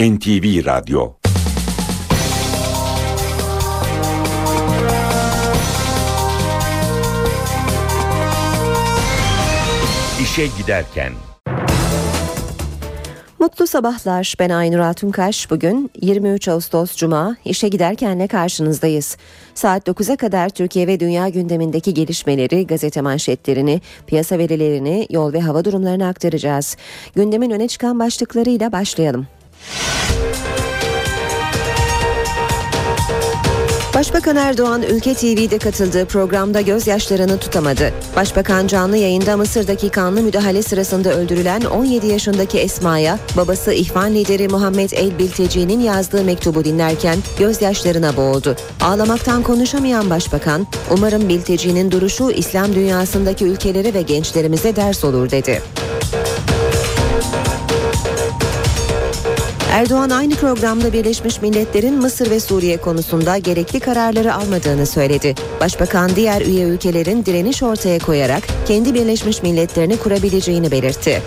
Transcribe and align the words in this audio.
NTV 0.00 0.66
Radyo 0.66 1.12
İşe 10.22 10.46
Giderken 10.58 11.12
Mutlu 13.38 13.66
sabahlar. 13.66 14.34
Ben 14.38 14.50
Aynur 14.50 14.78
Altunkaş. 14.78 15.50
Bugün 15.50 15.90
23 16.00 16.48
Ağustos 16.48 16.96
Cuma 16.96 17.36
işe 17.44 17.68
giderkenle 17.68 18.26
karşınızdayız. 18.26 19.16
Saat 19.54 19.88
9'a 19.88 20.16
kadar 20.16 20.48
Türkiye 20.48 20.86
ve 20.86 21.00
dünya 21.00 21.28
gündemindeki 21.28 21.94
gelişmeleri, 21.94 22.66
gazete 22.66 23.00
manşetlerini, 23.00 23.80
piyasa 24.06 24.38
verilerini, 24.38 25.06
yol 25.10 25.32
ve 25.32 25.40
hava 25.40 25.64
durumlarını 25.64 26.06
aktaracağız. 26.06 26.76
Gündemin 27.14 27.50
öne 27.50 27.68
çıkan 27.68 27.98
başlıklarıyla 27.98 28.72
başlayalım. 28.72 29.26
Başbakan 33.98 34.36
Erdoğan 34.36 34.82
Ülke 34.82 35.14
TV'de 35.14 35.58
katıldığı 35.58 36.06
programda 36.06 36.60
gözyaşlarını 36.60 37.38
tutamadı. 37.38 37.92
Başbakan 38.16 38.66
canlı 38.66 38.96
yayında 38.96 39.36
Mısır'daki 39.36 39.88
kanlı 39.88 40.22
müdahale 40.22 40.62
sırasında 40.62 41.14
öldürülen 41.14 41.60
17 41.60 42.06
yaşındaki 42.06 42.58
Esma'ya 42.58 43.18
babası 43.36 43.72
İhvan 43.72 44.14
lideri 44.14 44.48
Muhammed 44.48 44.90
El 44.90 45.18
Bilteci'nin 45.18 45.80
yazdığı 45.80 46.24
mektubu 46.24 46.64
dinlerken 46.64 47.16
gözyaşlarına 47.38 48.16
boğuldu. 48.16 48.56
Ağlamaktan 48.80 49.42
konuşamayan 49.42 50.10
başbakan, 50.10 50.66
umarım 50.90 51.28
Bilteci'nin 51.28 51.90
duruşu 51.90 52.30
İslam 52.30 52.74
dünyasındaki 52.74 53.44
ülkelere 53.44 53.94
ve 53.94 54.02
gençlerimize 54.02 54.76
ders 54.76 55.04
olur 55.04 55.30
dedi. 55.30 55.62
Erdoğan 59.70 60.10
aynı 60.10 60.34
programda 60.34 60.92
Birleşmiş 60.92 61.42
Milletler'in 61.42 61.94
Mısır 61.94 62.30
ve 62.30 62.40
Suriye 62.40 62.76
konusunda 62.76 63.38
gerekli 63.38 63.80
kararları 63.80 64.34
almadığını 64.34 64.86
söyledi. 64.86 65.34
Başbakan 65.60 66.10
diğer 66.16 66.40
üye 66.40 66.64
ülkelerin 66.64 67.24
direniş 67.24 67.62
ortaya 67.62 67.98
koyarak 67.98 68.42
kendi 68.66 68.94
Birleşmiş 68.94 69.42
Milletlerini 69.42 69.96
kurabileceğini 69.96 70.70
belirtti. 70.70 71.22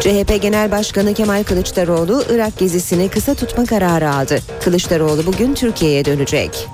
CHP 0.00 0.42
Genel 0.42 0.70
Başkanı 0.70 1.14
Kemal 1.14 1.44
Kılıçdaroğlu 1.44 2.24
Irak 2.30 2.58
gezisini 2.58 3.08
kısa 3.08 3.34
tutma 3.34 3.64
kararı 3.64 4.10
aldı. 4.10 4.38
Kılıçdaroğlu 4.64 5.26
bugün 5.26 5.54
Türkiye'ye 5.54 6.04
dönecek. 6.04 6.68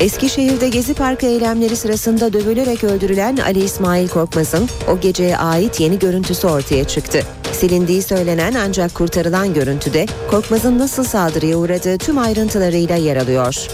Eskişehir'de 0.00 0.68
Gezi 0.68 0.94
Parkı 0.94 1.26
eylemleri 1.26 1.76
sırasında 1.76 2.32
dövülerek 2.32 2.84
öldürülen 2.84 3.36
Ali 3.36 3.64
İsmail 3.64 4.08
Korkmaz'ın 4.08 4.68
o 4.88 5.00
geceye 5.00 5.36
ait 5.36 5.80
yeni 5.80 5.98
görüntüsü 5.98 6.46
ortaya 6.46 6.84
çıktı. 6.84 7.22
Silindiği 7.52 8.02
söylenen 8.02 8.54
ancak 8.54 8.94
kurtarılan 8.94 9.54
görüntüde 9.54 10.06
Korkmaz'ın 10.30 10.78
nasıl 10.78 11.04
saldırıya 11.04 11.56
uğradığı 11.56 11.98
tüm 11.98 12.18
ayrıntılarıyla 12.18 12.96
yer 12.96 13.16
alıyor. 13.16 13.68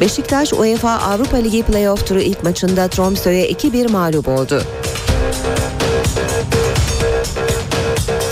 Beşiktaş 0.00 0.52
UEFA 0.52 0.90
Avrupa 0.90 1.36
Ligi 1.36 1.62
playoff 1.62 2.06
turu 2.06 2.20
ilk 2.20 2.42
maçında 2.42 2.86
Tromsø'ye 2.86 3.52
2-1 3.52 3.90
mağlup 3.90 4.28
oldu. 4.28 4.62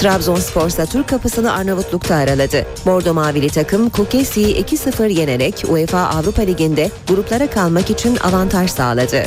Trabzonspor 0.00 0.66
ise 0.66 0.86
Türk 0.86 1.08
kapısını 1.08 1.52
Arnavutluk'ta 1.52 2.14
araladı. 2.14 2.66
Bordo 2.86 3.14
Mavili 3.14 3.48
takım 3.48 3.90
Kukesi'yi 3.90 4.64
2-0 4.64 5.12
yenerek 5.12 5.64
UEFA 5.68 5.98
Avrupa 5.98 6.42
Ligi'nde 6.42 6.90
gruplara 7.08 7.50
kalmak 7.50 7.90
için 7.90 8.16
avantaj 8.16 8.70
sağladı. 8.70 9.22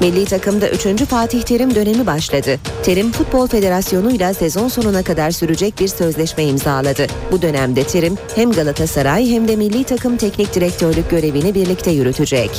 Milli 0.00 0.24
takımda 0.24 0.68
3. 0.70 1.04
Fatih 1.04 1.42
Terim 1.42 1.74
dönemi 1.74 2.06
başladı. 2.06 2.56
Terim 2.82 3.12
Futbol 3.12 3.46
Federasyonu 3.46 4.10
ile 4.10 4.34
sezon 4.34 4.68
sonuna 4.68 5.02
kadar 5.02 5.30
sürecek 5.30 5.80
bir 5.80 5.88
sözleşme 5.88 6.44
imzaladı. 6.44 7.06
Bu 7.32 7.42
dönemde 7.42 7.84
Terim 7.84 8.18
hem 8.34 8.52
Galatasaray 8.52 9.30
hem 9.30 9.48
de 9.48 9.56
milli 9.56 9.84
takım 9.84 10.16
teknik 10.16 10.54
direktörlük 10.54 11.10
görevini 11.10 11.54
birlikte 11.54 11.90
yürütecek. 11.90 12.50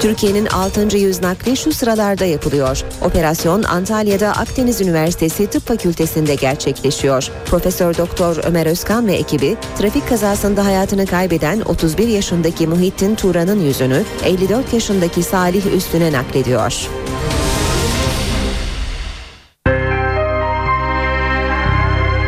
Türkiye'nin 0.00 0.46
6. 0.46 0.96
yüz 0.96 1.22
nakli 1.22 1.56
şu 1.56 1.72
sıralarda 1.72 2.24
yapılıyor. 2.24 2.82
Operasyon 3.02 3.62
Antalya'da 3.62 4.28
Akdeniz 4.28 4.80
Üniversitesi 4.80 5.46
Tıp 5.46 5.66
Fakültesi'nde 5.66 6.34
gerçekleşiyor. 6.34 7.30
Profesör 7.46 7.96
Doktor 7.96 8.36
Ömer 8.44 8.66
Özkan 8.66 9.06
ve 9.06 9.12
ekibi 9.12 9.56
trafik 9.78 10.08
kazasında 10.08 10.64
hayatını 10.64 11.06
kaybeden 11.06 11.60
31 11.60 12.08
yaşındaki 12.08 12.66
Muhittin 12.66 13.14
Turan'ın 13.14 13.60
yüzünü 13.60 14.02
54 14.24 14.72
yaşındaki 14.72 15.22
Salih 15.22 15.66
Üstün'e 15.66 16.12
naklediyor. 16.12 16.88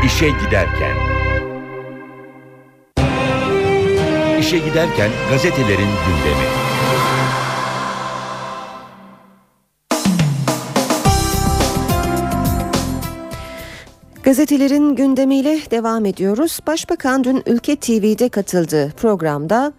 İşe 0.06 0.28
Giderken 0.28 0.96
İşe 4.40 4.58
Giderken 4.58 5.10
gazetelerin 5.30 5.90
gündemi. 6.06 6.71
Gazetelerin 14.22 14.96
gündemiyle 14.96 15.58
devam 15.70 16.06
ediyoruz. 16.06 16.58
Başbakan 16.66 17.24
dün 17.24 17.42
Ülke 17.46 17.76
TV'de 17.76 18.28
katıldığı 18.28 18.90
programda 18.90 19.72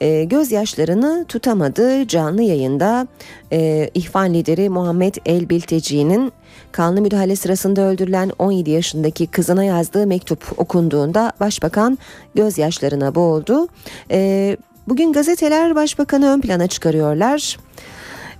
e, 0.00 0.24
gözyaşlarını 0.24 1.24
tutamadı. 1.28 2.06
Canlı 2.08 2.42
yayında 2.42 3.06
e, 3.52 3.90
İhvan 3.94 4.34
lideri 4.34 4.68
Muhammed 4.68 5.14
El 5.26 5.48
Bilteci'nin 5.48 6.32
kanlı 6.72 7.00
müdahale 7.00 7.36
sırasında 7.36 7.80
öldürülen 7.80 8.30
17 8.38 8.70
yaşındaki 8.70 9.26
kızına 9.26 9.64
yazdığı 9.64 10.06
mektup 10.06 10.44
okunduğunda 10.56 11.32
başbakan 11.40 11.98
gözyaşlarına 12.34 13.14
boğuldu. 13.14 13.68
E, 14.10 14.56
bugün 14.88 15.12
gazeteler 15.12 15.74
başbakanı 15.74 16.26
ön 16.28 16.40
plana 16.40 16.66
çıkarıyorlar. 16.66 17.56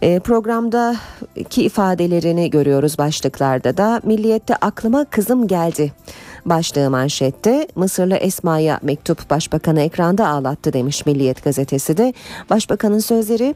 E, 0.02 0.18
programdaki 0.18 1.62
ifadelerini 1.62 2.50
görüyoruz 2.50 2.98
başlıklarda 2.98 3.76
da. 3.76 4.00
Milliyette 4.04 4.56
aklıma 4.56 5.04
kızım 5.04 5.46
geldi. 5.46 5.92
Başlığı 6.46 6.90
manşette 6.90 7.68
Mısırlı 7.74 8.16
Esma'ya 8.16 8.80
mektup 8.82 9.30
başbakanı 9.30 9.80
ekranda 9.80 10.28
ağlattı 10.28 10.72
demiş 10.72 11.06
Milliyet 11.06 11.44
gazetesi 11.44 11.96
de. 11.96 12.14
Başbakanın 12.50 12.98
sözleri 12.98 13.54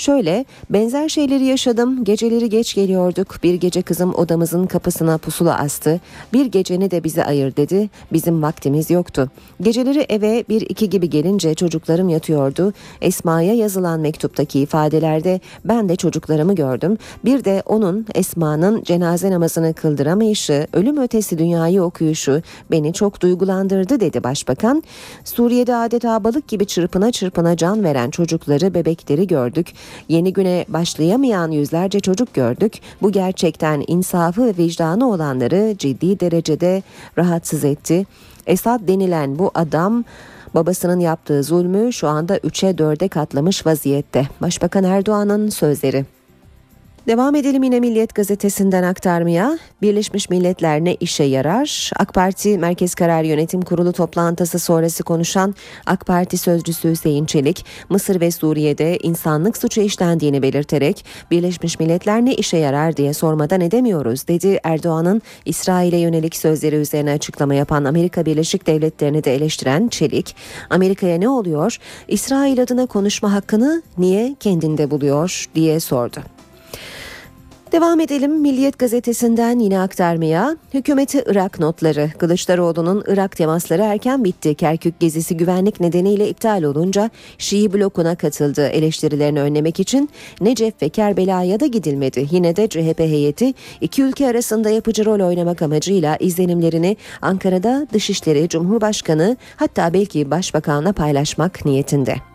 Şöyle 0.00 0.44
benzer 0.70 1.08
şeyleri 1.08 1.44
yaşadım. 1.44 2.04
Geceleri 2.04 2.48
geç 2.48 2.74
geliyorduk. 2.74 3.36
Bir 3.42 3.54
gece 3.54 3.82
kızım 3.82 4.14
odamızın 4.14 4.66
kapısına 4.66 5.18
pusula 5.18 5.58
astı. 5.58 6.00
Bir 6.32 6.46
geceni 6.46 6.90
de 6.90 7.04
bize 7.04 7.24
ayır 7.24 7.56
dedi. 7.56 7.90
Bizim 8.12 8.42
vaktimiz 8.42 8.90
yoktu. 8.90 9.30
Geceleri 9.62 9.98
eve 10.08 10.44
bir 10.48 10.60
iki 10.60 10.90
gibi 10.90 11.10
gelince 11.10 11.54
çocuklarım 11.54 12.08
yatıyordu. 12.08 12.72
Esma'ya 13.00 13.54
yazılan 13.54 14.00
mektuptaki 14.00 14.60
ifadelerde 14.60 15.40
ben 15.64 15.88
de 15.88 15.96
çocuklarımı 15.96 16.54
gördüm. 16.54 16.98
Bir 17.24 17.44
de 17.44 17.62
onun 17.66 18.06
Esma'nın 18.14 18.82
cenaze 18.82 19.30
namazını 19.30 19.74
kıldıramayışı, 19.74 20.66
ölüm 20.72 20.96
ötesi 20.96 21.38
dünyayı 21.38 21.82
okuyuşu 21.82 22.42
beni 22.70 22.92
çok 22.92 23.20
duygulandırdı 23.22 24.00
dedi 24.00 24.24
başbakan. 24.24 24.82
Suriye'de 25.24 25.76
adeta 25.76 26.24
balık 26.24 26.48
gibi 26.48 26.66
çırpına 26.66 27.12
çırpına 27.12 27.56
can 27.56 27.84
veren 27.84 28.10
çocukları, 28.10 28.74
bebekleri 28.74 29.26
gördük. 29.26 29.74
Yeni 30.08 30.32
güne 30.32 30.64
başlayamayan 30.68 31.50
yüzlerce 31.50 32.00
çocuk 32.00 32.34
gördük. 32.34 32.72
Bu 33.02 33.12
gerçekten 33.12 33.84
insafı 33.86 34.46
ve 34.46 34.56
vicdanı 34.56 35.10
olanları 35.10 35.74
ciddi 35.78 36.20
derecede 36.20 36.82
rahatsız 37.18 37.64
etti. 37.64 38.06
Esad 38.46 38.88
denilen 38.88 39.38
bu 39.38 39.50
adam 39.54 40.04
babasının 40.54 41.00
yaptığı 41.00 41.42
zulmü 41.42 41.92
şu 41.92 42.08
anda 42.08 42.36
3'e 42.38 42.70
4'e 42.70 43.08
katlamış 43.08 43.66
vaziyette. 43.66 44.28
Başbakan 44.40 44.84
Erdoğan'ın 44.84 45.48
sözleri. 45.48 46.04
Devam 47.06 47.34
edelim 47.34 47.62
yine 47.62 47.80
Milliyet 47.80 48.14
gazetesinden 48.14 48.82
aktarmaya. 48.82 49.58
Birleşmiş 49.82 50.30
Milletler 50.30 50.84
ne 50.84 50.94
işe 50.94 51.24
yarar? 51.24 51.90
AK 51.96 52.14
Parti 52.14 52.58
Merkez 52.58 52.94
Karar 52.94 53.22
Yönetim 53.22 53.62
Kurulu 53.62 53.92
toplantısı 53.92 54.58
sonrası 54.58 55.02
konuşan 55.02 55.54
AK 55.86 56.06
Parti 56.06 56.38
sözcüsü 56.38 56.90
Hüseyin 56.90 57.26
Çelik, 57.26 57.64
Mısır 57.88 58.20
ve 58.20 58.30
Suriye'de 58.30 58.98
insanlık 58.98 59.56
suçu 59.56 59.80
işlendiğini 59.80 60.42
belirterek 60.42 61.04
Birleşmiş 61.30 61.80
Milletler 61.80 62.24
ne 62.24 62.34
işe 62.34 62.56
yarar 62.56 62.96
diye 62.96 63.14
sormadan 63.14 63.60
edemiyoruz 63.60 64.28
dedi. 64.28 64.60
Erdoğan'ın 64.64 65.22
İsrail'e 65.44 65.98
yönelik 65.98 66.36
sözleri 66.36 66.76
üzerine 66.76 67.12
açıklama 67.12 67.54
yapan 67.54 67.84
Amerika 67.84 68.26
Birleşik 68.26 68.66
Devletleri'ni 68.66 69.24
de 69.24 69.34
eleştiren 69.34 69.88
Çelik, 69.88 70.36
Amerika'ya 70.70 71.18
ne 71.18 71.28
oluyor? 71.28 71.78
İsrail 72.08 72.62
adına 72.62 72.86
konuşma 72.86 73.32
hakkını 73.32 73.82
niye 73.98 74.36
kendinde 74.40 74.90
buluyor 74.90 75.46
diye 75.54 75.80
sordu. 75.80 76.20
Devam 77.72 78.00
edelim 78.00 78.40
Milliyet 78.40 78.78
gazetesinden 78.78 79.58
yine 79.58 79.80
aktarmaya. 79.80 80.56
Hükümeti 80.74 81.24
Irak 81.26 81.60
notları. 81.60 82.10
Kılıçdaroğlu'nun 82.18 83.04
Irak 83.06 83.36
temasları 83.36 83.82
erken 83.82 84.24
bitti. 84.24 84.54
Kerkük 84.54 85.00
gezisi 85.00 85.36
güvenlik 85.36 85.80
nedeniyle 85.80 86.28
iptal 86.28 86.62
olunca 86.62 87.10
Şii 87.38 87.72
blokuna 87.72 88.14
katıldı. 88.14 88.66
Eleştirilerini 88.66 89.40
önlemek 89.40 89.80
için 89.80 90.10
Necef 90.40 90.82
ve 90.82 90.88
Kerbela'ya 90.88 91.60
da 91.60 91.66
gidilmedi. 91.66 92.26
Yine 92.30 92.56
de 92.56 92.68
CHP 92.68 92.98
heyeti 92.98 93.54
iki 93.80 94.02
ülke 94.02 94.26
arasında 94.26 94.70
yapıcı 94.70 95.04
rol 95.04 95.20
oynamak 95.28 95.62
amacıyla 95.62 96.16
izlenimlerini 96.16 96.96
Ankara'da 97.22 97.86
Dışişleri, 97.92 98.48
Cumhurbaşkanı 98.48 99.36
hatta 99.56 99.94
belki 99.94 100.30
Başbakan'la 100.30 100.92
paylaşmak 100.92 101.64
niyetinde. 101.64 102.29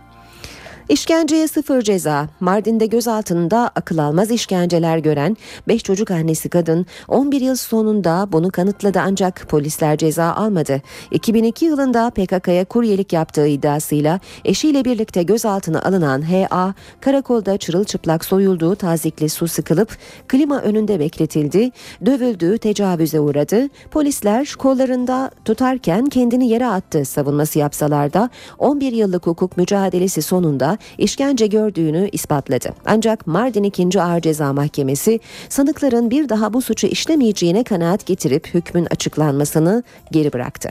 İşkenceye 0.89 1.47
sıfır 1.47 1.81
ceza. 1.81 2.27
Mardin'de 2.39 2.85
gözaltında 2.85 3.71
akıl 3.75 3.97
almaz 3.97 4.31
işkenceler 4.31 4.97
gören 4.97 5.37
5 5.67 5.83
çocuk 5.83 6.11
annesi 6.11 6.49
kadın 6.49 6.85
11 7.07 7.41
yıl 7.41 7.55
sonunda 7.55 8.27
bunu 8.31 8.51
kanıtladı 8.51 8.99
ancak 8.99 9.47
polisler 9.49 9.97
ceza 9.97 10.33
almadı. 10.33 10.81
2002 11.11 11.65
yılında 11.65 12.09
PKK'ya 12.09 12.65
kuryelik 12.65 13.13
yaptığı 13.13 13.47
iddiasıyla 13.47 14.19
eşiyle 14.45 14.85
birlikte 14.85 15.23
gözaltına 15.23 15.81
alınan 15.81 16.21
HA 16.21 16.73
karakolda 17.01 17.57
çırılçıplak 17.57 18.25
soyulduğu 18.25 18.75
tazikli 18.75 19.29
su 19.29 19.47
sıkılıp 19.47 19.97
klima 20.27 20.61
önünde 20.61 20.99
bekletildi. 20.99 21.71
Dövüldü, 22.05 22.57
tecavüze 22.57 23.19
uğradı. 23.19 23.69
Polisler 23.91 24.53
kollarında 24.59 25.31
tutarken 25.45 26.05
kendini 26.05 26.49
yere 26.49 26.67
attı 26.67 27.05
savunması 27.05 27.59
yapsalar 27.59 28.13
da 28.13 28.29
11 28.59 28.91
yıllık 28.91 29.27
hukuk 29.27 29.57
mücadelesi 29.57 30.21
sonunda 30.21 30.74
işkence 30.97 31.47
gördüğünü 31.47 32.09
ispatladı. 32.11 32.69
Ancak 32.85 33.27
Mardin 33.27 33.63
2. 33.63 34.01
Ağır 34.01 34.21
Ceza 34.21 34.53
Mahkemesi 34.53 35.19
sanıkların 35.49 36.11
bir 36.11 36.29
daha 36.29 36.53
bu 36.53 36.61
suçu 36.61 36.87
işlemeyeceğine 36.87 37.63
kanaat 37.63 38.05
getirip 38.05 38.53
hükmün 38.53 38.87
açıklanmasını 38.91 39.83
geri 40.11 40.33
bıraktı. 40.33 40.69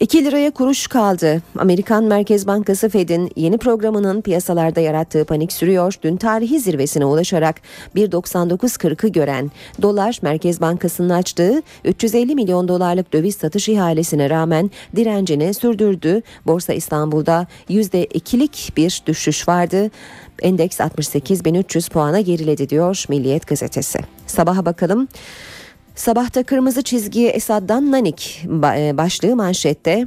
2 0.00 0.24
liraya 0.24 0.50
kuruş 0.50 0.86
kaldı. 0.86 1.42
Amerikan 1.58 2.04
Merkez 2.04 2.46
Bankası 2.46 2.88
Fed'in 2.88 3.30
yeni 3.36 3.58
programının 3.58 4.20
piyasalarda 4.20 4.80
yarattığı 4.80 5.24
panik 5.24 5.52
sürüyor. 5.52 5.94
Dün 6.02 6.16
tarihi 6.16 6.60
zirvesine 6.60 7.04
ulaşarak 7.04 7.60
1.99.40'ı 7.96 9.08
gören 9.08 9.50
dolar 9.82 10.18
Merkez 10.22 10.60
Bankası'nın 10.60 11.10
açtığı 11.10 11.62
350 11.84 12.34
milyon 12.34 12.68
dolarlık 12.68 13.12
döviz 13.12 13.36
satış 13.36 13.68
ihalesine 13.68 14.30
rağmen 14.30 14.70
direncini 14.96 15.54
sürdürdü. 15.54 16.22
Borsa 16.46 16.72
İstanbul'da 16.72 17.46
%2'lik 17.70 18.72
bir 18.76 19.02
düşüş 19.06 19.48
vardı. 19.48 19.90
Endeks 20.42 20.80
68.300 20.80 21.90
puana 21.90 22.20
geriledi 22.20 22.68
diyor 22.68 23.04
Milliyet 23.08 23.46
gazetesi. 23.46 23.98
Sabaha 24.26 24.64
bakalım. 24.66 25.08
Sabahta 25.98 26.42
kırmızı 26.42 26.82
çizgiye 26.82 27.30
Esad'dan 27.30 27.92
Nanik 27.92 28.46
e, 28.76 28.96
başlığı 28.96 29.36
manşette. 29.36 30.06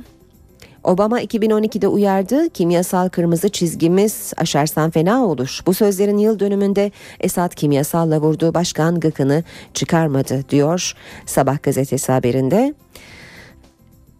Obama 0.84 1.22
2012'de 1.22 1.88
uyardı, 1.88 2.50
kimyasal 2.50 3.10
kırmızı 3.10 3.50
çizgimiz 3.50 4.34
aşarsan 4.38 4.92
fena 4.92 5.26
olur. 5.26 5.60
Bu 5.66 5.74
sözlerin 5.74 6.18
yıl 6.18 6.40
dönümünde 6.40 6.92
Esad 7.20 7.54
kimyasalla 7.56 8.22
vurduğu 8.22 8.54
başkan 8.54 9.00
gıkını 9.00 9.44
çıkarmadı 9.74 10.50
diyor 10.50 10.94
Sabah 11.26 11.64
gazetesi 11.64 12.12
haberinde. 12.12 12.74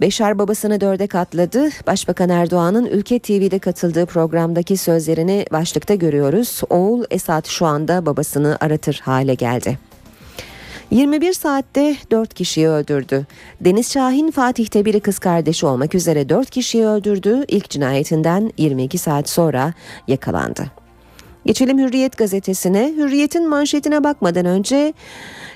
Beşar 0.02 0.40
babasını 0.40 0.82
dörde 0.82 1.08
katladı. 1.08 1.70
Başbakan 1.88 2.30
Erdoğan'ın 2.30 2.86
Ülke 2.86 3.20
TV'de 3.20 3.60
katıldığı 3.60 4.06
programdaki 4.06 4.78
sözlerini 4.78 5.46
başlıkta 5.52 5.96
görüyoruz. 5.96 6.62
Oğul 6.70 7.04
Esad 7.12 7.46
şu 7.46 7.66
anda 7.66 8.06
babasını 8.06 8.58
aratır 8.62 9.02
hale 9.04 9.34
geldi. 9.34 9.91
21 10.92 11.34
saatte 11.34 11.96
4 12.12 12.34
kişiyi 12.34 12.68
öldürdü. 12.68 13.26
Deniz 13.62 13.92
Şahin 13.92 14.32
Fatih'te 14.32 14.86
biri 14.86 15.00
kız 15.00 15.20
kardeşi 15.20 15.66
olmak 15.66 15.96
üzere 15.96 16.30
4 16.30 16.50
kişiyi 16.50 16.86
öldürdü. 16.86 17.46
İlk 17.48 17.70
cinayetinden 17.70 18.52
22 18.58 18.98
saat 18.98 19.30
sonra 19.30 19.74
yakalandı. 20.08 20.72
Geçelim 21.46 21.80
Hürriyet 21.80 22.18
gazetesine. 22.18 22.94
Hürriyet'in 22.98 23.50
manşetine 23.50 24.04
bakmadan 24.04 24.46
önce 24.46 24.94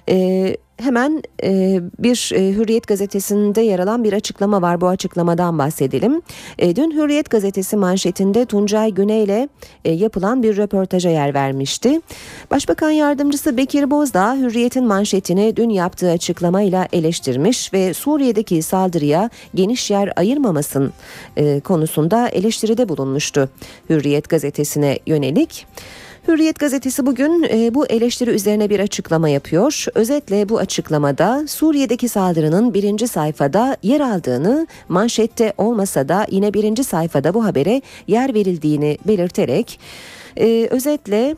e, 0.09 0.57
Hemen 0.77 1.23
e, 1.43 1.81
bir 1.99 2.31
e, 2.35 2.53
Hürriyet 2.53 2.87
gazetesinde 2.87 3.61
yer 3.61 3.79
alan 3.79 4.03
bir 4.03 4.13
açıklama 4.13 4.61
var. 4.61 4.81
Bu 4.81 4.87
açıklamadan 4.87 5.59
bahsedelim. 5.59 6.21
E, 6.57 6.75
dün 6.75 6.91
Hürriyet 6.91 7.29
gazetesi 7.29 7.77
manşetinde 7.77 8.45
Tuncay 8.45 8.91
Güney 8.91 9.23
ile 9.23 9.49
e, 9.85 9.91
yapılan 9.91 10.43
bir 10.43 10.57
röportaja 10.57 11.09
yer 11.09 11.33
vermişti. 11.33 12.01
Başbakan 12.51 12.91
yardımcısı 12.91 13.57
Bekir 13.57 13.91
Bozdağ 13.91 14.35
Hürriyet'in 14.35 14.85
manşetini 14.85 15.55
dün 15.55 15.69
yaptığı 15.69 16.11
açıklamayla 16.11 16.87
eleştirmiş 16.93 17.73
ve 17.73 17.93
Suriye'deki 17.93 18.61
saldırıya 18.61 19.29
geniş 19.55 19.91
yer 19.91 20.13
ayırmamasın 20.15 20.93
e, 21.37 21.59
konusunda 21.59 22.27
eleştiride 22.27 22.89
bulunmuştu. 22.89 23.49
Hürriyet 23.89 24.29
gazetesine 24.29 24.99
yönelik. 25.07 25.67
Hürriyet 26.27 26.59
gazetesi 26.59 27.05
bugün 27.05 27.43
e, 27.43 27.73
bu 27.73 27.85
eleştiri 27.85 28.29
üzerine 28.29 28.69
bir 28.69 28.79
açıklama 28.79 29.29
yapıyor. 29.29 29.85
Özetle 29.95 30.49
bu 30.49 30.59
açıklamada 30.59 31.43
Suriye'deki 31.47 32.09
saldırının 32.09 32.73
birinci 32.73 33.07
sayfada 33.07 33.77
yer 33.83 33.99
aldığını 33.99 34.67
manşette 34.89 35.53
olmasa 35.57 36.09
da 36.09 36.27
yine 36.31 36.53
birinci 36.53 36.83
sayfada 36.83 37.33
bu 37.33 37.45
habere 37.45 37.81
yer 38.07 38.33
verildiğini 38.33 38.97
belirterek 39.07 39.79
e, 40.37 40.67
özetle 40.71 41.35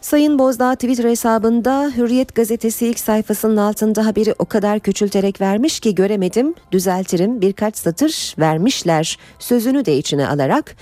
Sayın 0.00 0.38
Bozdağ 0.38 0.74
Twitter 0.74 1.10
hesabında 1.10 1.92
Hürriyet 1.96 2.34
gazetesi 2.34 2.86
ilk 2.86 2.98
sayfasının 2.98 3.56
altında 3.56 4.06
haberi 4.06 4.34
o 4.38 4.44
kadar 4.44 4.80
küçülterek 4.80 5.40
vermiş 5.40 5.80
ki 5.80 5.94
göremedim, 5.94 6.54
düzeltirim 6.72 7.40
birkaç 7.40 7.76
satır 7.76 8.34
vermişler 8.38 9.18
sözünü 9.38 9.84
de 9.84 9.96
içine 9.96 10.28
alarak 10.28 10.76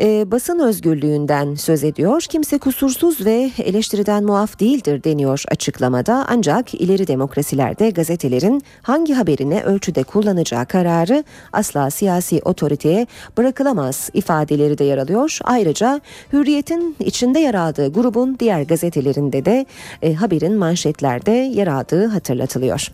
e, 0.00 0.30
basın 0.30 0.58
özgürlüğünden 0.58 1.54
söz 1.54 1.84
ediyor. 1.84 2.22
Kimse 2.28 2.58
kusursuz 2.58 3.26
ve 3.26 3.50
eleştiriden 3.58 4.24
muaf 4.24 4.60
değildir 4.60 5.04
deniyor 5.04 5.42
açıklamada. 5.50 6.26
Ancak 6.28 6.74
ileri 6.74 7.06
demokrasilerde 7.06 7.90
gazetelerin 7.90 8.62
hangi 8.82 9.14
haberini 9.14 9.62
ölçüde 9.62 10.02
kullanacağı 10.02 10.66
kararı 10.66 11.24
asla 11.52 11.90
siyasi 11.90 12.40
otoriteye 12.44 13.06
bırakılamaz 13.38 14.10
ifadeleri 14.14 14.78
de 14.78 14.84
yer 14.84 14.98
alıyor. 14.98 15.38
Ayrıca 15.44 16.00
Hürriyet'in 16.32 16.96
içinde 17.00 17.38
yer 17.38 17.54
aldığı 17.54 17.92
grubun 17.92 18.36
diğer 18.40 18.62
gazetelerinde 18.62 19.44
de 19.44 19.66
e, 20.02 20.14
haberin 20.14 20.54
manşetlerde 20.54 21.30
yer 21.30 21.66
aldığı 21.66 22.06
hatırlatılıyor. 22.06 22.88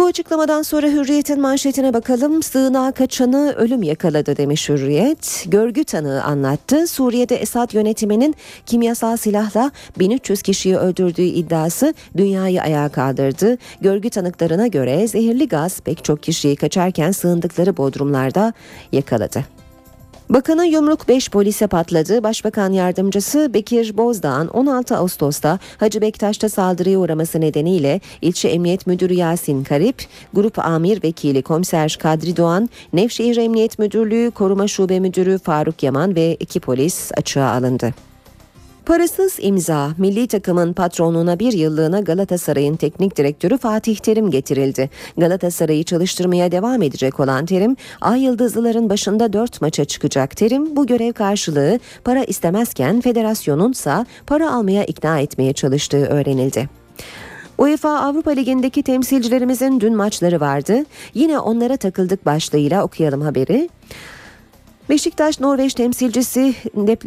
Bu 0.00 0.06
açıklamadan 0.06 0.62
sonra 0.62 0.86
Hürriyet'in 0.86 1.40
manşetine 1.40 1.94
bakalım. 1.94 2.42
Sığınağa 2.42 2.92
kaçanı 2.92 3.54
ölüm 3.56 3.82
yakaladı 3.82 4.36
demiş 4.36 4.68
Hürriyet. 4.68 5.44
Görgü 5.48 5.84
tanığı 5.84 6.22
anlattı. 6.22 6.86
Suriye'de 6.86 7.36
Esad 7.36 7.72
yönetiminin 7.72 8.34
kimyasal 8.66 9.16
silahla 9.16 9.70
1300 9.98 10.42
kişiyi 10.42 10.76
öldürdüğü 10.76 11.22
iddiası 11.22 11.94
dünyayı 12.16 12.62
ayağa 12.62 12.88
kaldırdı. 12.88 13.58
Görgü 13.80 14.10
tanıklarına 14.10 14.66
göre 14.66 15.08
zehirli 15.08 15.48
gaz 15.48 15.80
pek 15.80 16.04
çok 16.04 16.22
kişiyi 16.22 16.56
kaçarken 16.56 17.10
sığındıkları 17.10 17.76
bodrumlarda 17.76 18.52
yakaladı. 18.92 19.59
Bakanın 20.30 20.64
yumruk 20.64 21.08
5 21.08 21.30
polise 21.30 21.66
patladı. 21.66 22.22
Başbakan 22.22 22.72
yardımcısı 22.72 23.54
Bekir 23.54 23.96
Bozdağ'ın 23.96 24.48
16 24.48 24.96
Ağustos'ta 24.96 25.58
Hacı 25.78 26.00
Bektaş'ta 26.00 26.48
saldırıya 26.48 26.98
uğraması 26.98 27.40
nedeniyle 27.40 28.00
ilçe 28.22 28.48
emniyet 28.48 28.86
müdürü 28.86 29.14
Yasin 29.14 29.64
Karip, 29.64 30.02
grup 30.34 30.58
amir 30.58 31.02
vekili 31.02 31.42
komiser 31.42 31.98
Kadri 32.00 32.36
Doğan, 32.36 32.68
Nevşehir 32.92 33.36
Emniyet 33.36 33.78
Müdürlüğü 33.78 34.30
Koruma 34.30 34.68
Şube 34.68 35.00
Müdürü 35.00 35.38
Faruk 35.38 35.82
Yaman 35.82 36.14
ve 36.14 36.36
iki 36.40 36.60
polis 36.60 37.10
açığa 37.16 37.50
alındı. 37.50 37.94
Parasız 38.90 39.36
imza 39.40 39.90
milli 39.98 40.28
takımın 40.28 40.72
patronluğuna 40.72 41.38
bir 41.38 41.52
yıllığına 41.52 42.00
Galatasaray'ın 42.00 42.76
teknik 42.76 43.16
direktörü 43.16 43.58
Fatih 43.58 43.96
Terim 43.96 44.30
getirildi. 44.30 44.90
Galatasaray'ı 45.16 45.84
çalıştırmaya 45.84 46.52
devam 46.52 46.82
edecek 46.82 47.20
olan 47.20 47.46
Terim, 47.46 47.76
Ay 48.00 48.22
Yıldızlıların 48.22 48.90
başında 48.90 49.32
dört 49.32 49.60
maça 49.60 49.84
çıkacak. 49.84 50.36
Terim 50.36 50.76
bu 50.76 50.86
görev 50.86 51.12
karşılığı 51.12 51.78
para 52.04 52.24
istemezken 52.24 53.00
federasyonunsa 53.00 54.06
para 54.26 54.52
almaya 54.52 54.84
ikna 54.84 55.20
etmeye 55.20 55.52
çalıştığı 55.52 56.06
öğrenildi. 56.06 56.68
UEFA 57.58 58.00
Avrupa 58.00 58.30
Ligi'ndeki 58.30 58.82
temsilcilerimizin 58.82 59.80
dün 59.80 59.96
maçları 59.96 60.40
vardı. 60.40 60.84
Yine 61.14 61.38
onlara 61.38 61.76
takıldık 61.76 62.26
başlığıyla 62.26 62.84
okuyalım 62.84 63.20
haberi. 63.20 63.68
Beşiktaş 64.90 65.40
Norveç 65.40 65.74
temsilcisi 65.74 66.54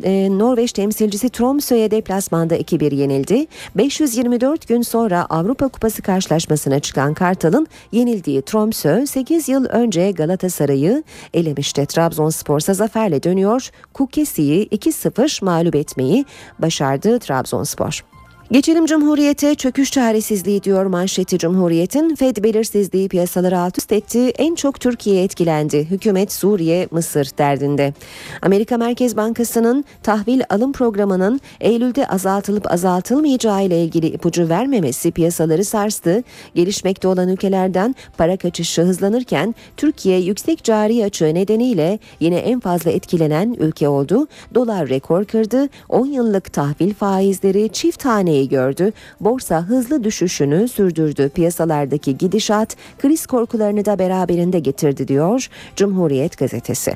e, 0.04 0.38
Norveç 0.38 0.72
temsilcisi 0.72 1.30
Tromsø'ye 1.30 1.92
deplasmanda 1.92 2.58
2-1 2.58 2.96
yenildi. 2.96 3.48
524 3.78 4.68
gün 4.68 4.82
sonra 4.82 5.25
Avrupa 5.30 5.68
Kupası 5.68 6.02
karşılaşmasına 6.02 6.80
çıkan 6.80 7.13
Kartal'ın 7.13 7.68
yenildiği 7.92 8.42
Tromsø 8.42 9.08
8 9.08 9.50
yıl 9.50 9.66
önce 9.66 10.12
Galatasaray'ı 10.12 11.04
elemişti. 11.34 11.86
Trabzonspor'sa 11.86 12.74
zaferle 12.74 13.24
dönüyor. 13.24 13.70
Kukesi'yi 13.94 14.68
2-0 14.68 15.46
mağlup 15.46 15.75
etmeyi 15.75 16.25
başardı 16.60 17.20
Trabzonspor. 17.20 18.12
Geçelim 18.52 18.86
Cumhuriyete 18.86 19.56
çöküş 19.56 19.92
çaresizliği 19.92 20.64
diyor 20.64 20.86
manşeti 20.86 21.38
Cumhuriyet'in. 21.38 22.16
Fed 22.16 22.38
belirsizliği 22.44 23.10
piyasaları 23.10 23.60
alt 23.60 23.78
üst 23.78 23.92
etti. 23.92 24.30
En 24.38 24.56
çok 24.56 24.80
Türkiye 24.80 25.24
etkilendi. 25.24 25.86
Hükümet 25.86 26.32
Suriye, 26.32 26.88
Mısır 26.92 27.30
derdinde. 27.38 27.94
Amerika 28.42 28.78
Merkez 28.78 29.18
Bankası'nın 29.18 29.86
tahvil 30.04 30.42
alım 30.50 30.72
programının 30.72 31.42
Eylül'de 31.62 32.08
azaltılıp 32.08 32.72
azaltılmayacağı 32.72 33.64
ile 33.64 33.84
ilgili 33.84 34.08
ipucu 34.08 34.50
vermemesi 34.50 35.12
piyasaları 35.12 35.66
sarstı. 35.66 36.24
Gelişmekte 36.56 37.08
olan 37.08 37.30
ülkelerden 37.30 37.96
para 38.18 38.38
kaçışı 38.38 38.82
hızlanırken 38.82 39.56
Türkiye 39.78 40.20
yüksek 40.20 40.64
cari 40.64 41.06
açığı 41.06 41.34
nedeniyle 41.34 42.00
yine 42.20 42.38
en 42.38 42.60
fazla 42.60 42.92
etkilenen 42.92 43.56
ülke 43.60 43.88
oldu. 43.88 44.28
Dolar 44.56 44.90
rekor 44.90 45.26
kırdı. 45.26 45.70
10 45.90 46.06
yıllık 46.06 46.54
tahvil 46.54 46.94
faizleri 46.94 47.70
çift 47.70 48.06
taneye 48.34 48.46
gördü. 48.46 48.92
Borsa 49.20 49.62
hızlı 49.62 50.04
düşüşünü 50.04 50.68
sürdürdü. 50.68 51.30
Piyasalardaki 51.30 52.18
gidişat 52.18 52.75
kriz 53.02 53.25
korkularını 53.25 53.86
da 53.86 54.00
beraberinde 54.00 54.60
getirdi 54.60 55.08
diyor 55.08 55.50
Cumhuriyet 55.75 56.38
gazetesi. 56.38 56.94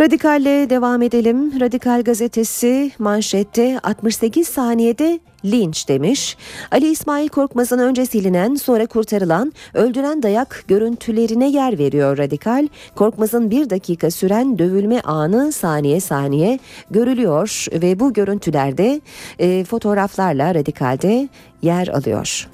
Radikalle 0.00 0.70
devam 0.70 1.02
edelim. 1.02 1.60
Radikal 1.60 2.02
gazetesi 2.02 2.90
manşette 2.98 3.78
68 3.82 4.48
saniyede 4.48 5.20
linç 5.44 5.88
demiş. 5.88 6.36
Ali 6.70 6.90
İsmail 6.90 7.28
Korkmaz'ın 7.28 7.78
önce 7.78 8.06
silinen 8.06 8.54
sonra 8.54 8.86
kurtarılan 8.86 9.52
öldüren 9.74 10.22
dayak 10.22 10.64
görüntülerine 10.68 11.50
yer 11.50 11.78
veriyor 11.78 12.18
Radikal. 12.18 12.68
Korkmaz'ın 12.94 13.50
bir 13.50 13.70
dakika 13.70 14.10
süren 14.10 14.58
dövülme 14.58 15.00
anı 15.00 15.52
saniye 15.52 16.00
saniye 16.00 16.58
görülüyor 16.90 17.66
ve 17.72 18.00
bu 18.00 18.12
görüntülerde 18.12 19.00
e, 19.38 19.64
fotoğraflarla 19.64 20.54
Radikal'de 20.54 21.28
yer 21.62 21.88
alıyor. 21.88 22.48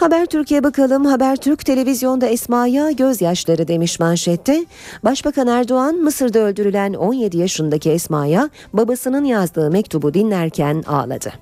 Haber 0.00 0.26
Türkiye 0.26 0.64
bakalım. 0.64 1.04
Haber 1.04 1.36
Türk 1.36 1.64
televizyonda 1.64 2.26
Esma'ya 2.26 2.90
gözyaşları 2.90 3.68
demiş 3.68 4.00
manşette. 4.00 4.64
Başbakan 5.04 5.46
Erdoğan 5.46 5.94
Mısır'da 5.94 6.38
öldürülen 6.38 6.94
17 6.94 7.38
yaşındaki 7.38 7.90
Esma'ya 7.90 8.50
babasının 8.72 9.24
yazdığı 9.24 9.70
mektubu 9.70 10.14
dinlerken 10.14 10.82
ağladı. 10.86 11.32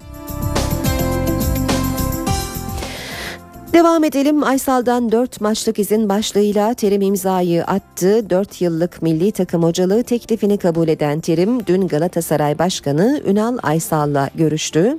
Devam 3.73 4.05
edelim. 4.05 4.43
Aysal'dan 4.45 5.13
4 5.13 5.41
maçlık 5.41 5.79
izin 5.79 6.09
başlığıyla 6.09 6.75
Terim 6.75 7.03
imzayı 7.03 7.65
attı. 7.65 8.31
4 8.31 8.61
yıllık 8.61 9.03
milli 9.03 9.33
takım 9.33 9.63
hocalığı 9.63 10.03
teklifini 10.03 10.59
kabul 10.59 10.89
eden 10.89 11.21
Terim 11.21 11.67
dün 11.67 11.89
Galatasaray 11.89 12.59
Başkanı 12.59 13.23
Ünal 13.27 13.59
Aysal'la 13.63 14.31
görüştü. 14.35 14.99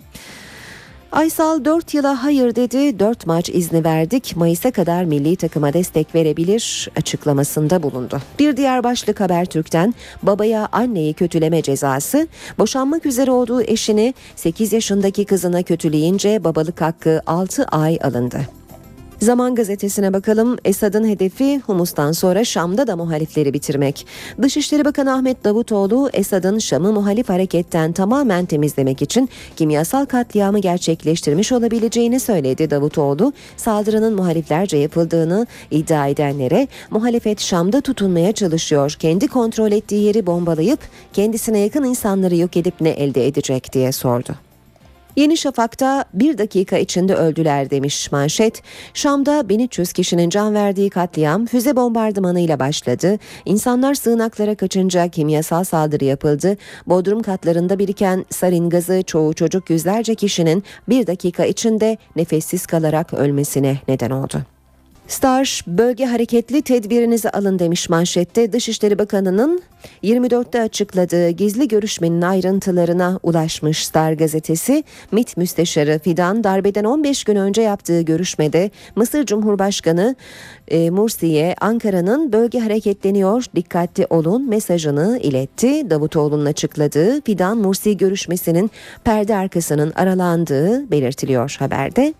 Aysal 1.12 1.66
4 1.66 1.94
yıla 1.94 2.24
hayır 2.24 2.56
dedi, 2.56 3.00
4 3.00 3.26
maç 3.26 3.50
izni 3.50 3.84
verdik, 3.84 4.34
Mayıs'a 4.36 4.72
kadar 4.72 5.04
milli 5.04 5.36
takıma 5.36 5.74
destek 5.74 6.16
verebilir 6.16 6.90
açıklamasında 6.96 7.84
bulundu. 7.84 8.22
Bir 8.40 8.58
diğer 8.58 8.84
başlık 8.84 9.20
Habertürk'ten 9.20 9.94
babaya 10.24 10.70
anneyi 10.72 11.14
kötüleme 11.14 11.62
cezası, 11.62 12.28
boşanmak 12.58 13.06
üzere 13.06 13.32
olduğu 13.32 13.62
eşini 13.62 14.14
8 14.36 14.74
yaşındaki 14.74 15.26
kızına 15.26 15.64
kötüleyince 15.64 16.44
babalık 16.44 16.82
hakkı 16.82 17.22
6 17.26 17.66
ay 17.66 18.00
alındı. 18.04 18.40
Zaman 19.22 19.56
gazetesine 19.56 20.14
bakalım. 20.14 20.58
Esad'ın 20.66 21.08
hedefi 21.08 21.60
Humus'tan 21.60 22.12
sonra 22.12 22.46
Şam'da 22.46 22.88
da 22.88 22.96
muhalifleri 22.96 23.54
bitirmek. 23.54 24.08
Dışişleri 24.42 24.86
Bakanı 24.86 25.14
Ahmet 25.14 25.44
Davutoğlu 25.44 26.10
Esad'ın 26.14 26.60
Şam'ı 26.60 26.92
muhalif 26.92 27.30
hareketten 27.30 27.92
tamamen 27.92 28.46
temizlemek 28.46 29.02
için 29.02 29.30
kimyasal 29.56 30.06
katliamı 30.06 30.60
gerçekleştirmiş 30.60 31.52
olabileceğini 31.52 32.20
söyledi 32.20 32.70
Davutoğlu. 32.70 33.34
Saldırının 33.58 34.16
muhaliflerce 34.16 34.78
yapıldığını 34.78 35.48
iddia 35.72 36.08
edenlere 36.08 36.68
muhalefet 36.90 37.42
Şam'da 37.42 37.82
tutunmaya 37.82 38.32
çalışıyor. 38.32 38.96
Kendi 39.00 39.28
kontrol 39.28 39.72
ettiği 39.72 40.04
yeri 40.04 40.26
bombalayıp 40.26 40.80
kendisine 41.14 41.60
yakın 41.60 41.84
insanları 41.84 42.36
yok 42.36 42.58
edip 42.58 42.82
ne 42.82 42.90
elde 42.90 43.28
edecek 43.28 43.74
diye 43.74 43.92
sordu. 43.92 44.49
Yeni 45.20 45.38
Şafak'ta 45.38 46.06
bir 46.14 46.38
dakika 46.38 46.78
içinde 46.78 47.16
öldüler 47.16 47.70
demiş 47.70 48.12
manşet. 48.12 48.62
Şam'da 48.94 49.50
1300 49.50 49.94
kişinin 49.94 50.30
can 50.30 50.54
verdiği 50.54 50.90
katliam 50.90 51.46
füze 51.46 51.76
bombardımanıyla 51.76 52.60
başladı. 52.60 53.18
İnsanlar 53.46 53.94
sığınaklara 53.94 54.56
kaçınca 54.56 55.08
kimyasal 55.08 55.64
saldırı 55.64 56.06
yapıldı. 56.06 56.58
Bodrum 56.88 57.22
katlarında 57.22 57.80
biriken 57.80 58.26
sarin 58.30 58.70
gazı 58.70 59.04
çoğu 59.04 59.34
çocuk 59.34 59.70
yüzlerce 59.70 60.16
kişinin 60.16 60.64
bir 60.90 61.08
dakika 61.08 61.46
içinde 61.46 61.98
nefessiz 62.16 62.66
kalarak 62.66 63.14
ölmesine 63.14 63.78
neden 63.88 64.10
oldu. 64.12 64.59
Star 65.10 65.62
bölge 65.68 66.06
hareketli 66.06 66.62
tedbirinizi 66.62 67.30
alın 67.30 67.60
demiş 67.60 67.90
manşette 67.90 68.54
Dışişleri 68.54 69.00
Bakanı'nın 69.00 69.62
24'te 70.04 70.62
açıkladığı 70.62 71.30
gizli 71.30 71.68
görüşmenin 71.68 72.22
ayrıntılarına 72.22 73.20
ulaşmış 73.24 73.86
Star 73.86 74.14
gazetesi 74.14 74.84
MİT 75.12 75.38
Müsteşarı 75.38 76.00
Fidan 76.00 76.44
darbeden 76.44 76.84
15 76.84 77.24
gün 77.24 77.36
önce 77.36 77.62
yaptığı 77.62 78.02
görüşmede 78.02 78.72
Mısır 78.96 79.26
Cumhurbaşkanı 79.26 80.16
e, 80.68 80.90
Mursi'ye 80.90 81.56
Ankara'nın 81.62 82.34
bölge 82.34 82.60
hareketleniyor 82.60 83.46
dikkatli 83.56 84.08
olun 84.10 84.50
mesajını 84.50 85.20
iletti. 85.24 85.90
Davutoğlu'nun 85.90 86.46
açıkladığı 86.46 87.22
Fidan 87.22 87.58
Mursi 87.58 87.98
görüşmesinin 87.98 88.72
perde 89.04 89.36
arkasının 89.36 89.92
aralandığı 89.96 90.92
belirtiliyor 90.92 91.56
haberde. 91.60 92.14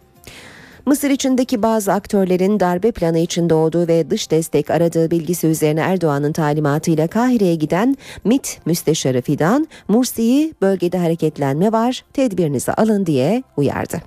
Mısır 0.90 1.10
içindeki 1.10 1.64
bazı 1.64 1.94
aktörlerin 1.94 2.60
darbe 2.60 2.92
planı 2.92 3.20
içinde 3.20 3.54
olduğu 3.54 3.88
ve 3.88 4.10
dış 4.10 4.32
destek 4.32 4.70
aradığı 4.70 5.12
bilgisi 5.12 5.48
üzerine 5.48 5.80
Erdoğan'ın 5.80 6.32
talimatıyla 6.32 7.08
Kahire'ye 7.08 7.56
giden 7.56 7.98
MIT 8.24 8.60
Müsteşarı 8.66 9.22
Fidan, 9.22 9.68
Mursi'yi 9.88 10.54
bölgede 10.62 10.98
hareketlenme 10.98 11.72
var, 11.72 12.06
tedbirinizi 12.14 12.74
alın 12.74 13.06
diye 13.06 13.44
uyardı. 13.58 14.02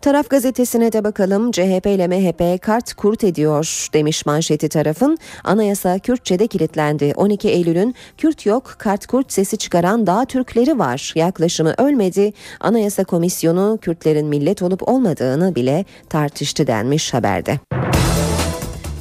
Taraf 0.00 0.30
gazetesine 0.30 0.92
de 0.92 1.04
bakalım 1.04 1.50
CHP 1.50 1.86
ile 1.86 2.08
MHP 2.08 2.62
kart 2.62 2.94
kurt 2.94 3.24
ediyor 3.24 3.88
demiş 3.92 4.26
manşeti 4.26 4.68
tarafın. 4.68 5.18
Anayasa 5.44 5.98
Kürtçe'de 5.98 6.46
kilitlendi. 6.46 7.12
12 7.16 7.48
Eylül'ün 7.48 7.94
Kürt 8.18 8.46
yok 8.46 8.74
kart 8.78 9.06
kurt 9.06 9.32
sesi 9.32 9.56
çıkaran 9.58 10.06
dağ 10.06 10.24
Türkleri 10.24 10.78
var. 10.78 11.12
Yaklaşımı 11.14 11.74
ölmedi. 11.78 12.32
Anayasa 12.60 13.04
Komisyonu 13.04 13.78
Kürtlerin 13.82 14.26
millet 14.26 14.62
olup 14.62 14.88
olmadığını 14.88 15.54
bile 15.54 15.84
tartıştı 16.08 16.66
denmiş 16.66 17.14
haberde. 17.14 17.58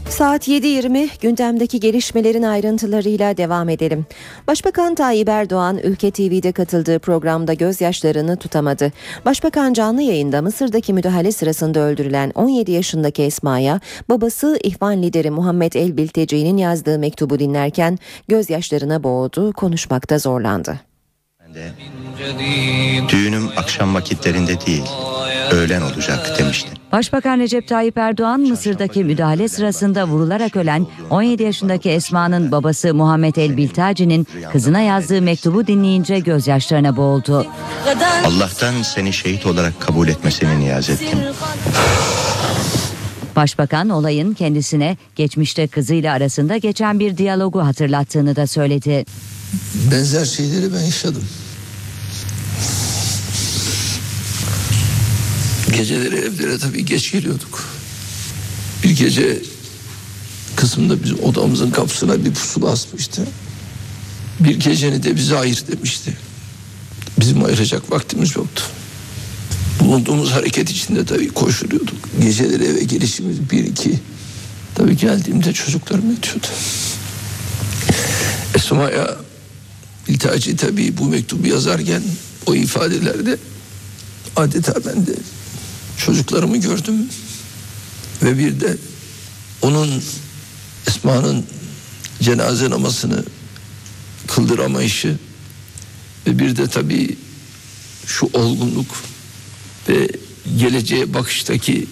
Saat 0.09 0.47
7.20 0.47 1.09
gündemdeki 1.21 1.79
gelişmelerin 1.79 2.43
ayrıntılarıyla 2.43 3.37
devam 3.37 3.69
edelim. 3.69 4.05
Başbakan 4.47 4.95
Tayyip 4.95 5.29
Erdoğan 5.29 5.77
Ülke 5.77 6.11
TV'de 6.11 6.51
katıldığı 6.51 6.99
programda 6.99 7.53
gözyaşlarını 7.53 8.37
tutamadı. 8.37 8.91
Başbakan 9.25 9.73
canlı 9.73 10.01
yayında 10.01 10.41
Mısır'daki 10.41 10.93
müdahale 10.93 11.31
sırasında 11.31 11.79
öldürülen 11.79 12.31
17 12.35 12.71
yaşındaki 12.71 13.23
Esma'ya 13.23 13.79
babası 14.09 14.59
İhvan 14.63 15.03
lideri 15.03 15.31
Muhammed 15.31 15.73
El 15.73 15.97
Bilteci'nin 15.97 16.57
yazdığı 16.57 16.99
mektubu 16.99 17.39
dinlerken 17.39 17.97
gözyaşlarına 18.27 19.03
boğdu, 19.03 19.53
konuşmakta 19.53 20.19
zorlandı. 20.19 20.79
Düğünüm 23.09 23.49
akşam 23.57 23.95
vakitlerinde 23.95 24.65
değil, 24.65 24.85
öğlen 25.51 25.81
olacak 25.81 26.39
demişti. 26.39 26.69
Başbakan 26.91 27.39
Recep 27.39 27.67
Tayyip 27.67 27.97
Erdoğan 27.97 28.39
Mısır'daki 28.39 29.03
müdahale 29.03 29.47
sırasında 29.47 30.07
vurularak 30.07 30.55
ölen 30.55 30.87
17 31.09 31.43
yaşındaki 31.43 31.89
Esma'nın 31.89 32.51
babası 32.51 32.93
Muhammed 32.93 33.35
El 33.35 33.57
Biltaci'nin 33.57 34.27
kızına 34.51 34.79
yazdığı 34.79 35.21
mektubu 35.21 35.67
dinleyince 35.67 36.19
gözyaşlarına 36.19 36.97
boğuldu. 36.97 37.45
Allah'tan 38.25 38.81
seni 38.81 39.13
şehit 39.13 39.45
olarak 39.45 39.81
kabul 39.81 40.07
etmesini 40.07 40.59
niyaz 40.59 40.89
ettim. 40.89 41.19
Başbakan 43.35 43.89
olayın 43.89 44.33
kendisine 44.33 44.97
geçmişte 45.15 45.67
kızıyla 45.67 46.13
arasında 46.13 46.57
geçen 46.57 46.99
bir 46.99 47.17
diyalogu 47.17 47.65
hatırlattığını 47.65 48.35
da 48.35 48.47
söyledi. 48.47 49.05
Benzer 49.91 50.25
şeyleri 50.25 50.73
ben 50.73 50.79
yaşadım. 50.79 51.23
Geceleri 55.77 56.15
evlere 56.15 56.57
tabii 56.57 56.85
geç 56.85 57.11
geliyorduk. 57.11 57.63
Bir 58.83 58.89
gece 58.89 59.41
kızım 60.55 60.89
da 60.89 61.03
bizim 61.03 61.19
odamızın 61.23 61.71
kapısına 61.71 62.25
bir 62.25 62.33
pusula 62.33 62.71
asmıştı. 62.71 63.27
Bir 64.39 64.59
geceni 64.59 65.03
de 65.03 65.15
bize 65.15 65.37
ayır 65.37 65.63
demişti. 65.71 66.17
Bizim 67.19 67.45
ayıracak 67.45 67.91
vaktimiz 67.91 68.35
yoktu. 68.35 68.63
Bulunduğumuz 69.79 70.31
hareket 70.31 70.69
içinde 70.69 71.05
tabii 71.05 71.29
koşturuyorduk. 71.29 72.09
Geceleri 72.21 72.63
eve 72.63 72.83
gelişimiz 72.83 73.51
bir 73.51 73.63
iki. 73.63 73.99
Tabii 74.75 74.97
geldiğimde 74.97 75.53
çocuklarım 75.53 76.11
yatıyordu. 76.11 76.47
Esma'ya 78.55 79.17
İltaci 80.07 80.55
tabii 80.55 80.97
bu 80.97 81.05
mektubu 81.05 81.47
yazarken 81.47 82.01
o 82.45 82.55
ifadelerde 82.55 83.37
adeta 84.35 84.73
ben 84.85 85.07
de 85.07 85.15
çocuklarımı 85.97 86.57
gördüm 86.57 87.09
ve 88.23 88.37
bir 88.37 88.59
de 88.59 88.77
onun 89.61 90.03
Esma'nın 90.87 91.45
cenaze 92.21 92.69
namazını 92.69 93.23
kıldıramayışı 94.27 95.17
ve 96.27 96.39
bir 96.39 96.55
de 96.55 96.67
tabii 96.67 97.17
şu 98.05 98.29
olgunluk 98.33 98.95
ve 99.89 100.09
geleceğe 100.57 101.13
bakıştaki 101.13 101.87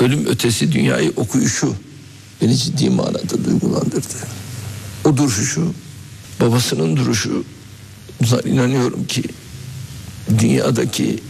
ölüm 0.00 0.26
ötesi 0.26 0.72
dünyayı 0.72 1.12
okuyuşu 1.16 1.74
beni 2.42 2.56
ciddi 2.56 2.90
manada 2.90 3.44
duygulandırdı. 3.44 4.14
O 5.04 5.16
duruşu, 5.16 5.74
babasının 6.40 6.96
duruşu 6.96 7.44
inanıyorum 8.44 9.06
ki 9.06 9.22
dünyadaki 10.38 11.20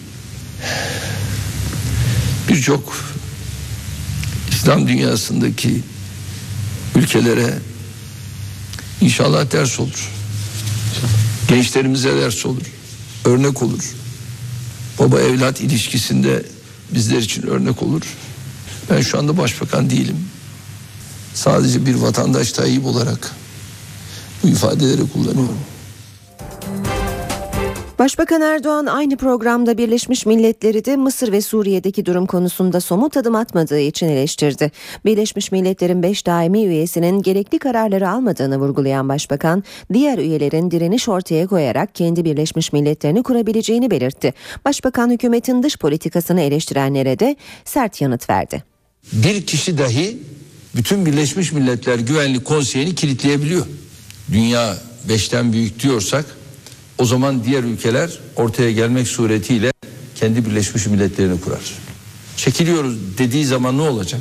birçok 2.48 2.96
İslam 4.50 4.88
dünyasındaki 4.88 5.82
ülkelere 6.94 7.58
inşallah 9.00 9.52
ders 9.52 9.80
olur. 9.80 10.10
Gençlerimize 11.48 12.16
ders 12.16 12.46
olur. 12.46 12.62
Örnek 13.24 13.62
olur. 13.62 13.94
Baba 14.98 15.20
evlat 15.20 15.60
ilişkisinde 15.60 16.42
bizler 16.94 17.18
için 17.18 17.42
örnek 17.42 17.82
olur. 17.82 18.02
Ben 18.90 19.00
şu 19.00 19.18
anda 19.18 19.38
başbakan 19.38 19.90
değilim. 19.90 20.16
Sadece 21.34 21.86
bir 21.86 21.94
vatandaş 21.94 22.52
Tayyip 22.52 22.86
olarak 22.86 23.32
bu 24.42 24.48
ifadeleri 24.48 25.08
kullanıyorum. 25.12 25.58
Başbakan 27.98 28.40
Erdoğan 28.40 28.86
aynı 28.86 29.16
programda 29.16 29.78
Birleşmiş 29.78 30.26
Milletleri 30.26 30.84
de 30.84 30.96
Mısır 30.96 31.32
ve 31.32 31.40
Suriye'deki 31.40 32.06
durum 32.06 32.26
konusunda 32.26 32.80
somut 32.80 33.16
adım 33.16 33.34
atmadığı 33.34 33.80
için 33.80 34.08
eleştirdi. 34.08 34.72
Birleşmiş 35.04 35.52
Milletler'in 35.52 36.02
5 36.02 36.26
daimi 36.26 36.64
üyesinin 36.64 37.22
gerekli 37.22 37.58
kararları 37.58 38.10
almadığını 38.10 38.58
vurgulayan 38.58 39.08
başbakan, 39.08 39.64
diğer 39.92 40.18
üyelerin 40.18 40.70
direniş 40.70 41.08
ortaya 41.08 41.46
koyarak 41.46 41.94
kendi 41.94 42.24
Birleşmiş 42.24 42.72
Milletlerini 42.72 43.22
kurabileceğini 43.22 43.90
belirtti. 43.90 44.34
Başbakan 44.64 45.10
hükümetin 45.10 45.62
dış 45.62 45.76
politikasını 45.76 46.40
eleştirenlere 46.40 47.18
de 47.18 47.36
sert 47.64 48.00
yanıt 48.00 48.30
verdi. 48.30 48.64
Bir 49.12 49.46
kişi 49.46 49.78
dahi 49.78 50.18
bütün 50.74 51.06
Birleşmiş 51.06 51.52
Milletler 51.52 51.98
Güvenlik 51.98 52.44
Konseyi'ni 52.44 52.94
kilitleyebiliyor. 52.94 53.66
Dünya 54.32 54.76
beşten 55.08 55.52
büyük 55.52 55.82
diyorsak 55.82 56.24
o 56.98 57.04
zaman 57.04 57.44
diğer 57.44 57.64
ülkeler 57.64 58.18
ortaya 58.36 58.72
gelmek 58.72 59.08
suretiyle 59.08 59.72
kendi 60.14 60.46
Birleşmiş 60.46 60.86
Milletlerini 60.86 61.40
kurar. 61.40 61.74
Çekiliyoruz 62.36 63.18
dediği 63.18 63.44
zaman 63.44 63.78
ne 63.78 63.82
olacak? 63.82 64.20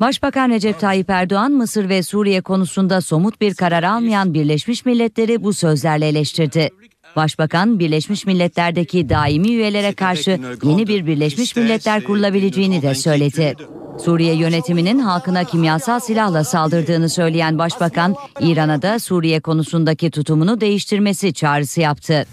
Başbakan 0.00 0.50
Recep 0.50 0.80
Tayyip 0.80 1.10
Erdoğan 1.10 1.52
Mısır 1.52 1.88
ve 1.88 2.02
Suriye 2.02 2.40
konusunda 2.40 3.00
somut 3.00 3.40
bir 3.40 3.54
karar 3.54 3.82
almayan 3.82 4.34
Birleşmiş 4.34 4.84
Milletleri 4.84 5.42
bu 5.42 5.52
sözlerle 5.52 6.08
eleştirdi. 6.08 6.70
Başbakan 7.16 7.78
Birleşmiş 7.78 8.26
Milletler'deki 8.26 9.08
daimi 9.08 9.48
üyelere 9.48 9.92
karşı 9.92 10.40
yeni 10.62 10.86
bir 10.86 11.06
Birleşmiş 11.06 11.56
Milletler 11.56 12.04
kurulabileceğini 12.04 12.82
de 12.82 12.94
söyledi. 12.94 13.56
Suriye 14.04 14.34
yönetiminin 14.34 14.98
halkına 14.98 15.44
kimyasal 15.44 16.00
silahla 16.00 16.44
saldırdığını 16.44 17.08
söyleyen 17.08 17.58
başbakan, 17.58 18.14
İran'a 18.40 18.82
da 18.82 18.98
Suriye 18.98 19.40
konusundaki 19.40 20.10
tutumunu 20.10 20.60
değiştirmesi 20.60 21.34
çağrısı 21.34 21.80
yaptı. 21.80 22.26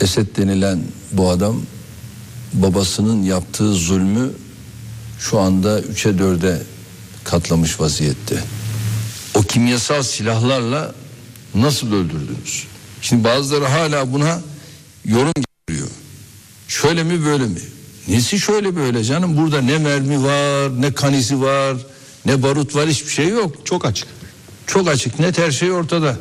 Esed 0.00 0.36
denilen 0.36 0.78
bu 1.12 1.30
adam 1.30 1.56
babasının 2.52 3.22
yaptığı 3.22 3.74
zulmü 3.74 4.30
şu 5.18 5.40
anda 5.40 5.80
üçe 5.80 6.18
dörde 6.18 6.62
katlamış 7.24 7.80
vaziyette. 7.80 8.38
O 9.34 9.42
kimyasal 9.42 10.02
silahlarla 10.02 10.94
nasıl 11.54 11.92
öldürdünüz? 11.92 12.66
Şimdi 13.04 13.24
bazıları 13.24 13.64
hala 13.64 14.12
buna 14.12 14.40
yorum 15.04 15.32
getiriyor. 15.36 15.88
Şöyle 16.68 17.02
mi 17.02 17.24
böyle 17.24 17.44
mi? 17.44 17.60
Nesi 18.08 18.40
şöyle 18.40 18.76
böyle 18.76 19.04
canım? 19.04 19.36
Burada 19.36 19.60
ne 19.60 19.78
mermi 19.78 20.24
var, 20.24 20.80
ne 20.82 20.94
kanisi 20.94 21.40
var, 21.40 21.76
ne 22.26 22.42
barut 22.42 22.74
var 22.74 22.88
hiçbir 22.88 23.10
şey 23.10 23.28
yok. 23.28 23.66
Çok 23.66 23.84
açık. 23.84 24.08
Çok 24.66 24.88
açık 24.88 25.18
net 25.18 25.38
her 25.38 25.50
şey 25.50 25.72
ortada. 25.72 26.16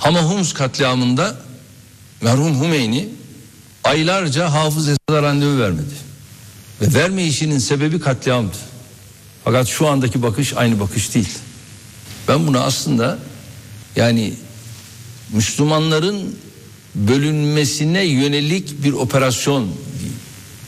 Ama 0.00 0.22
Hums 0.22 0.52
katliamında 0.52 1.36
merhum 2.20 2.62
Hümeyni 2.64 3.08
aylarca 3.84 4.52
Hafız 4.52 4.88
Esad'a 4.88 5.22
randevu 5.22 5.58
vermedi. 5.58 5.94
Ve 6.80 6.94
vermeyişinin 6.94 7.58
sebebi 7.58 8.00
katliamdı. 8.00 8.56
Fakat 9.44 9.66
şu 9.68 9.88
andaki 9.88 10.22
bakış 10.22 10.52
aynı 10.56 10.80
bakış 10.80 11.14
değil. 11.14 11.38
Ben 12.28 12.46
bunu 12.46 12.60
aslında 12.60 13.18
yani 13.96 14.34
Müslümanların 15.32 16.36
bölünmesine 16.94 18.04
yönelik 18.04 18.84
bir 18.84 18.92
operasyon 18.92 19.68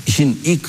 işin 0.07 0.40
ilk 0.44 0.68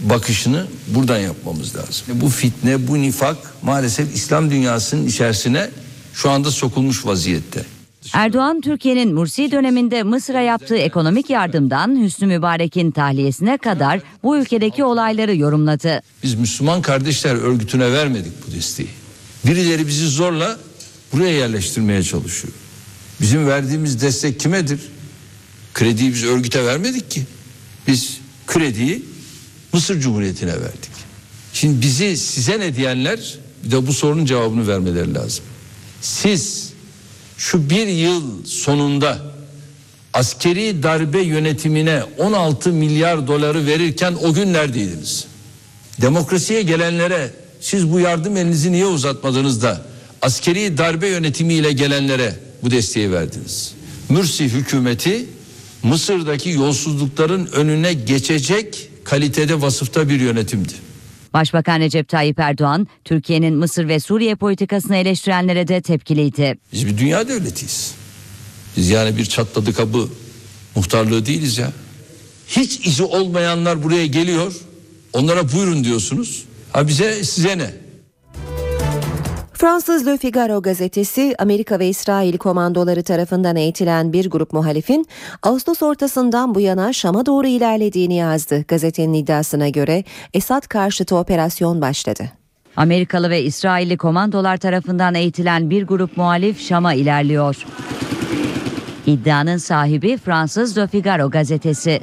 bakışını 0.00 0.66
buradan 0.88 1.18
yapmamız 1.18 1.76
lazım. 1.76 2.06
Bu 2.14 2.28
fitne, 2.28 2.88
bu 2.88 3.02
nifak 3.02 3.36
maalesef 3.62 4.14
İslam 4.14 4.50
dünyasının 4.50 5.06
içerisine 5.06 5.70
şu 6.14 6.30
anda 6.30 6.50
sokulmuş 6.50 7.06
vaziyette. 7.06 7.64
Erdoğan, 8.12 8.60
Türkiye'nin 8.60 9.14
Mursi 9.14 9.50
döneminde 9.50 10.02
Mısır'a 10.02 10.40
yaptığı 10.40 10.76
ekonomik 10.76 11.30
yardımdan 11.30 12.02
Hüsnü 12.04 12.26
Mübarek'in 12.26 12.90
tahliyesine 12.90 13.58
kadar 13.58 14.00
bu 14.22 14.36
ülkedeki 14.36 14.84
olayları 14.84 15.36
yorumladı. 15.36 16.02
Biz 16.22 16.34
Müslüman 16.34 16.82
Kardeşler 16.82 17.34
Örgütü'ne 17.34 17.92
vermedik 17.92 18.32
bu 18.46 18.52
desteği. 18.52 18.88
Birileri 19.46 19.86
bizi 19.86 20.08
zorla 20.08 20.58
buraya 21.12 21.32
yerleştirmeye 21.32 22.02
çalışıyor. 22.02 22.54
Bizim 23.20 23.46
verdiğimiz 23.46 24.00
destek 24.00 24.40
kimedir? 24.40 24.80
Krediyi 25.74 26.14
biz 26.14 26.24
örgüte 26.24 26.64
vermedik 26.64 27.10
ki. 27.10 27.22
Biz 27.86 28.18
krediyi 28.46 29.04
Mısır 29.72 30.00
Cumhuriyeti'ne 30.00 30.60
verdik. 30.60 30.90
Şimdi 31.52 31.82
bizi 31.82 32.16
size 32.16 32.60
ne 32.60 32.76
diyenler 32.76 33.38
bir 33.64 33.70
de 33.70 33.86
bu 33.86 33.92
sorunun 33.92 34.24
cevabını 34.24 34.68
vermeleri 34.68 35.14
lazım. 35.14 35.44
Siz 36.00 36.72
şu 37.38 37.70
bir 37.70 37.86
yıl 37.86 38.44
sonunda 38.44 39.18
askeri 40.12 40.82
darbe 40.82 41.20
yönetimine 41.20 42.02
16 42.18 42.72
milyar 42.72 43.26
doları 43.26 43.66
verirken 43.66 44.14
o 44.22 44.34
gün 44.34 44.52
neredeydiniz? 44.52 45.24
Demokrasiye 46.00 46.62
gelenlere 46.62 47.30
siz 47.60 47.92
bu 47.92 48.00
yardım 48.00 48.36
elinizi 48.36 48.72
niye 48.72 48.86
uzatmadınız 48.86 49.62
da 49.62 49.82
askeri 50.22 50.78
darbe 50.78 51.08
yönetimiyle 51.08 51.72
gelenlere 51.72 52.47
bu 52.62 52.70
desteği 52.70 53.12
verdiniz? 53.12 53.74
Mürsi 54.08 54.44
hükümeti 54.44 55.26
Mısır'daki 55.82 56.50
yolsuzlukların 56.50 57.46
önüne 57.46 57.92
geçecek 57.92 58.90
kalitede 59.04 59.62
vasıfta 59.62 60.08
bir 60.08 60.20
yönetimdi. 60.20 60.72
Başbakan 61.34 61.80
Recep 61.80 62.08
Tayyip 62.08 62.38
Erdoğan, 62.38 62.88
Türkiye'nin 63.04 63.54
Mısır 63.54 63.88
ve 63.88 64.00
Suriye 64.00 64.34
politikasını 64.34 64.96
eleştirenlere 64.96 65.68
de 65.68 65.80
tepkiliydi. 65.80 66.58
Biz 66.72 66.86
bir 66.86 66.98
dünya 66.98 67.28
devletiyiz. 67.28 67.94
Biz 68.76 68.88
yani 68.88 69.16
bir 69.16 69.24
çatladı 69.24 69.74
kabı 69.74 70.08
muhtarlığı 70.74 71.26
değiliz 71.26 71.58
ya. 71.58 71.72
Hiç 72.48 72.86
izi 72.86 73.02
olmayanlar 73.02 73.82
buraya 73.82 74.06
geliyor. 74.06 74.52
Onlara 75.12 75.52
buyurun 75.52 75.84
diyorsunuz. 75.84 76.44
Ha 76.72 76.88
bize 76.88 77.24
size 77.24 77.58
ne? 77.58 77.74
Fransız 79.58 80.06
Le 80.06 80.18
Figaro 80.18 80.62
gazetesi 80.62 81.34
Amerika 81.38 81.78
ve 81.78 81.88
İsrail 81.88 82.38
komandoları 82.38 83.02
tarafından 83.02 83.56
eğitilen 83.56 84.12
bir 84.12 84.30
grup 84.30 84.52
muhalifin 84.52 85.06
Ağustos 85.42 85.82
ortasından 85.82 86.54
bu 86.54 86.60
yana 86.60 86.92
Şam'a 86.92 87.26
doğru 87.26 87.46
ilerlediğini 87.46 88.14
yazdı. 88.14 88.64
Gazetenin 88.68 89.12
iddiasına 89.12 89.68
göre 89.68 90.04
Esad 90.34 90.66
karşıtı 90.66 91.16
operasyon 91.16 91.80
başladı. 91.80 92.24
Amerikalı 92.76 93.30
ve 93.30 93.42
İsrailli 93.42 93.96
komandolar 93.96 94.56
tarafından 94.56 95.14
eğitilen 95.14 95.70
bir 95.70 95.86
grup 95.86 96.16
muhalif 96.16 96.60
Şam'a 96.60 96.94
ilerliyor. 96.94 97.66
İddianın 99.06 99.56
sahibi 99.56 100.16
Fransız 100.16 100.78
Le 100.78 100.86
Figaro 100.86 101.30
gazetesi. 101.30 102.00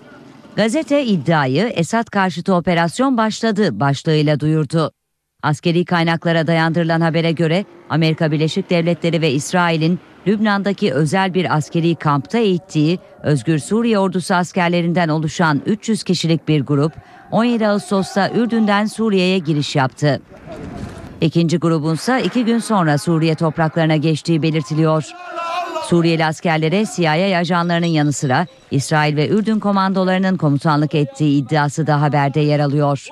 Gazete 0.55 1.05
iddiayı 1.05 1.63
Esad 1.67 2.05
karşıtı 2.05 2.53
operasyon 2.53 3.17
başladı 3.17 3.79
başlığıyla 3.79 4.39
duyurdu. 4.39 4.94
Askeri 5.45 5.86
kaynaklara 5.86 6.47
dayandırılan 6.47 7.01
habere 7.01 7.31
göre 7.31 7.65
Amerika 7.89 8.31
Birleşik 8.31 8.69
Devletleri 8.69 9.21
ve 9.21 9.31
İsrail'in 9.31 9.99
Lübnan'daki 10.27 10.93
özel 10.93 11.34
bir 11.34 11.55
askeri 11.55 11.95
kampta 11.95 12.38
eğittiği 12.38 12.99
Özgür 13.23 13.60
Suriye 13.60 13.99
Ordusu 13.99 14.36
askerlerinden 14.36 15.10
oluşan 15.10 15.62
300 15.65 16.03
kişilik 16.03 16.47
bir 16.47 16.62
grup 16.62 16.93
17 17.31 17.67
Ağustos'ta 17.67 18.29
Ürdün'den 18.29 18.86
Suriye'ye 18.86 19.38
giriş 19.38 19.75
yaptı. 19.75 20.21
İkinci 21.21 21.58
grubunsa 21.58 22.19
iki 22.19 22.45
gün 22.45 22.60
sonra 22.60 22.97
Suriye 22.97 23.36
topraklarına 23.36 23.95
geçtiği 23.95 24.41
belirtiliyor. 24.41 25.05
Suriyeli 25.84 26.25
askerlere 26.25 26.86
CIA 26.95 27.38
ajanlarının 27.39 27.86
yanı 27.86 28.13
sıra 28.13 28.47
İsrail 28.71 29.15
ve 29.15 29.29
Ürdün 29.29 29.60
komandolarının 29.60 30.38
komutanlık 30.38 30.95
ettiği 30.95 31.43
iddiası 31.43 31.88
da 31.88 32.01
haberde 32.01 32.39
yer 32.39 32.60
alıyor. 32.60 33.08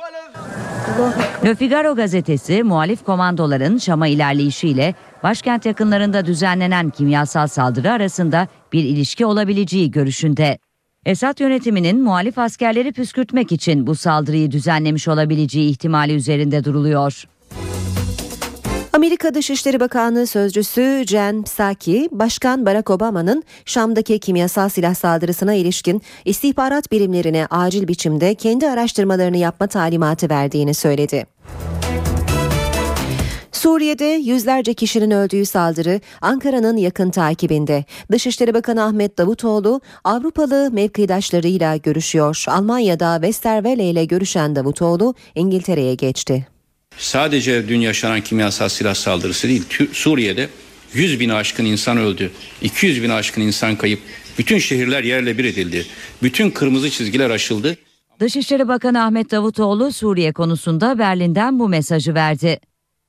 Le 1.46 1.56
Figaro 1.56 1.96
gazetesi 1.96 2.64
muhalif 2.64 3.04
komandoların 3.04 3.78
Şam'a 3.78 4.08
ilerleyişiyle 4.08 4.96
başkent 5.24 5.66
yakınlarında 5.66 6.26
düzenlenen 6.26 6.90
kimyasal 6.90 7.48
saldırı 7.48 7.92
arasında 7.92 8.48
bir 8.74 8.84
ilişki 8.84 9.26
olabileceği 9.26 9.92
görüşünde. 9.92 10.58
Esad 11.06 11.40
yönetiminin 11.40 12.04
muhalif 12.04 12.38
askerleri 12.38 12.92
püskürtmek 12.92 13.52
için 13.52 13.88
bu 13.88 13.96
saldırıyı 13.96 14.52
düzenlemiş 14.52 15.08
olabileceği 15.08 15.70
ihtimali 15.72 16.14
üzerinde 16.14 16.64
duruluyor. 16.64 17.24
Amerika 18.94 19.34
Dışişleri 19.34 19.80
Bakanlığı 19.80 20.28
Sözcüsü 20.28 21.04
Jen 21.08 21.44
Psaki, 21.44 22.10
Başkan 22.12 22.66
Barack 22.66 22.90
Obama'nın 22.90 23.44
Şam'daki 23.66 24.20
kimyasal 24.20 24.70
silah 24.70 24.96
saldırısına 24.96 25.54
ilişkin 25.54 26.02
istihbarat 26.26 26.92
birimlerine 26.92 27.48
acil 27.50 27.88
biçimde 27.88 28.36
kendi 28.36 28.70
araştırmalarını 28.70 29.38
yapma 29.38 29.68
talimatı 29.68 30.30
verdiğini 30.30 30.74
söyledi. 30.74 31.26
Suriye'de 33.52 34.06
yüzlerce 34.06 34.74
kişinin 34.74 35.12
öldüğü 35.12 35.46
saldırı 35.46 36.02
Ankara'nın 36.22 36.78
yakın 36.78 37.10
takibinde. 37.12 37.86
Dışişleri 38.12 38.54
Bakanı 38.54 38.84
Ahmet 38.84 39.18
Davutoğlu 39.18 39.82
Avrupalı 40.04 40.70
mevkidaşlarıyla 40.72 41.76
görüşüyor. 41.76 42.46
Almanya'da 42.48 43.16
Westerwelle 43.16 43.90
ile 43.90 44.06
görüşen 44.06 44.56
Davutoğlu 44.56 45.16
İngiltere'ye 45.36 45.96
geçti. 45.96 46.53
Sadece 46.98 47.68
dün 47.68 47.80
yaşanan 47.80 48.22
kimyasal 48.22 48.70
silah 48.70 48.96
saldırısı 48.96 49.48
değil, 49.48 49.64
Suriye'de 49.92 50.50
100 50.94 51.20
bin 51.20 51.30
aşkın 51.30 51.66
insan 51.66 51.98
öldü, 51.98 52.32
200 52.62 53.04
bin 53.04 53.10
aşkın 53.10 53.42
insan 53.42 53.76
kayıp, 53.76 54.00
bütün 54.38 54.58
şehirler 54.58 55.04
yerle 55.04 55.38
bir 55.38 55.46
edildi, 55.46 55.86
bütün 56.24 56.50
kırmızı 56.50 56.90
çizgiler 56.90 57.30
aşıldı. 57.30 57.78
Dışişleri 58.20 58.68
Bakanı 58.68 59.04
Ahmet 59.06 59.32
Davutoğlu 59.32 59.92
Suriye 59.92 60.34
konusunda 60.34 61.00
Berlin'den 61.00 61.60
bu 61.60 61.70
mesajı 61.70 62.14
verdi. 62.14 62.60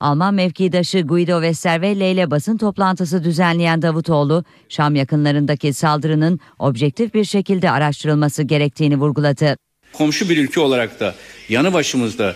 Alman 0.01 0.35
mevkidaşı 0.35 1.01
Guido 1.01 1.41
Westerwelle 1.41 2.13
ile 2.13 2.31
basın 2.31 2.57
toplantısı 2.57 3.25
düzenleyen 3.25 3.83
Davutoğlu, 3.83 4.45
Şam 4.69 4.95
yakınlarındaki 4.95 5.73
saldırının 5.73 6.41
objektif 6.59 7.15
bir 7.15 7.25
şekilde 7.25 7.71
araştırılması 7.71 8.43
gerektiğini 8.43 8.97
vurguladı. 8.97 9.57
Komşu 9.93 10.29
bir 10.29 10.37
ülke 10.37 10.61
olarak 10.61 11.01
da 11.01 11.15
yanı 11.49 11.73
başımızda 11.73 12.35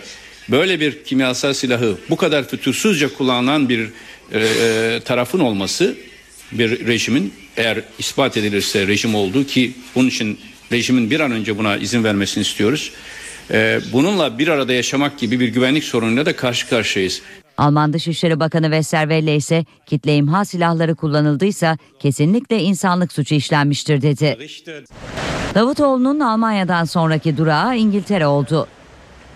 böyle 0.51 0.79
bir 0.79 1.03
kimyasal 1.03 1.53
silahı 1.53 1.97
bu 2.09 2.15
kadar 2.15 2.47
fütursuzca 2.47 3.13
kullanılan 3.13 3.69
bir 3.69 3.89
e, 4.31 4.39
e, 4.39 4.99
tarafın 5.05 5.39
olması 5.39 5.95
bir 6.51 6.87
rejimin 6.87 7.33
eğer 7.57 7.81
ispat 7.99 8.37
edilirse 8.37 8.87
rejim 8.87 9.15
olduğu 9.15 9.43
ki 9.43 9.73
bunun 9.95 10.07
için 10.07 10.39
rejimin 10.71 11.09
bir 11.09 11.19
an 11.19 11.31
önce 11.31 11.57
buna 11.57 11.77
izin 11.77 12.03
vermesini 12.03 12.41
istiyoruz. 12.41 12.91
E, 13.51 13.79
bununla 13.93 14.39
bir 14.39 14.47
arada 14.47 14.73
yaşamak 14.73 15.19
gibi 15.19 15.39
bir 15.39 15.47
güvenlik 15.47 15.83
sorunuyla 15.83 16.25
da 16.25 16.35
karşı 16.35 16.69
karşıyayız. 16.69 17.21
Alman 17.57 17.93
Dışişleri 17.93 18.39
Bakanı 18.39 18.65
Westerwelle 18.65 19.35
ise 19.35 19.65
kitle 19.85 20.15
imha 20.15 20.45
silahları 20.45 20.95
kullanıldıysa 20.95 21.77
kesinlikle 21.99 22.59
insanlık 22.59 23.11
suçu 23.13 23.35
işlenmiştir 23.35 24.01
dedi. 24.01 24.37
Davutoğlu'nun 25.55 26.19
Almanya'dan 26.19 26.85
sonraki 26.85 27.37
durağı 27.37 27.77
İngiltere 27.77 28.27
oldu. 28.27 28.67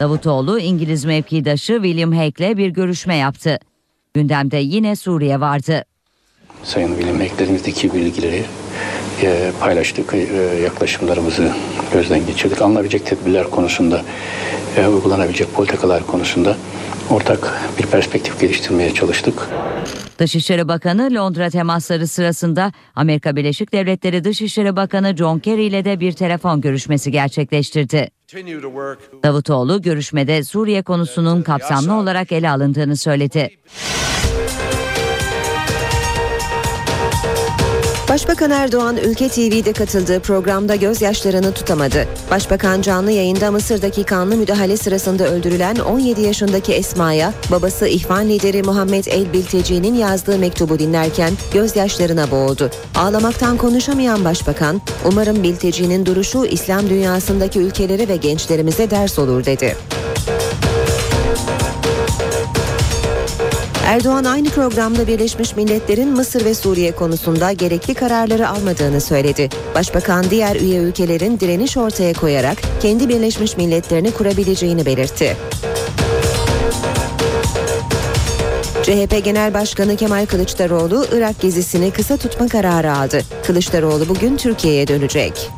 Davutoğlu 0.04 0.60
İngiliz 0.60 1.06
mevkidaşı 1.06 1.74
William 1.74 2.12
Hague'le 2.12 2.58
bir 2.58 2.70
görüşme 2.70 3.16
yaptı. 3.16 3.60
Gündemde 4.14 4.58
yine 4.58 4.96
Suriye 4.96 5.40
vardı. 5.40 5.86
Sayın 6.64 6.88
William 6.88 7.20
Hague'lerimizdeki 7.20 7.94
bilgileri 7.94 8.46
paylaştık, 9.60 10.14
e, 10.14 10.18
yaklaşımlarımızı 10.64 11.52
gözden 11.94 12.26
geçirdik. 12.26 12.62
Alınabilecek 12.62 13.06
tedbirler 13.06 13.50
konusunda, 13.50 14.02
e, 14.78 14.88
uygulanabilecek 14.88 15.54
politikalar 15.54 16.08
konusunda 16.08 16.58
ortak 17.10 17.52
bir 17.80 17.86
perspektif 17.86 18.40
geliştirmeye 18.40 18.94
çalıştık. 18.94 19.50
Dışişleri 20.18 20.68
Bakanı 20.68 21.10
Londra 21.14 21.50
temasları 21.50 22.08
sırasında 22.08 22.72
Amerika 22.96 23.36
Birleşik 23.36 23.74
Devletleri 23.74 24.24
Dışişleri 24.24 24.76
Bakanı 24.76 25.18
John 25.18 25.40
Kerry 25.40 25.64
ile 25.64 25.86
de 25.86 26.00
bir 26.00 26.12
telefon 26.12 26.62
görüşmesi 26.62 27.12
gerçekleştirdi. 27.12 28.10
Davutoğlu 29.24 29.82
görüşmede 29.82 30.44
Suriye 30.44 30.82
konusunun 30.82 31.42
kapsamlı 31.42 31.94
olarak 31.94 32.32
ele 32.32 32.50
alındığını 32.50 32.98
söyledi. 32.98 33.50
Başbakan 38.14 38.52
Erdoğan 38.52 38.98
Ülke 38.98 39.30
TV'de 39.30 39.74
katıldığı 39.74 40.20
programda 40.20 40.76
gözyaşlarını 40.76 41.54
tutamadı. 41.54 42.08
Başbakan 42.32 42.82
canlı 42.82 43.12
yayında 43.12 43.52
Mısır'daki 43.52 44.04
kanlı 44.04 44.38
müdahale 44.38 44.78
sırasında 44.78 45.28
öldürülen 45.28 45.76
17 45.76 46.22
yaşındaki 46.22 46.74
Esma'ya 46.74 47.34
babası 47.52 47.88
İhvan 47.88 48.30
lideri 48.30 48.64
Muhammed 48.64 49.06
El 49.06 49.34
Bilteci'nin 49.34 49.94
yazdığı 49.94 50.40
mektubu 50.40 50.80
dinlerken 50.80 51.32
gözyaşlarına 51.54 52.32
boğuldu. 52.32 52.70
Ağlamaktan 52.96 53.58
konuşamayan 53.58 54.26
başbakan, 54.26 54.82
umarım 55.06 55.44
Bilteci'nin 55.44 56.06
duruşu 56.06 56.46
İslam 56.46 56.90
dünyasındaki 56.90 57.60
ülkelere 57.60 58.08
ve 58.08 58.16
gençlerimize 58.16 58.90
ders 58.92 59.20
olur 59.20 59.46
dedi. 59.46 59.76
Erdoğan 63.94 64.24
aynı 64.24 64.50
programda 64.50 65.08
Birleşmiş 65.08 65.56
Milletler'in 65.56 66.10
Mısır 66.10 66.46
ve 66.46 66.54
Suriye 66.54 66.92
konusunda 66.92 67.52
gerekli 67.52 67.94
kararları 67.94 68.50
almadığını 68.50 69.02
söyledi. 69.02 69.50
Başbakan 69.76 70.26
diğer 70.30 70.56
üye 70.56 70.80
ülkelerin 70.80 71.40
direniş 71.40 71.78
ortaya 71.78 72.14
koyarak 72.14 72.58
kendi 72.82 73.10
Birleşmiş 73.10 73.58
Milletlerini 73.58 74.12
kurabileceğini 74.12 74.86
belirtti. 74.86 75.38
CHP 78.84 79.26
Genel 79.26 79.54
Başkanı 79.54 79.96
Kemal 79.96 80.26
Kılıçdaroğlu 80.26 81.06
Irak 81.12 81.42
gezisini 81.42 81.92
kısa 81.92 82.18
tutma 82.18 82.48
kararı 82.48 82.94
aldı. 82.94 83.22
Kılıçdaroğlu 83.46 84.10
bugün 84.10 84.38
Türkiye'ye 84.38 84.88
dönecek. 84.88 85.52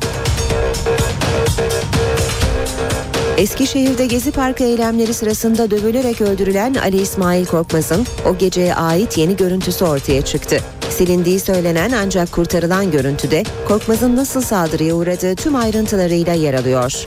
Eskişehir'de 3.36 4.06
Gezi 4.06 4.30
Parkı 4.32 4.64
eylemleri 4.64 5.14
sırasında 5.14 5.70
dövülerek 5.70 6.20
öldürülen 6.20 6.74
Ali 6.74 7.00
İsmail 7.00 7.46
Korkmaz'ın 7.46 8.06
o 8.26 8.38
geceye 8.38 8.74
ait 8.74 9.18
yeni 9.18 9.36
görüntüsü 9.36 9.84
ortaya 9.84 10.22
çıktı. 10.22 10.60
Silindiği 10.90 11.40
söylenen 11.40 11.92
ancak 11.92 12.32
kurtarılan 12.32 12.90
görüntüde 12.90 13.42
Korkmaz'ın 13.68 14.16
nasıl 14.16 14.40
saldırıya 14.40 14.94
uğradığı 14.94 15.36
tüm 15.36 15.56
ayrıntılarıyla 15.56 16.32
yer 16.32 16.54
alıyor. 16.54 17.04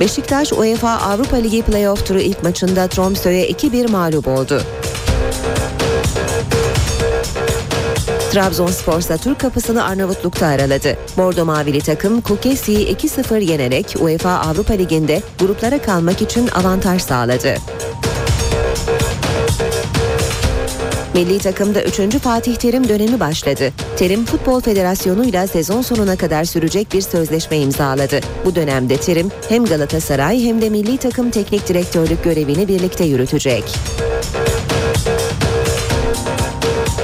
Beşiktaş 0.00 0.52
UEFA 0.52 0.90
Avrupa 0.90 1.36
Ligi 1.36 1.62
playoff 1.62 2.06
turu 2.06 2.20
ilk 2.20 2.42
maçında 2.42 2.84
Tromsø'ye 2.84 3.50
2-1 3.50 3.90
mağlup 3.90 4.28
oldu. 4.28 4.62
Trabzonspor 8.38 8.98
ise 8.98 9.16
Türk 9.16 9.40
kapısını 9.40 9.84
Arnavutluk'ta 9.84 10.46
araladı. 10.46 10.96
Bordo 11.16 11.44
Mavili 11.44 11.80
takım 11.80 12.20
Kukesi'yi 12.20 12.96
2-0 12.96 13.44
yenerek 13.44 13.96
UEFA 14.00 14.30
Avrupa 14.30 14.74
Ligi'nde 14.74 15.22
gruplara 15.38 15.82
kalmak 15.82 16.22
için 16.22 16.48
avantaj 16.48 17.02
sağladı. 17.02 17.54
Milli 21.14 21.38
takımda 21.38 21.82
3. 21.82 22.18
Fatih 22.18 22.56
Terim 22.56 22.88
dönemi 22.88 23.20
başladı. 23.20 23.72
Terim 23.96 24.24
Futbol 24.24 24.60
Federasyonu 24.60 25.24
ile 25.24 25.46
sezon 25.46 25.82
sonuna 25.82 26.16
kadar 26.16 26.44
sürecek 26.44 26.92
bir 26.92 27.00
sözleşme 27.00 27.58
imzaladı. 27.58 28.20
Bu 28.44 28.54
dönemde 28.54 28.96
Terim 28.96 29.30
hem 29.48 29.64
Galatasaray 29.64 30.44
hem 30.44 30.62
de 30.62 30.70
milli 30.70 30.96
takım 30.98 31.30
teknik 31.30 31.68
direktörlük 31.68 32.24
görevini 32.24 32.68
birlikte 32.68 33.04
yürütecek. 33.04 33.64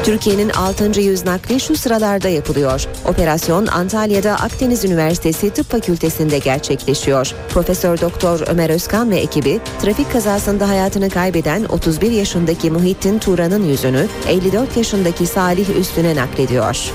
Türkiye'nin 0.04 0.48
6. 0.48 1.00
yüz 1.00 1.24
nakli 1.24 1.60
şu 1.60 1.76
sıralarda 1.76 2.28
yapılıyor. 2.28 2.86
Operasyon 3.08 3.66
Antalya'da 3.66 4.32
Akdeniz 4.32 4.84
Üniversitesi 4.84 5.50
Tıp 5.50 5.70
Fakültesi'nde 5.70 6.38
gerçekleşiyor. 6.38 7.34
Profesör 7.48 8.00
Doktor 8.00 8.40
Ömer 8.46 8.70
Özkan 8.70 9.10
ve 9.10 9.16
ekibi 9.16 9.60
trafik 9.82 10.12
kazasında 10.12 10.68
hayatını 10.68 11.10
kaybeden 11.10 11.64
31 11.64 12.10
yaşındaki 12.10 12.70
Muhittin 12.70 13.18
Turan'ın 13.18 13.64
yüzünü 13.64 14.06
54 14.28 14.76
yaşındaki 14.76 15.26
Salih 15.26 15.76
Üstün'e 15.78 16.16
naklediyor. 16.16 16.90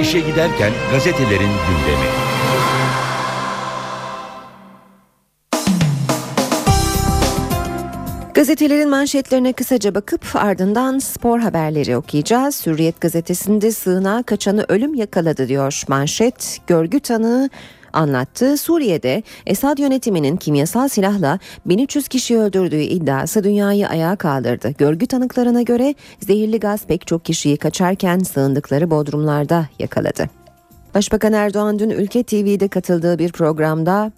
İşe 0.00 0.20
giderken 0.20 0.72
gazetelerin 0.92 1.50
gündemi. 1.68 2.31
Gazetelerin 8.42 8.88
manşetlerine 8.88 9.52
kısaca 9.52 9.94
bakıp 9.94 10.26
ardından 10.34 10.98
spor 10.98 11.40
haberleri 11.40 11.96
okuyacağız. 11.96 12.66
Hürriyet 12.66 13.00
gazetesinde 13.00 13.72
sığınağa 13.72 14.22
kaçanı 14.22 14.64
ölüm 14.68 14.94
yakaladı 14.94 15.48
diyor 15.48 15.82
manşet. 15.88 16.58
Görgü 16.66 17.00
tanığı 17.00 17.50
anlattı. 17.92 18.56
Suriye'de 18.56 19.22
Esad 19.46 19.78
yönetiminin 19.78 20.36
kimyasal 20.36 20.88
silahla 20.88 21.38
1300 21.66 22.08
kişi 22.08 22.38
öldürdüğü 22.38 22.80
iddiası 22.80 23.44
dünyayı 23.44 23.88
ayağa 23.88 24.16
kaldırdı. 24.16 24.70
Görgü 24.78 25.06
tanıklarına 25.06 25.62
göre 25.62 25.94
zehirli 26.20 26.60
gaz 26.60 26.86
pek 26.86 27.06
çok 27.06 27.24
kişiyi 27.24 27.56
kaçarken 27.56 28.18
sığındıkları 28.18 28.90
bodrumlarda 28.90 29.66
yakaladı. 29.78 30.30
Başbakan 30.94 31.32
Erdoğan 31.32 31.78
dün 31.78 31.90
Ülke 31.90 32.22
TV'de 32.22 32.68
katıldığı 32.68 33.18
bir 33.18 33.32
programda 33.32 34.12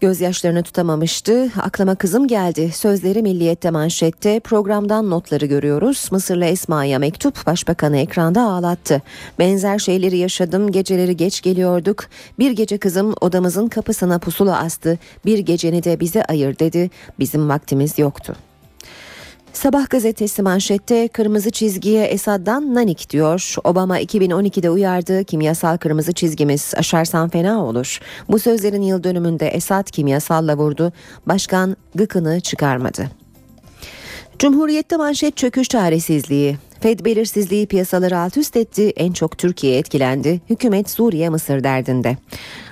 Gözyaşlarını 0.00 0.62
tutamamıştı. 0.62 1.48
Aklıma 1.60 1.94
kızım 1.94 2.28
geldi. 2.28 2.72
Sözleri 2.72 3.22
Milliyet'te 3.22 3.70
manşette. 3.70 4.40
Programdan 4.40 5.10
notları 5.10 5.46
görüyoruz. 5.46 6.08
Mısırlı 6.12 6.44
Esma'ya 6.44 6.98
mektup 6.98 7.46
başbakanı 7.46 7.96
ekranda 7.96 8.42
ağlattı. 8.42 9.02
Benzer 9.38 9.78
şeyleri 9.78 10.16
yaşadım. 10.18 10.72
Geceleri 10.72 11.16
geç 11.16 11.42
geliyorduk. 11.42 12.04
Bir 12.38 12.50
gece 12.50 12.78
kızım 12.78 13.14
odamızın 13.20 13.68
kapısına 13.68 14.18
pusula 14.18 14.58
astı. 14.58 14.98
Bir 15.24 15.38
geceni 15.38 15.84
de 15.84 16.00
bize 16.00 16.24
ayır 16.24 16.58
dedi. 16.58 16.90
Bizim 17.18 17.48
vaktimiz 17.48 17.98
yoktu. 17.98 18.36
Sabah 19.52 19.90
gazetesi 19.90 20.42
manşette 20.42 21.08
kırmızı 21.08 21.50
çizgiye 21.50 22.04
Esad'dan 22.04 22.74
nanik 22.74 23.10
diyor. 23.10 23.54
Obama 23.64 24.00
2012'de 24.00 24.70
uyardı 24.70 25.24
kimyasal 25.24 25.76
kırmızı 25.76 26.12
çizgimiz 26.12 26.74
aşarsan 26.76 27.28
fena 27.28 27.64
olur. 27.64 28.00
Bu 28.28 28.38
sözlerin 28.38 28.82
yıl 28.82 29.04
dönümünde 29.04 29.48
Esad 29.48 29.90
kimyasalla 29.90 30.56
vurdu. 30.56 30.92
Başkan 31.26 31.76
gıkını 31.94 32.40
çıkarmadı. 32.40 33.10
Cumhuriyette 34.38 34.96
manşet 34.96 35.36
çöküş 35.36 35.68
çaresizliği. 35.68 36.56
Fed 36.80 37.00
belirsizliği 37.04 37.66
piyasaları 37.66 38.18
alt 38.18 38.36
üst 38.36 38.56
etti. 38.56 38.92
En 38.96 39.12
çok 39.12 39.38
Türkiye 39.38 39.78
etkilendi. 39.78 40.40
Hükümet 40.50 40.90
Suriye 40.90 41.28
Mısır 41.28 41.64
derdinde. 41.64 42.16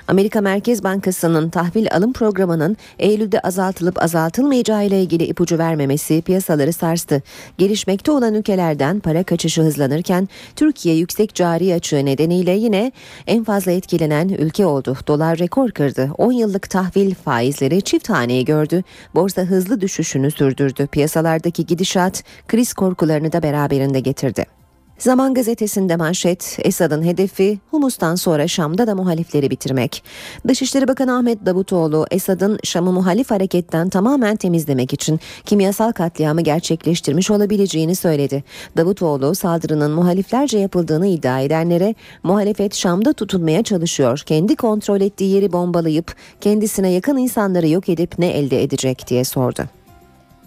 Amerika 0.09 0.41
Merkez 0.41 0.85
Bankası'nın 0.85 1.51
tahvil 1.51 1.87
alım 1.91 2.13
programının 2.13 2.77
Eylül'de 2.99 3.41
azaltılıp 3.41 4.03
azaltılmayacağı 4.03 4.87
ile 4.87 5.03
ilgili 5.03 5.25
ipucu 5.25 5.59
vermemesi 5.59 6.23
piyasaları 6.23 6.73
sarstı. 6.73 7.23
Gelişmekte 7.59 8.11
olan 8.11 8.35
ülkelerden 8.35 9.01
para 9.01 9.23
kaçışı 9.23 9.63
hızlanırken 9.63 10.29
Türkiye 10.57 10.97
yüksek 10.97 11.35
cari 11.35 11.75
açığı 11.75 12.05
nedeniyle 12.05 12.51
yine 12.51 12.93
en 13.27 13.45
fazla 13.45 13.73
etkilenen 13.73 14.29
ülke 14.29 14.67
oldu. 14.67 14.97
Dolar 15.07 15.39
rekor 15.39 15.71
kırdı. 15.71 16.11
10 16.19 16.33
yıllık 16.33 16.71
tahvil 16.71 17.15
faizleri 17.15 17.83
çift 17.83 18.11
haneyi 18.11 18.45
gördü. 18.45 18.83
Borsa 19.15 19.43
hızlı 19.43 19.81
düşüşünü 19.81 20.31
sürdürdü. 20.31 20.87
Piyasalardaki 20.87 21.67
gidişat 21.67 22.25
kriz 22.49 22.75
korkularını 22.75 23.33
da 23.33 23.43
beraberinde 23.43 24.01
getirdi. 24.01 24.56
Zaman 24.99 25.35
gazetesinde 25.35 25.97
manşet 25.97 26.59
Esad'ın 26.65 27.03
hedefi 27.03 27.59
Humus'tan 27.71 28.15
sonra 28.15 28.49
Şam'da 28.49 28.87
da 28.87 28.95
muhalifleri 28.95 29.51
bitirmek. 29.51 30.03
Dışişleri 30.49 30.89
Bakanı 30.89 31.17
Ahmet 31.17 31.47
Davutoğlu 31.47 32.07
Esad'ın 32.11 32.59
Şam'ı 32.65 32.93
muhalif 32.93 33.31
hareketten 33.31 33.89
tamamen 33.89 34.37
temizlemek 34.37 34.93
için 34.93 35.21
kimyasal 35.45 35.93
katliamı 35.93 36.41
gerçekleştirmiş 36.41 37.31
olabileceğini 37.31 37.97
söyledi. 37.97 38.45
Davutoğlu 38.77 39.35
saldırının 39.35 39.91
muhaliflerce 39.91 40.59
yapıldığını 40.59 41.07
iddia 41.07 41.41
edenlere 41.41 41.95
muhalefet 42.23 42.75
Şam'da 42.75 43.13
tutulmaya 43.13 43.63
çalışıyor. 43.63 44.23
Kendi 44.27 44.57
kontrol 44.57 45.01
ettiği 45.01 45.35
yeri 45.35 45.53
bombalayıp 45.53 46.15
kendisine 46.41 46.91
yakın 46.91 47.17
insanları 47.17 47.69
yok 47.69 47.89
edip 47.89 48.19
ne 48.19 48.27
elde 48.27 48.63
edecek 48.63 49.05
diye 49.09 49.25
sordu. 49.25 49.63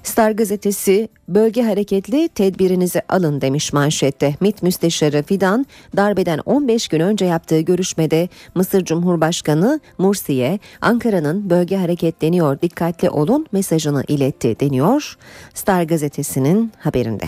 Star 0.04 0.32
gazetesi 0.32 1.10
bölge 1.28 1.64
hareketli 1.64 2.28
tedbirinizi 2.28 3.02
alın 3.10 3.42
demiş 3.42 3.74
manşette. 3.74 4.36
MİT 4.40 4.64
Müsteşarı 4.64 5.24
Fidan 5.24 5.66
darbeden 5.98 6.40
15 6.46 6.88
gün 6.88 7.00
önce 7.00 7.26
yaptığı 7.26 7.60
görüşmede 7.60 8.30
Mısır 8.56 8.86
Cumhurbaşkanı 8.86 9.80
Mursi'ye 9.98 10.60
Ankara'nın 10.82 11.50
bölge 11.50 11.78
hareketleniyor 11.78 12.62
dikkatli 12.62 13.10
olun 13.10 13.46
mesajını 13.52 14.04
iletti 14.08 14.60
deniyor 14.60 15.18
Star 15.54 15.84
gazetesinin 15.84 16.72
haberinde. 16.80 17.26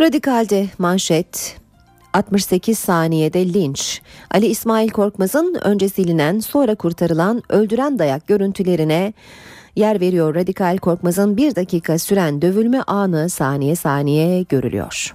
Radikal'de 0.00 0.66
manşet 0.78 1.56
68 2.12 2.78
saniyede 2.78 3.52
linç. 3.52 4.02
Ali 4.30 4.46
İsmail 4.46 4.88
Korkmaz'ın 4.88 5.56
önce 5.62 5.88
silinen 5.88 6.40
sonra 6.40 6.74
kurtarılan 6.74 7.42
öldüren 7.48 7.98
dayak 7.98 8.26
görüntülerine 8.26 9.12
yer 9.76 10.00
veriyor. 10.00 10.34
Radikal 10.34 10.78
Korkmaz'ın 10.78 11.36
bir 11.36 11.56
dakika 11.56 11.98
süren 11.98 12.42
dövülme 12.42 12.82
anı 12.86 13.28
saniye 13.28 13.76
saniye 13.76 14.42
görülüyor. 14.42 15.14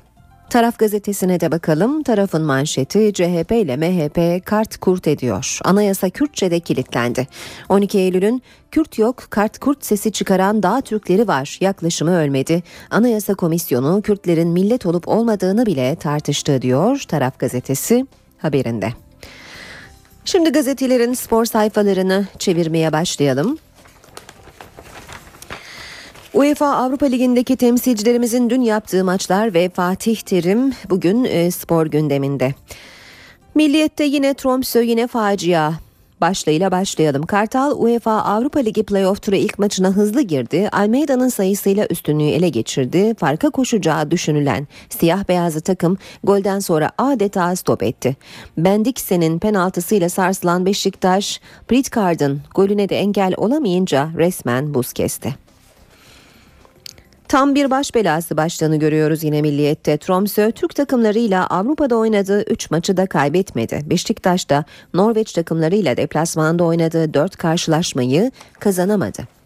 Taraf 0.49 0.79
gazetesine 0.79 1.39
de 1.39 1.51
bakalım. 1.51 2.03
Tarafın 2.03 2.41
manşeti 2.41 3.13
CHP 3.13 3.51
ile 3.51 3.77
MHP 3.77 4.45
kart 4.45 4.77
kurt 4.77 5.07
ediyor. 5.07 5.59
Anayasa 5.63 6.09
Kürtçe'de 6.09 6.59
kilitlendi. 6.59 7.27
12 7.69 7.99
Eylül'ün 7.99 8.41
Kürt 8.71 8.97
yok, 8.97 9.23
kart 9.29 9.59
kurt 9.59 9.85
sesi 9.85 10.11
çıkaran 10.11 10.63
dağ 10.63 10.81
Türkleri 10.81 11.27
var. 11.27 11.57
Yaklaşımı 11.61 12.15
ölmedi. 12.15 12.63
Anayasa 12.89 13.33
Komisyonu 13.33 14.01
Kürtlerin 14.01 14.47
millet 14.47 14.85
olup 14.85 15.07
olmadığını 15.07 15.65
bile 15.65 15.95
tartıştı 15.95 16.61
diyor 16.61 17.03
Taraf 17.07 17.39
gazetesi 17.39 18.05
haberinde. 18.37 18.89
Şimdi 20.25 20.49
gazetelerin 20.49 21.13
spor 21.13 21.45
sayfalarını 21.45 22.27
çevirmeye 22.39 22.91
başlayalım. 22.91 23.57
UEFA 26.33 26.75
Avrupa 26.75 27.05
Ligi'ndeki 27.05 27.55
temsilcilerimizin 27.55 28.49
dün 28.49 28.61
yaptığı 28.61 29.03
maçlar 29.03 29.53
ve 29.53 29.69
Fatih 29.69 30.15
Terim 30.15 30.73
bugün 30.89 31.23
e, 31.23 31.51
spor 31.51 31.85
gündeminde. 31.85 32.53
Milliyette 33.55 34.03
yine 34.03 34.33
Tromsø 34.33 34.83
yine 34.83 35.07
facia 35.07 35.73
başlığıyla 36.21 36.71
başlayalım. 36.71 37.23
Kartal 37.23 37.71
UEFA 37.77 38.11
Avrupa 38.11 38.59
Ligi 38.59 38.83
playoff 38.83 39.21
turu 39.21 39.35
ilk 39.35 39.59
maçına 39.59 39.87
hızlı 39.87 40.21
girdi. 40.21 40.69
Almeida'nın 40.71 41.29
sayısıyla 41.29 41.87
üstünlüğü 41.89 42.29
ele 42.29 42.49
geçirdi. 42.49 43.15
Farka 43.19 43.49
koşacağı 43.49 44.11
düşünülen 44.11 44.67
siyah 44.89 45.27
beyazlı 45.29 45.61
takım 45.61 45.97
golden 46.23 46.59
sonra 46.59 46.91
adeta 46.97 47.55
stop 47.55 47.83
etti. 47.83 48.17
Bendikse'nin 48.57 49.39
penaltısıyla 49.39 50.09
sarsılan 50.09 50.65
Beşiktaş, 50.65 51.41
Pritcard'ın 51.67 52.41
golüne 52.55 52.89
de 52.89 52.99
engel 52.99 53.33
olamayınca 53.37 54.09
resmen 54.17 54.73
buz 54.73 54.93
kesti. 54.93 55.48
Tam 57.29 57.55
bir 57.55 57.71
baş 57.71 57.95
belası 57.95 58.37
başlığını 58.37 58.79
görüyoruz 58.79 59.23
yine 59.23 59.41
Milliyet'te. 59.41 59.97
Tromsø 59.97 60.51
Türk 60.51 60.75
takımlarıyla 60.75 61.47
Avrupa'da 61.47 61.95
oynadığı 61.95 62.41
3 62.43 62.71
maçı 62.71 62.97
da 62.97 63.05
kaybetmedi. 63.05 63.81
Beşiktaş 63.85 64.49
da 64.49 64.65
Norveç 64.93 65.33
takımlarıyla 65.33 65.97
deplasmanda 65.97 66.63
oynadığı 66.63 67.13
4 67.13 67.37
karşılaşmayı 67.37 68.31
kazanamadı. 68.59 69.38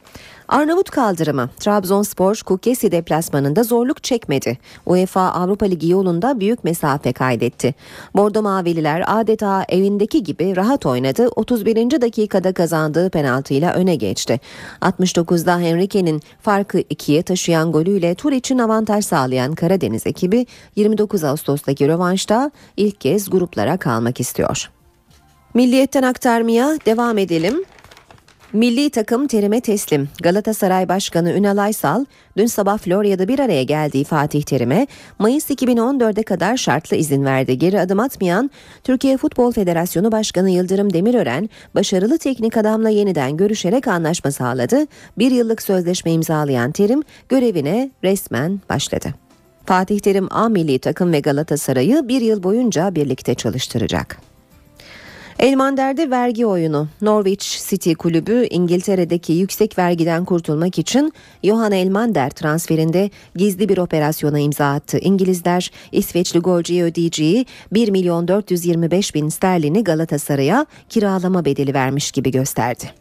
Arnavut 0.53 0.89
kaldırımı 0.89 1.49
Trabzonspor 1.59 2.41
Kukesi 2.45 2.91
deplasmanında 2.91 3.63
zorluk 3.63 4.03
çekmedi. 4.03 4.57
UEFA 4.85 5.21
Avrupa 5.21 5.65
Ligi 5.65 5.89
yolunda 5.89 6.39
büyük 6.39 6.63
mesafe 6.63 7.13
kaydetti. 7.13 7.75
Bordo 8.15 8.41
Mavililer 8.41 9.03
adeta 9.07 9.65
evindeki 9.69 10.23
gibi 10.23 10.55
rahat 10.55 10.85
oynadı. 10.85 11.27
31. 11.35 12.01
dakikada 12.01 12.53
kazandığı 12.53 13.09
penaltıyla 13.09 13.73
öne 13.73 13.95
geçti. 13.95 14.39
69'da 14.81 15.59
Henrique'nin 15.59 16.21
farkı 16.41 16.79
ikiye 16.79 17.23
taşıyan 17.23 17.71
golüyle 17.71 18.15
tur 18.15 18.31
için 18.31 18.57
avantaj 18.57 19.05
sağlayan 19.05 19.55
Karadeniz 19.55 20.07
ekibi 20.07 20.45
29 20.75 21.23
Ağustos'taki 21.23 21.87
rövanşta 21.87 22.51
ilk 22.77 23.01
kez 23.01 23.29
gruplara 23.29 23.77
kalmak 23.77 24.19
istiyor. 24.19 24.69
Milliyetten 25.53 26.03
aktarmaya 26.03 26.77
devam 26.85 27.17
edelim. 27.17 27.63
Milli 28.53 28.89
takım 28.89 29.27
terime 29.27 29.61
teslim. 29.61 30.09
Galatasaray 30.23 30.89
Başkanı 30.89 31.33
Ünal 31.33 31.57
Aysal 31.57 32.05
dün 32.37 32.45
sabah 32.45 32.77
Florya'da 32.77 33.27
bir 33.27 33.39
araya 33.39 33.63
geldiği 33.63 34.03
Fatih 34.03 34.43
Terim'e 34.43 34.87
Mayıs 35.19 35.49
2014'e 35.49 36.23
kadar 36.23 36.57
şartlı 36.57 36.97
izin 36.97 37.25
verdi. 37.25 37.57
Geri 37.57 37.79
adım 37.79 37.99
atmayan 37.99 38.51
Türkiye 38.83 39.17
Futbol 39.17 39.51
Federasyonu 39.51 40.11
Başkanı 40.11 40.49
Yıldırım 40.49 40.93
Demirören 40.93 41.49
başarılı 41.75 42.17
teknik 42.17 42.57
adamla 42.57 42.89
yeniden 42.89 43.37
görüşerek 43.37 43.87
anlaşma 43.87 44.31
sağladı. 44.31 44.85
Bir 45.17 45.31
yıllık 45.31 45.61
sözleşme 45.61 46.11
imzalayan 46.11 46.71
Terim 46.71 47.03
görevine 47.29 47.91
resmen 48.03 48.61
başladı. 48.69 49.13
Fatih 49.65 49.99
Terim 49.99 50.27
A 50.31 50.49
milli 50.49 50.79
takım 50.79 51.13
ve 51.13 51.19
Galatasaray'ı 51.19 52.07
bir 52.07 52.21
yıl 52.21 52.43
boyunca 52.43 52.95
birlikte 52.95 53.35
çalıştıracak. 53.35 54.32
Elmander'de 55.43 56.09
vergi 56.09 56.45
oyunu. 56.45 56.87
Norwich 57.01 57.69
City 57.69 57.93
kulübü 57.93 58.47
İngiltere'deki 58.49 59.33
yüksek 59.33 59.77
vergiden 59.77 60.25
kurtulmak 60.25 60.79
için 60.79 61.13
Johan 61.43 61.71
Elmander 61.71 62.29
transferinde 62.29 63.09
gizli 63.35 63.69
bir 63.69 63.77
operasyona 63.77 64.39
imza 64.39 64.73
attı. 64.73 64.97
İngilizler 64.97 65.71
İsveçli 65.91 66.39
golcüye 66.39 66.83
ödeyeceği 66.83 67.45
1 67.71 67.89
milyon 67.89 68.27
425 68.27 69.15
bin 69.15 69.29
sterlini 69.29 69.83
Galatasaray'a 69.83 70.65
kiralama 70.89 71.45
bedeli 71.45 71.73
vermiş 71.73 72.11
gibi 72.11 72.31
gösterdi. 72.31 72.91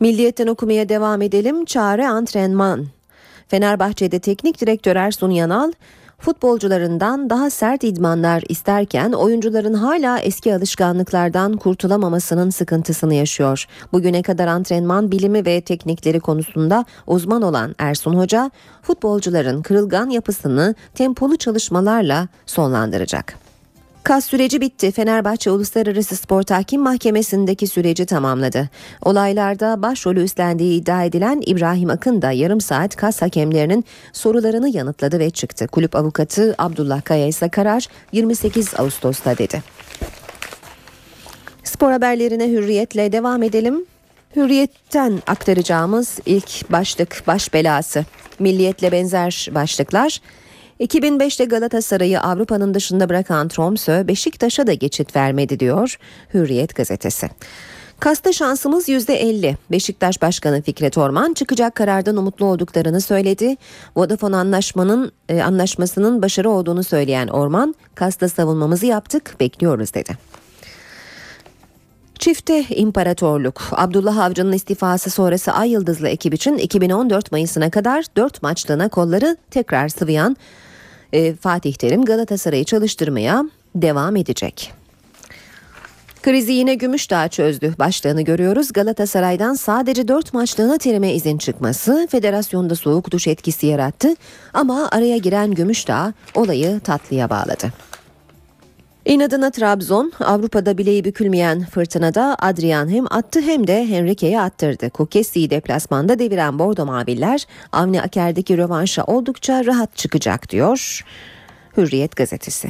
Milliyetten 0.00 0.46
okumaya 0.46 0.88
devam 0.88 1.22
edelim. 1.22 1.64
Çare 1.64 2.08
antrenman. 2.08 2.86
Fenerbahçe'de 3.48 4.18
teknik 4.18 4.60
direktör 4.60 4.96
Ersun 4.96 5.30
Yanal 5.30 5.72
futbolcularından 6.24 7.30
daha 7.30 7.50
sert 7.50 7.84
idmanlar 7.84 8.42
isterken 8.48 9.12
oyuncuların 9.12 9.74
hala 9.74 10.18
eski 10.18 10.54
alışkanlıklardan 10.54 11.56
kurtulamamasının 11.56 12.50
sıkıntısını 12.50 13.14
yaşıyor. 13.14 13.66
Bugüne 13.92 14.22
kadar 14.22 14.46
antrenman 14.46 15.12
bilimi 15.12 15.46
ve 15.46 15.60
teknikleri 15.60 16.20
konusunda 16.20 16.84
uzman 17.06 17.42
olan 17.42 17.74
Ersun 17.78 18.14
Hoca, 18.14 18.50
futbolcuların 18.82 19.62
kırılgan 19.62 20.10
yapısını 20.10 20.74
tempolu 20.94 21.36
çalışmalarla 21.36 22.28
sonlandıracak. 22.46 23.43
Kas 24.04 24.24
süreci 24.24 24.60
bitti. 24.60 24.90
Fenerbahçe 24.90 25.50
Uluslararası 25.50 26.16
Spor 26.16 26.42
Tahkim 26.42 26.82
Mahkemesi'ndeki 26.82 27.66
süreci 27.66 28.06
tamamladı. 28.06 28.68
Olaylarda 29.02 29.82
başrolü 29.82 30.22
üstlendiği 30.22 30.80
iddia 30.80 31.04
edilen 31.04 31.42
İbrahim 31.46 31.90
Akın 31.90 32.22
da 32.22 32.32
yarım 32.32 32.60
saat 32.60 32.96
kas 32.96 33.22
hakemlerinin 33.22 33.84
sorularını 34.12 34.68
yanıtladı 34.68 35.18
ve 35.18 35.30
çıktı. 35.30 35.66
Kulüp 35.66 35.96
avukatı 35.96 36.54
Abdullah 36.58 37.04
Kaya 37.04 37.26
ise 37.26 37.48
karar 37.48 37.86
28 38.12 38.74
Ağustos'ta 38.80 39.38
dedi. 39.38 39.62
Spor 41.64 41.92
haberlerine 41.92 42.48
hürriyetle 42.48 43.12
devam 43.12 43.42
edelim. 43.42 43.84
Hürriyetten 44.36 45.22
aktaracağımız 45.26 46.18
ilk 46.26 46.72
başlık 46.72 47.22
baş 47.26 47.54
belası. 47.54 48.04
Milliyetle 48.38 48.92
benzer 48.92 49.48
başlıklar. 49.54 50.20
2005'te 50.80 51.44
Galatasaray'ı 51.44 52.20
Avrupa'nın 52.20 52.74
dışında 52.74 53.08
bırakan 53.08 53.48
Tromsø 53.48 54.08
Beşiktaş'a 54.08 54.66
da 54.66 54.72
geçit 54.72 55.16
vermedi 55.16 55.60
diyor 55.60 55.98
Hürriyet 56.34 56.74
gazetesi. 56.74 57.28
Kasta 58.00 58.32
şansımız 58.32 58.88
%50. 58.88 59.56
Beşiktaş 59.70 60.22
Başkanı 60.22 60.62
Fikret 60.62 60.98
Orman 60.98 61.34
çıkacak 61.34 61.74
karardan 61.74 62.16
umutlu 62.16 62.46
olduklarını 62.46 63.00
söyledi. 63.00 63.56
Vodafone 63.96 64.36
anlaşmanın 64.36 65.12
e, 65.28 65.42
anlaşmasının 65.42 66.22
başarı 66.22 66.50
olduğunu 66.50 66.84
söyleyen 66.84 67.28
Orman, 67.28 67.74
Kasta 67.94 68.28
savunmamızı 68.28 68.86
yaptık, 68.86 69.36
bekliyoruz 69.40 69.94
dedi. 69.94 70.18
Çifte 72.18 72.64
imparatorluk. 72.68 73.62
Abdullah 73.72 74.18
Avcı'nın 74.18 74.52
istifası 74.52 75.10
sonrası 75.10 75.52
Ay 75.52 75.70
Yıldızlı 75.70 76.08
ekip 76.08 76.34
için 76.34 76.58
2014 76.58 77.32
Mayıs'ına 77.32 77.70
kadar 77.70 78.04
4 78.16 78.42
maçlığına 78.42 78.88
kolları 78.88 79.36
tekrar 79.50 79.88
sıvayan 79.88 80.36
e, 81.14 81.34
Fatih 81.34 81.74
Terim 81.74 82.04
Galatasaray'ı 82.04 82.64
çalıştırmaya 82.64 83.44
devam 83.74 84.16
edecek. 84.16 84.72
Krizi 86.22 86.52
yine 86.52 86.74
Gümüşdağ 86.74 87.28
çözdü. 87.28 87.74
Başlığını 87.78 88.22
görüyoruz. 88.22 88.72
Galatasaray'dan 88.72 89.54
sadece 89.54 90.08
4 90.08 90.34
maçlığına 90.34 90.78
terime 90.78 91.12
izin 91.12 91.38
çıkması 91.38 92.08
federasyonda 92.10 92.74
soğuk 92.74 93.10
duş 93.10 93.26
etkisi 93.26 93.66
yarattı. 93.66 94.14
Ama 94.54 94.88
araya 94.92 95.16
giren 95.16 95.50
Gümüşdağ 95.50 96.12
olayı 96.34 96.80
tatlıya 96.80 97.30
bağladı. 97.30 97.72
İnadına 99.04 99.50
Trabzon 99.50 100.12
Avrupa'da 100.20 100.78
bileği 100.78 101.04
bükülmeyen 101.04 101.64
fırtınada 101.64 102.36
Adrian 102.38 102.88
hem 102.88 103.04
attı 103.10 103.40
hem 103.40 103.66
de 103.66 103.86
Henrique'ye 103.86 104.40
attırdı. 104.40 104.90
Kukesi'yi 104.90 105.50
deplasmanda 105.50 106.18
deviren 106.18 106.58
Bordo 106.58 106.86
Maviller 106.86 107.46
Avni 107.72 108.02
Aker'deki 108.02 108.58
rövanşa 108.58 109.04
oldukça 109.04 109.64
rahat 109.64 109.96
çıkacak 109.96 110.50
diyor 110.50 111.04
Hürriyet 111.76 112.16
gazetesi. 112.16 112.68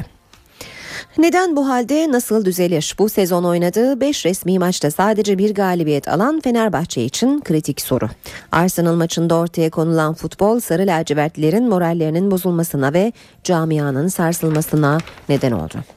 Neden 1.17 1.55
bu 1.55 1.69
halde 1.69 2.11
nasıl 2.11 2.45
düzelir? 2.45 2.95
Bu 2.99 3.09
sezon 3.09 3.43
oynadığı 3.43 4.01
5 4.01 4.25
resmi 4.25 4.59
maçta 4.59 4.91
sadece 4.91 5.37
bir 5.37 5.55
galibiyet 5.55 6.07
alan 6.07 6.41
Fenerbahçe 6.41 7.03
için 7.03 7.41
kritik 7.41 7.81
soru. 7.81 8.09
Arsenal 8.51 8.95
maçında 8.95 9.35
ortaya 9.35 9.69
konulan 9.69 10.13
futbol 10.13 10.59
sarı 10.59 10.87
lacivertlerin 10.87 11.69
morallerinin 11.69 12.31
bozulmasına 12.31 12.93
ve 12.93 13.13
camianın 13.43 14.07
sarsılmasına 14.07 14.97
neden 15.29 15.51
oldu. 15.51 15.94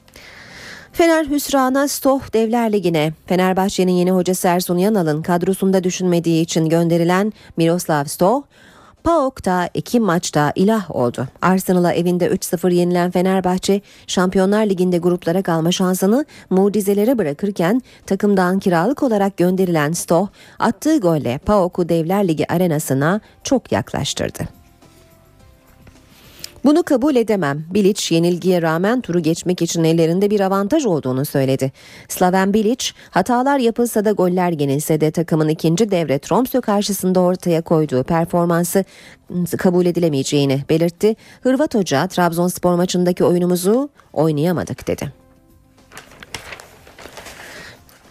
Fener 0.99 1.25
hüsrana 1.25 1.89
Stoh 1.89 2.33
Devler 2.33 2.73
Ligi'ne 2.73 3.13
Fenerbahçe'nin 3.27 3.93
yeni 3.93 4.11
hocası 4.11 4.49
Ersun 4.49 4.79
Yanal'ın 4.79 5.23
kadrosunda 5.23 5.85
düşünmediği 5.85 6.43
için 6.43 6.69
gönderilen 6.69 7.33
Miroslav 7.57 8.05
Stoh 8.05 8.43
PAOK'ta 9.05 9.69
iki 9.75 10.01
maçta 10.01 10.53
ilah 10.57 10.97
oldu. 10.97 11.29
Arsenal'a 11.43 11.93
evinde 11.93 12.27
3-0 12.27 12.75
yenilen 12.75 13.11
Fenerbahçe 13.11 13.81
Şampiyonlar 14.07 14.67
Ligi'nde 14.67 14.99
gruplara 14.99 15.43
kalma 15.43 15.73
şansını 15.73 16.25
mucizelere 16.51 17.19
bırakırken 17.19 17.83
takımdan 18.07 18.59
kiralık 18.59 19.03
olarak 19.03 19.37
gönderilen 19.37 19.93
Stoh 19.93 20.29
attığı 20.59 21.01
golle 21.01 21.39
PAOK'u 21.39 21.89
Devler 21.89 22.29
Ligi 22.29 22.53
arenasına 22.53 23.21
çok 23.45 23.73
yaklaştırdı. 23.73 24.58
Bunu 26.65 26.83
kabul 26.83 27.17
edemem. 27.17 27.65
Bilic 27.75 28.15
yenilgiye 28.15 28.63
rağmen 28.63 29.01
turu 29.01 29.21
geçmek 29.21 29.63
için 29.63 29.85
ellerinde 29.85 30.31
bir 30.31 30.41
avantaj 30.41 30.87
olduğunu 30.87 31.25
söyledi. 31.25 31.73
Slaven 32.09 32.55
Bilic 32.55 32.91
hatalar 33.11 33.59
yapılsa 33.59 34.05
da 34.05 34.13
goller 34.13 34.53
yenilse 34.53 35.01
de 35.01 35.11
takımın 35.11 35.49
ikinci 35.49 35.91
devre 35.91 36.19
Tromsø 36.19 36.61
karşısında 36.61 37.21
ortaya 37.21 37.63
koyduğu 37.63 38.03
performansı 38.03 38.85
kabul 39.59 39.87
edilemeyeceğini 39.87 40.63
belirtti. 40.71 41.17
Hırvat 41.43 41.75
Hoca 41.75 42.07
Trabzonspor 42.07 42.75
maçındaki 42.75 43.25
oyunumuzu 43.25 43.89
oynayamadık 44.13 44.89
dedi. 44.89 45.13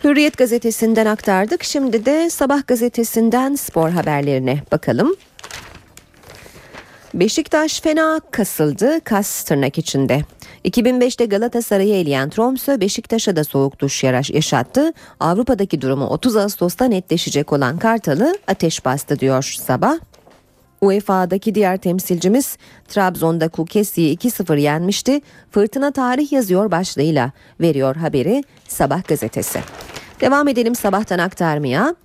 Hürriyet 0.03 0.37
gazetesinden 0.37 1.05
aktardık. 1.05 1.63
Şimdi 1.63 2.05
de 2.05 2.29
Sabah 2.29 2.67
gazetesinden 2.67 3.55
spor 3.55 3.89
haberlerine 3.89 4.61
bakalım. 4.71 5.15
Beşiktaş 7.19 7.81
fena 7.81 8.21
kasıldı, 8.31 9.01
kas 9.03 9.43
tırnak 9.43 9.77
içinde. 9.77 10.21
2005'te 10.65 11.25
Galatasaray'ı 11.25 11.95
eleyen 11.95 12.29
Tromsø 12.29 12.81
Beşiktaş'a 12.81 13.35
da 13.35 13.43
soğuk 13.43 13.79
duş 13.79 14.03
yaşattı. 14.03 14.93
Avrupa'daki 15.19 15.81
durumu 15.81 16.07
30 16.07 16.35
Ağustos'ta 16.35 16.85
netleşecek 16.85 17.53
olan 17.53 17.77
Kartal'ı 17.77 18.37
ateş 18.47 18.85
bastı 18.85 19.19
diyor 19.19 19.57
sabah. 19.61 19.99
UEFA'daki 20.81 21.55
diğer 21.55 21.77
temsilcimiz 21.77 22.57
Trabzon'da 22.87 23.49
Kukesi'yi 23.49 24.17
2-0 24.17 24.59
yenmişti. 24.59 25.21
Fırtına 25.51 25.91
tarih 25.91 26.31
yazıyor 26.31 26.71
başlığıyla 26.71 27.31
veriyor 27.61 27.95
haberi 27.95 28.43
Sabah 28.67 29.07
gazetesi. 29.07 29.59
Devam 30.21 30.47
edelim 30.47 30.75
sabahtan 30.75 31.19
aktarmaya. 31.19 31.95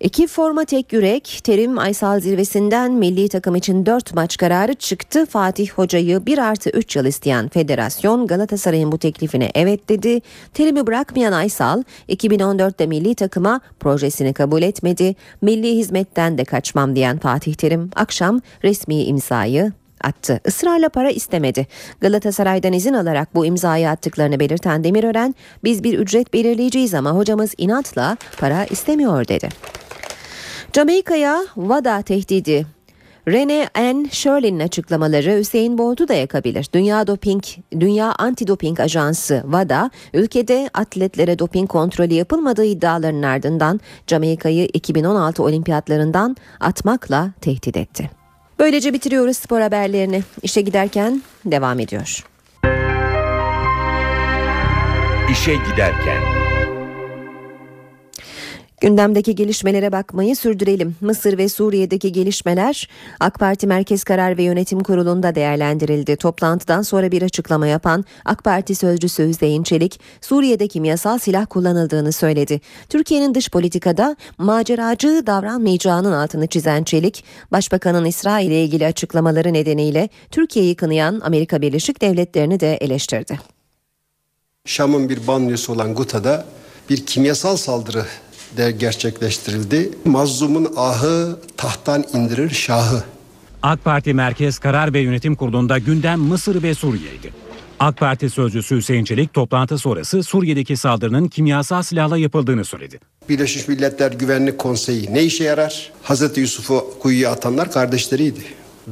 İki 0.00 0.26
forma 0.26 0.64
tek 0.64 0.92
yürek 0.92 1.40
Terim 1.44 1.78
Aysal 1.78 2.20
zirvesinden 2.20 2.92
milli 2.92 3.28
takım 3.28 3.56
için 3.56 3.86
4 3.86 4.14
maç 4.14 4.36
kararı 4.36 4.74
çıktı. 4.74 5.26
Fatih 5.26 5.70
Hoca'yı 5.70 6.26
1 6.26 6.38
artı 6.38 6.70
3 6.70 6.96
yıl 6.96 7.04
isteyen 7.04 7.48
federasyon 7.48 8.26
Galatasaray'ın 8.26 8.92
bu 8.92 8.98
teklifine 8.98 9.50
evet 9.54 9.88
dedi. 9.88 10.20
Terim'i 10.54 10.86
bırakmayan 10.86 11.32
Aysal 11.32 11.82
2014'te 12.08 12.86
milli 12.86 13.14
takıma 13.14 13.60
projesini 13.80 14.34
kabul 14.34 14.62
etmedi. 14.62 15.16
Milli 15.42 15.76
hizmetten 15.76 16.38
de 16.38 16.44
kaçmam 16.44 16.96
diyen 16.96 17.18
Fatih 17.18 17.54
Terim 17.54 17.90
akşam 17.96 18.40
resmi 18.64 19.02
imzayı 19.02 19.72
attı. 20.04 20.40
Israrla 20.46 20.88
para 20.88 21.10
istemedi. 21.10 21.66
Galatasaray'dan 22.00 22.72
izin 22.72 22.94
alarak 22.94 23.34
bu 23.34 23.46
imzayı 23.46 23.90
attıklarını 23.90 24.40
belirten 24.40 24.84
Demirören, 24.84 25.34
biz 25.64 25.84
bir 25.84 25.98
ücret 25.98 26.34
belirleyeceğiz 26.34 26.94
ama 26.94 27.10
hocamız 27.10 27.54
inatla 27.58 28.16
para 28.38 28.64
istemiyor 28.64 29.28
dedi. 29.28 29.48
Jamaika'ya 30.72 31.44
VADA 31.56 32.02
tehdidi 32.02 32.66
Rene 33.28 33.68
N. 33.76 34.06
Sherlin'in 34.10 34.60
açıklamaları 34.60 35.38
Hüseyin 35.38 35.78
Bolt'u 35.78 36.08
da 36.08 36.14
yakabilir. 36.14 36.68
Dünya 36.72 37.06
Doping, 37.06 37.42
Dünya 37.80 38.14
Antidoping 38.18 38.80
Ajansı 38.80 39.42
VADA, 39.46 39.90
ülkede 40.14 40.70
atletlere 40.74 41.38
doping 41.38 41.70
kontrolü 41.70 42.14
yapılmadığı 42.14 42.64
iddialarının 42.64 43.22
ardından 43.22 43.80
Jamaika'yı 44.06 44.68
2016 44.72 45.42
olimpiyatlarından 45.42 46.36
atmakla 46.60 47.30
tehdit 47.40 47.76
etti. 47.76 48.10
Böylece 48.58 48.92
bitiriyoruz 48.92 49.36
spor 49.36 49.60
haberlerini. 49.60 50.22
İşe 50.42 50.60
giderken 50.60 51.22
devam 51.44 51.80
ediyor. 51.80 52.24
İşe 55.32 55.54
giderken 55.54 56.37
Gündemdeki 58.80 59.34
gelişmelere 59.34 59.92
bakmayı 59.92 60.36
sürdürelim. 60.36 60.96
Mısır 61.00 61.38
ve 61.38 61.48
Suriye'deki 61.48 62.12
gelişmeler 62.12 62.88
AK 63.20 63.38
Parti 63.38 63.66
Merkez 63.66 64.04
Karar 64.04 64.38
ve 64.38 64.42
Yönetim 64.42 64.80
Kurulu'nda 64.80 65.34
değerlendirildi. 65.34 66.16
Toplantıdan 66.16 66.82
sonra 66.82 67.12
bir 67.12 67.22
açıklama 67.22 67.66
yapan 67.66 68.04
AK 68.24 68.44
Parti 68.44 68.74
sözcüsü 68.74 69.28
Hüseyin 69.28 69.62
Çelik, 69.62 70.00
Suriye'de 70.20 70.68
kimyasal 70.68 71.18
silah 71.18 71.46
kullanıldığını 71.46 72.12
söyledi. 72.12 72.60
Türkiye'nin 72.88 73.34
dış 73.34 73.50
politikada 73.50 74.16
maceracı 74.38 75.22
davranmayacağının 75.26 76.12
altını 76.12 76.46
çizen 76.46 76.84
Çelik, 76.84 77.24
Başbakanın 77.52 78.04
İsrail 78.04 78.46
ile 78.46 78.64
ilgili 78.64 78.86
açıklamaları 78.86 79.52
nedeniyle 79.52 80.08
Türkiye'yi 80.30 80.76
kınayan 80.76 81.20
Amerika 81.24 81.62
Birleşik 81.62 82.02
Devletleri'ni 82.02 82.60
de 82.60 82.74
eleştirdi. 82.74 83.38
Şam'ın 84.64 85.08
bir 85.08 85.26
banyosu 85.26 85.72
olan 85.72 85.94
Guta'da 85.94 86.46
bir 86.90 87.06
kimyasal 87.06 87.56
saldırı 87.56 88.04
de 88.56 88.70
gerçekleştirildi. 88.70 89.90
Mazlumun 90.04 90.72
ahı 90.76 91.36
tahttan 91.56 92.04
indirir 92.14 92.50
şahı 92.50 93.04
AK 93.62 93.84
Parti 93.84 94.14
Merkez 94.14 94.58
Karar 94.58 94.94
ve 94.94 95.00
Yönetim 95.00 95.34
Kurulu'nda 95.34 95.78
gündem 95.78 96.20
Mısır 96.20 96.62
ve 96.62 96.74
Suriye'ydi. 96.74 97.32
AK 97.80 97.96
Parti 97.96 98.30
sözcüsü 98.30 98.76
Hüseyin 98.76 99.04
Çelik 99.04 99.34
toplantı 99.34 99.78
sonrası 99.78 100.22
Suriye'deki 100.22 100.76
saldırının 100.76 101.28
kimyasal 101.28 101.82
silahla 101.82 102.18
yapıldığını 102.18 102.64
söyledi. 102.64 103.00
Birleşmiş 103.28 103.68
Milletler 103.68 104.12
Güvenlik 104.12 104.58
Konseyi 104.58 105.14
ne 105.14 105.22
işe 105.22 105.44
yarar? 105.44 105.92
Hazreti 106.02 106.40
Yusuf'u 106.40 106.94
kuyuya 107.00 107.32
atanlar 107.32 107.72
kardeşleriydi. 107.72 108.40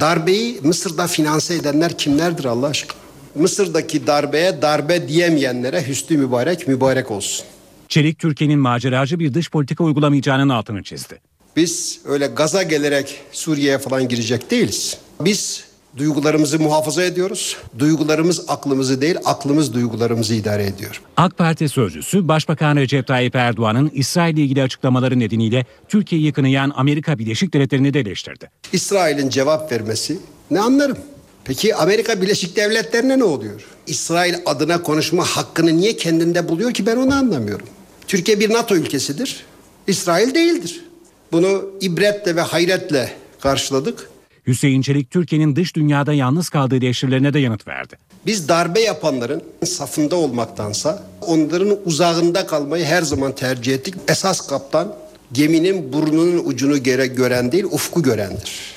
Darbeyi 0.00 0.60
Mısır'da 0.62 1.06
finanse 1.06 1.54
edenler 1.54 1.98
kimlerdir 1.98 2.44
Allah 2.44 2.66
aşkına? 2.66 3.00
Mısır'daki 3.34 4.06
darbeye 4.06 4.62
darbe 4.62 5.08
diyemeyenlere 5.08 5.88
hüsnü 5.88 6.16
mübarek 6.16 6.68
mübarek 6.68 7.10
olsun. 7.10 7.46
Çelik 7.88 8.18
Türkiye'nin 8.18 8.58
maceracı 8.58 9.18
bir 9.18 9.34
dış 9.34 9.50
politika 9.50 9.84
uygulamayacağının 9.84 10.48
altını 10.48 10.82
çizdi. 10.82 11.20
Biz 11.56 12.00
öyle 12.04 12.26
gaza 12.26 12.62
gelerek 12.62 13.20
Suriye'ye 13.32 13.78
falan 13.78 14.08
girecek 14.08 14.50
değiliz. 14.50 14.98
Biz 15.20 15.64
duygularımızı 15.96 16.58
muhafaza 16.60 17.02
ediyoruz. 17.02 17.56
Duygularımız 17.78 18.44
aklımızı 18.48 19.00
değil, 19.00 19.16
aklımız 19.24 19.74
duygularımızı 19.74 20.34
idare 20.34 20.66
ediyor. 20.66 21.02
AK 21.16 21.38
Parti 21.38 21.68
sözcüsü 21.68 22.28
Başbakan 22.28 22.76
Recep 22.76 23.06
Tayyip 23.06 23.34
Erdoğan'ın 23.36 23.90
İsrail 23.94 24.34
ile 24.34 24.42
ilgili 24.42 24.62
açıklamaları 24.62 25.18
nedeniyle 25.18 25.66
Türkiye'yi 25.88 26.32
kınayan 26.32 26.72
Amerika 26.76 27.18
Birleşik 27.18 27.54
Devletleri'ni 27.54 27.94
de 27.94 28.00
eleştirdi. 28.00 28.50
İsrail'in 28.72 29.28
cevap 29.28 29.72
vermesi 29.72 30.18
ne 30.50 30.60
anlarım? 30.60 30.98
Peki 31.44 31.74
Amerika 31.74 32.22
Birleşik 32.22 32.56
Devletleri'ne 32.56 33.18
ne 33.18 33.24
oluyor? 33.24 33.64
İsrail 33.86 34.34
adına 34.46 34.82
konuşma 34.82 35.24
hakkını 35.24 35.76
niye 35.76 35.96
kendinde 35.96 36.48
buluyor 36.48 36.72
ki 36.72 36.86
ben 36.86 36.96
onu 36.96 37.14
anlamıyorum. 37.14 37.66
Türkiye 38.08 38.40
bir 38.40 38.52
NATO 38.52 38.76
ülkesidir. 38.76 39.44
İsrail 39.86 40.34
değildir. 40.34 40.84
Bunu 41.32 41.70
ibretle 41.80 42.36
ve 42.36 42.40
hayretle 42.40 43.12
karşıladık. 43.40 44.10
Hüseyin 44.46 44.82
Çelik 44.82 45.10
Türkiye'nin 45.10 45.56
dış 45.56 45.76
dünyada 45.76 46.12
yalnız 46.12 46.48
kaldığı 46.48 46.76
eleştirilerine 46.76 47.34
de 47.34 47.38
yanıt 47.38 47.68
verdi. 47.68 47.98
Biz 48.26 48.48
darbe 48.48 48.80
yapanların 48.80 49.42
safında 49.64 50.16
olmaktansa 50.16 51.02
onların 51.20 51.78
uzağında 51.84 52.46
kalmayı 52.46 52.84
her 52.84 53.02
zaman 53.02 53.32
tercih 53.34 53.74
ettik. 53.74 53.94
Esas 54.08 54.46
kaptan 54.46 54.94
geminin 55.32 55.92
burnunun 55.92 56.42
ucunu 56.44 56.82
göre 56.82 57.06
gören 57.06 57.52
değil 57.52 57.64
ufku 57.64 58.02
görendir. 58.02 58.75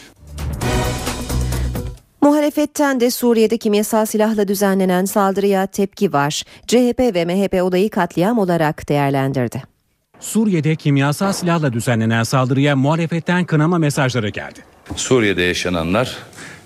Muhalefetten 2.29 2.99
de 2.99 3.11
Suriye'de 3.11 3.57
kimyasal 3.57 4.05
silahla 4.05 4.47
düzenlenen 4.47 5.05
saldırıya 5.05 5.67
tepki 5.67 6.13
var. 6.13 6.43
CHP 6.67 6.99
ve 6.99 7.25
MHP 7.25 7.63
olayı 7.63 7.89
katliam 7.89 8.39
olarak 8.39 8.89
değerlendirdi. 8.89 9.63
Suriye'de 10.19 10.75
kimyasal 10.75 11.33
silahla 11.33 11.73
düzenlenen 11.73 12.23
saldırıya 12.23 12.75
muhalefetten 12.75 13.45
kınama 13.45 13.77
mesajları 13.77 14.29
geldi. 14.29 14.59
Suriye'de 14.95 15.41
yaşananlar 15.41 16.17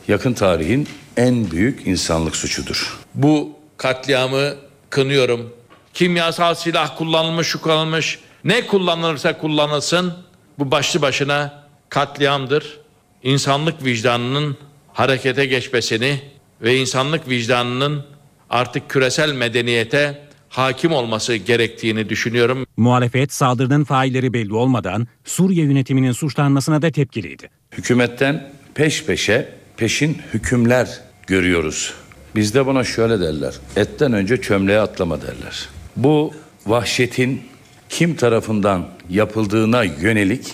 yakın 0.08 0.34
tarihin 0.34 0.88
en 1.18 1.52
büyük 1.52 1.88
insanlık 1.88 2.36
suçudur. 2.36 3.00
Bu 3.16 3.50
katliamı 3.78 4.54
kınıyorum. 4.90 5.54
Kimyasal 5.94 6.56
silah 6.56 6.98
kullanılmış, 6.98 7.48
şu 7.48 7.62
kullanılmış. 7.62 8.20
Ne 8.44 8.68
kullanılırsa 8.68 9.38
kullanılsın 9.38 10.14
bu 10.60 10.72
başlı 10.72 11.02
başına 11.02 11.64
katliamdır. 11.90 12.80
İnsanlık 13.24 13.84
vicdanının 13.84 14.58
harekete 14.94 15.46
geçmesini 15.46 16.20
ve 16.62 16.78
insanlık 16.78 17.30
vicdanının 17.30 18.04
artık 18.50 18.90
küresel 18.90 19.34
medeniyete 19.34 20.22
hakim 20.50 20.92
olması 20.92 21.36
gerektiğini 21.36 22.10
düşünüyorum. 22.10 22.66
Muhalefet 22.78 23.34
saldırının 23.34 23.84
failleri 23.84 24.34
belli 24.34 24.54
olmadan 24.54 25.08
Suriye 25.26 25.66
yönetiminin 25.66 26.12
suçlanmasına 26.12 26.82
da 26.82 26.92
tepkiliydi. 26.92 27.50
Hükümetten 27.72 28.50
peş 28.76 29.06
peşe 29.06 29.50
peşin 29.78 30.18
hükümler 30.34 31.00
görüyoruz. 31.28 31.94
Bizde 32.36 32.66
buna 32.66 32.84
şöyle 32.84 33.20
derler. 33.20 33.54
Etten 33.76 34.14
önce 34.14 34.42
çömleğe 34.42 34.80
atlama 34.80 35.22
derler. 35.22 35.70
Bu 35.96 36.34
vahşetin 36.66 37.42
kim 37.90 38.16
tarafından 38.16 38.90
yapıldığına 39.10 39.84
yönelik 39.84 40.54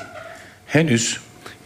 henüz 0.66 1.18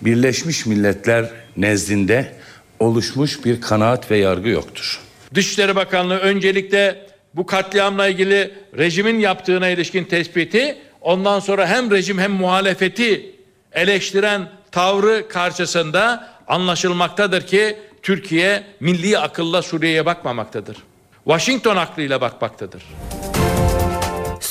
Birleşmiş 0.01 0.65
Milletler 0.65 1.29
nezdinde 1.57 2.35
oluşmuş 2.83 3.45
bir 3.45 3.61
kanaat 3.61 4.11
ve 4.11 4.17
yargı 4.17 4.49
yoktur. 4.49 4.99
Dışişleri 5.33 5.75
Bakanlığı 5.75 6.17
öncelikle 6.17 7.05
bu 7.33 7.45
katliamla 7.45 8.07
ilgili 8.07 8.51
rejimin 8.77 9.19
yaptığına 9.19 9.67
ilişkin 9.67 10.03
tespiti 10.03 10.77
ondan 11.01 11.39
sonra 11.39 11.67
hem 11.67 11.91
rejim 11.91 12.19
hem 12.19 12.31
muhalefeti 12.31 13.35
eleştiren 13.71 14.49
tavrı 14.71 15.27
karşısında 15.27 16.29
anlaşılmaktadır 16.47 17.41
ki 17.47 17.77
Türkiye 18.03 18.63
milli 18.79 19.19
akılla 19.19 19.61
Suriye'ye 19.61 20.05
bakmamaktadır. 20.05 20.77
Washington 21.25 21.75
aklıyla 21.75 22.21
bakmaktadır. 22.21 22.83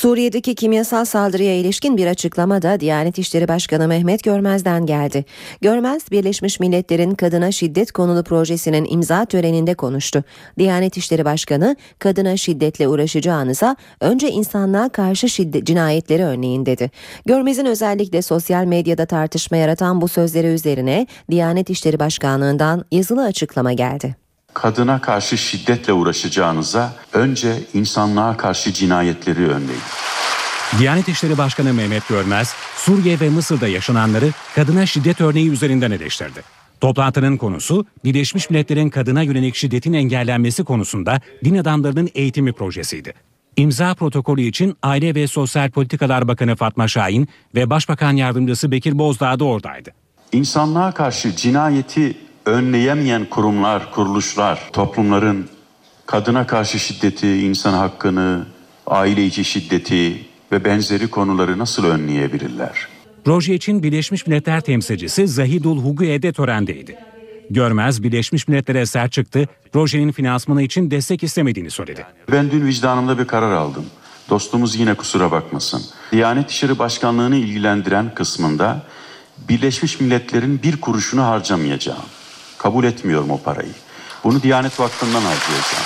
Suriye'deki 0.03 0.55
kimyasal 0.55 1.05
saldırıya 1.05 1.55
ilişkin 1.55 1.97
bir 1.97 2.07
açıklama 2.07 2.61
da 2.61 2.79
Diyanet 2.79 3.17
İşleri 3.17 3.47
Başkanı 3.47 3.87
Mehmet 3.87 4.23
Görmez'den 4.23 4.85
geldi. 4.85 5.25
Görmez, 5.61 6.11
Birleşmiş 6.11 6.59
Milletler'in 6.59 7.15
kadına 7.15 7.51
şiddet 7.51 7.91
konulu 7.91 8.23
projesinin 8.23 8.85
imza 8.89 9.25
töreninde 9.25 9.73
konuştu. 9.73 10.23
Diyanet 10.57 10.97
İşleri 10.97 11.25
Başkanı, 11.25 11.75
kadına 11.99 12.37
şiddetle 12.37 12.87
uğraşacağınıza 12.87 13.75
önce 13.99 14.31
insanlığa 14.31 14.89
karşı 14.89 15.29
şiddet 15.29 15.67
cinayetleri 15.67 16.23
örneğin 16.23 16.65
dedi. 16.65 16.91
Görmez'in 17.25 17.65
özellikle 17.65 18.21
sosyal 18.21 18.65
medyada 18.65 19.05
tartışma 19.05 19.57
yaratan 19.57 20.01
bu 20.01 20.07
sözleri 20.07 20.47
üzerine 20.47 21.07
Diyanet 21.31 21.69
İşleri 21.69 21.99
Başkanlığından 21.99 22.85
yazılı 22.91 23.23
açıklama 23.23 23.73
geldi 23.73 24.22
kadına 24.53 25.01
karşı 25.01 25.37
şiddetle 25.37 25.93
uğraşacağınıza 25.93 26.93
önce 27.13 27.53
insanlığa 27.73 28.37
karşı 28.37 28.73
cinayetleri 28.73 29.47
önleyin. 29.47 29.81
Diyanet 30.79 31.07
İşleri 31.07 31.37
Başkanı 31.37 31.73
Mehmet 31.73 32.07
Görmez, 32.07 32.53
Suriye 32.75 33.19
ve 33.19 33.29
Mısır'da 33.29 33.67
yaşananları 33.67 34.31
kadına 34.55 34.85
şiddet 34.85 35.21
örneği 35.21 35.49
üzerinden 35.49 35.91
eleştirdi. 35.91 36.41
Toplantının 36.81 37.37
konusu 37.37 37.85
Birleşmiş 38.05 38.49
Milletler'in 38.49 38.89
kadına 38.89 39.21
yönelik 39.21 39.55
şiddetin 39.55 39.93
engellenmesi 39.93 40.63
konusunda 40.63 41.21
din 41.43 41.57
adamlarının 41.57 42.09
eğitimi 42.15 42.53
projesiydi. 42.53 43.13
İmza 43.57 43.95
protokolü 43.95 44.41
için 44.41 44.77
Aile 44.83 45.15
ve 45.15 45.27
Sosyal 45.27 45.71
Politikalar 45.71 46.27
Bakanı 46.27 46.55
Fatma 46.55 46.87
Şahin 46.87 47.27
ve 47.55 47.69
Başbakan 47.69 48.15
Yardımcısı 48.15 48.71
Bekir 48.71 48.97
Bozdağ 48.99 49.39
da 49.39 49.43
oradaydı. 49.45 49.91
İnsanlığa 50.31 50.91
karşı 50.91 51.35
cinayeti 51.35 52.17
önleyemeyen 52.45 53.25
kurumlar, 53.25 53.91
kuruluşlar, 53.91 54.69
toplumların 54.73 55.49
kadına 56.05 56.47
karşı 56.47 56.79
şiddeti, 56.79 57.27
insan 57.27 57.73
hakkını, 57.73 58.45
aile 58.87 59.25
içi 59.25 59.45
şiddeti 59.45 60.25
ve 60.51 60.65
benzeri 60.65 61.07
konuları 61.07 61.59
nasıl 61.59 61.85
önleyebilirler? 61.85 62.87
Proje 63.25 63.53
için 63.53 63.83
Birleşmiş 63.83 64.27
Milletler 64.27 64.61
temsilcisi 64.61 65.27
Zahidul 65.27 65.83
Huguye 65.83 66.21
de 66.21 66.33
törendeydi. 66.33 66.97
Görmez 67.49 68.03
Birleşmiş 68.03 68.47
Milletler'e 68.47 68.85
sert 68.85 69.11
çıktı, 69.11 69.47
projenin 69.73 70.11
finansmanı 70.11 70.61
için 70.61 70.91
destek 70.91 71.23
istemediğini 71.23 71.71
söyledi. 71.71 72.05
Ben 72.31 72.51
dün 72.51 72.65
vicdanımda 72.65 73.19
bir 73.19 73.25
karar 73.25 73.51
aldım. 73.51 73.85
Dostumuz 74.29 74.75
yine 74.75 74.93
kusura 74.93 75.31
bakmasın. 75.31 75.81
Diyanet 76.11 76.51
İşleri 76.51 76.79
Başkanlığı'nı 76.79 77.35
ilgilendiren 77.35 78.15
kısmında 78.15 78.81
Birleşmiş 79.49 79.99
Milletler'in 79.99 80.63
bir 80.63 80.81
kuruşunu 80.81 81.23
harcamayacağım. 81.23 82.03
Kabul 82.63 82.83
etmiyorum 82.83 83.31
o 83.31 83.37
parayı. 83.41 83.71
Bunu 84.23 84.43
Diyanet 84.43 84.79
Vakfı'ndan 84.79 85.21
harcayacağım. 85.21 85.85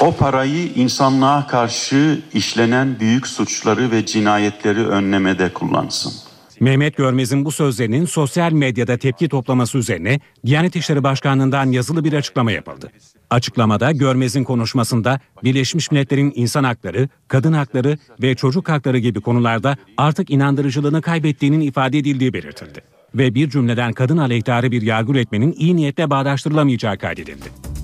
O 0.00 0.16
parayı 0.16 0.66
insanlığa 0.74 1.46
karşı 1.46 2.20
işlenen 2.34 3.00
büyük 3.00 3.26
suçları 3.26 3.90
ve 3.90 4.06
cinayetleri 4.06 4.86
önlemede 4.86 5.52
kullansın. 5.52 6.12
Mehmet 6.60 6.96
Görmez'in 6.96 7.44
bu 7.44 7.52
sözlerinin 7.52 8.04
sosyal 8.04 8.52
medyada 8.52 8.96
tepki 8.96 9.28
toplaması 9.28 9.78
üzerine 9.78 10.20
Diyanet 10.46 10.76
İşleri 10.76 11.02
Başkanlığı'ndan 11.02 11.66
yazılı 11.72 12.04
bir 12.04 12.12
açıklama 12.12 12.52
yapıldı. 12.52 12.90
Açıklamada 13.30 13.92
Görmez'in 13.92 14.44
konuşmasında 14.44 15.20
Birleşmiş 15.44 15.90
Milletler'in 15.90 16.32
insan 16.34 16.64
hakları, 16.64 17.08
kadın 17.28 17.52
hakları 17.52 17.98
ve 18.22 18.34
çocuk 18.34 18.68
hakları 18.68 18.98
gibi 18.98 19.20
konularda 19.20 19.76
artık 19.96 20.30
inandırıcılığını 20.30 21.02
kaybettiğinin 21.02 21.60
ifade 21.60 21.98
edildiği 21.98 22.32
belirtildi 22.32 22.94
ve 23.14 23.34
bir 23.34 23.50
cümleden 23.50 23.92
kadın 23.92 24.16
aleyhtarı 24.16 24.70
bir 24.70 24.82
yargı 24.82 25.12
üretmenin 25.12 25.52
iyi 25.52 25.76
niyetle 25.76 26.10
bağdaştırılamayacağı 26.10 26.98
kaydedildi. 26.98 27.74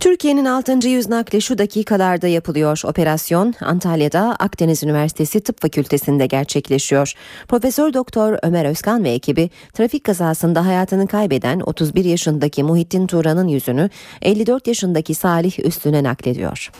Türkiye'nin 0.00 0.44
6. 0.44 0.88
yüz 0.88 1.08
nakli 1.08 1.42
şu 1.42 1.58
dakikalarda 1.58 2.26
yapılıyor. 2.28 2.80
Operasyon 2.84 3.54
Antalya'da 3.60 4.36
Akdeniz 4.38 4.82
Üniversitesi 4.82 5.40
Tıp 5.40 5.60
Fakültesi'nde 5.60 6.26
gerçekleşiyor. 6.26 7.12
Profesör 7.48 7.92
Doktor 7.92 8.38
Ömer 8.42 8.64
Özkan 8.64 9.04
ve 9.04 9.10
ekibi 9.10 9.50
trafik 9.72 10.04
kazasında 10.04 10.66
hayatını 10.66 11.06
kaybeden 11.06 11.60
31 11.60 12.04
yaşındaki 12.04 12.62
Muhittin 12.62 13.06
Turan'ın 13.06 13.48
yüzünü 13.48 13.90
54 14.22 14.66
yaşındaki 14.66 15.14
Salih 15.14 15.58
Üstüne 15.58 16.02
naklediyor. 16.02 16.70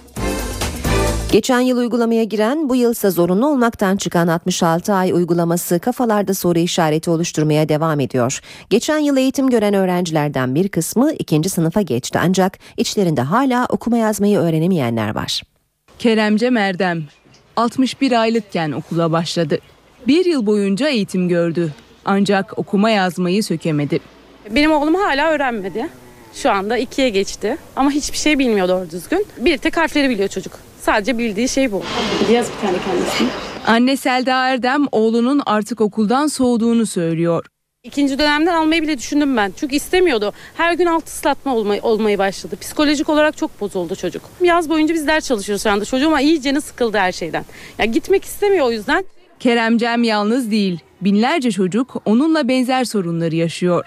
Geçen 1.33 1.61
yıl 1.61 1.77
uygulamaya 1.79 2.25
giren 2.25 2.69
bu 2.69 2.77
yılsa 2.77 3.11
zorunlu 3.11 3.47
olmaktan 3.47 3.97
çıkan 3.97 4.29
66 4.29 4.93
ay 4.95 5.13
uygulaması 5.13 5.79
kafalarda 5.79 6.35
soru 6.35 6.59
işareti 6.59 7.11
oluşturmaya 7.11 7.69
devam 7.69 8.01
ediyor. 8.01 8.41
Geçen 8.71 8.99
yıl 8.99 9.17
eğitim 9.17 9.51
gören 9.51 9.75
öğrencilerden 9.75 10.55
bir 10.55 10.69
kısmı 10.69 11.13
ikinci 11.13 11.49
sınıfa 11.49 11.83
geçti 11.83 12.19
ancak 12.23 12.59
içlerinde 12.77 13.21
hala 13.23 13.67
okuma 13.69 13.97
yazmayı 13.97 14.39
öğrenemeyenler 14.39 15.15
var. 15.15 15.43
Keremce 15.99 16.51
Merdem 16.51 17.05
61 17.57 18.13
aylıkken 18.13 18.73
okula 18.73 19.13
başladı. 19.13 19.59
Bir 20.07 20.25
yıl 20.25 20.47
boyunca 20.47 20.89
eğitim 20.89 21.29
gördü. 21.29 21.73
Ancak 22.05 22.59
okuma 22.59 22.91
yazmayı 22.91 23.45
sökemedi. 23.45 24.01
Benim 24.51 24.73
oğlum 24.73 24.95
hala 24.95 25.31
öğrenmedi. 25.31 25.89
Şu 26.35 26.51
anda 26.51 26.79
ikiye 26.79 27.09
geçti 27.09 27.57
ama 27.77 27.91
hiçbir 27.91 28.19
şey 28.19 28.39
bilmiyor 28.39 28.69
doğru 28.69 28.91
düzgün. 28.91 29.27
Bir 29.39 29.59
tek 29.59 29.77
harfleri 29.77 30.11
biliyor 30.11 30.29
çocuk. 30.29 30.68
Sadece 30.81 31.19
bildiği 31.19 31.49
şey 31.49 31.73
bu. 31.73 31.83
Yaz 32.33 32.47
bir 32.57 32.67
tane 32.67 32.79
kendisini. 32.85 33.29
Anne 33.67 33.97
Selda 33.97 34.49
Erdem 34.49 34.87
oğlunun 34.93 35.43
artık 35.47 35.81
okuldan 35.81 36.27
soğuduğunu 36.27 36.87
söylüyor. 36.87 37.47
İkinci 37.85 38.19
dönemden 38.19 38.55
almayı 38.55 38.83
bile 38.83 38.99
düşündüm 38.99 39.37
ben. 39.37 39.53
Çünkü 39.57 39.77
istemiyordu. 39.77 40.33
Her 40.55 40.73
gün 40.73 40.87
alt 40.87 41.07
ıslatma 41.09 41.55
olmayı, 41.57 41.83
olmayı 41.83 42.19
başladı. 42.19 42.57
Psikolojik 42.61 43.09
olarak 43.09 43.37
çok 43.37 43.61
bozuldu 43.61 43.97
çocuk. 43.97 44.23
Yaz 44.43 44.69
boyunca 44.71 44.95
biz 44.95 45.07
ders 45.07 45.29
çalışıyoruz 45.29 45.63
şu 45.63 45.71
anda. 45.71 45.85
Çocuğuma 45.85 46.21
iyicene 46.21 46.61
sıkıldı 46.61 46.99
her 46.99 47.13
şeyden. 47.13 47.45
Ya 47.79 47.85
gitmek 47.85 48.25
istemiyor 48.25 48.67
o 48.67 48.71
yüzden. 48.71 49.05
Keremcem 49.41 50.03
yalnız 50.03 50.51
değil. 50.51 50.81
Binlerce 51.01 51.51
çocuk 51.51 52.03
onunla 52.05 52.49
benzer 52.49 52.85
sorunları 52.85 53.35
yaşıyor. 53.37 53.85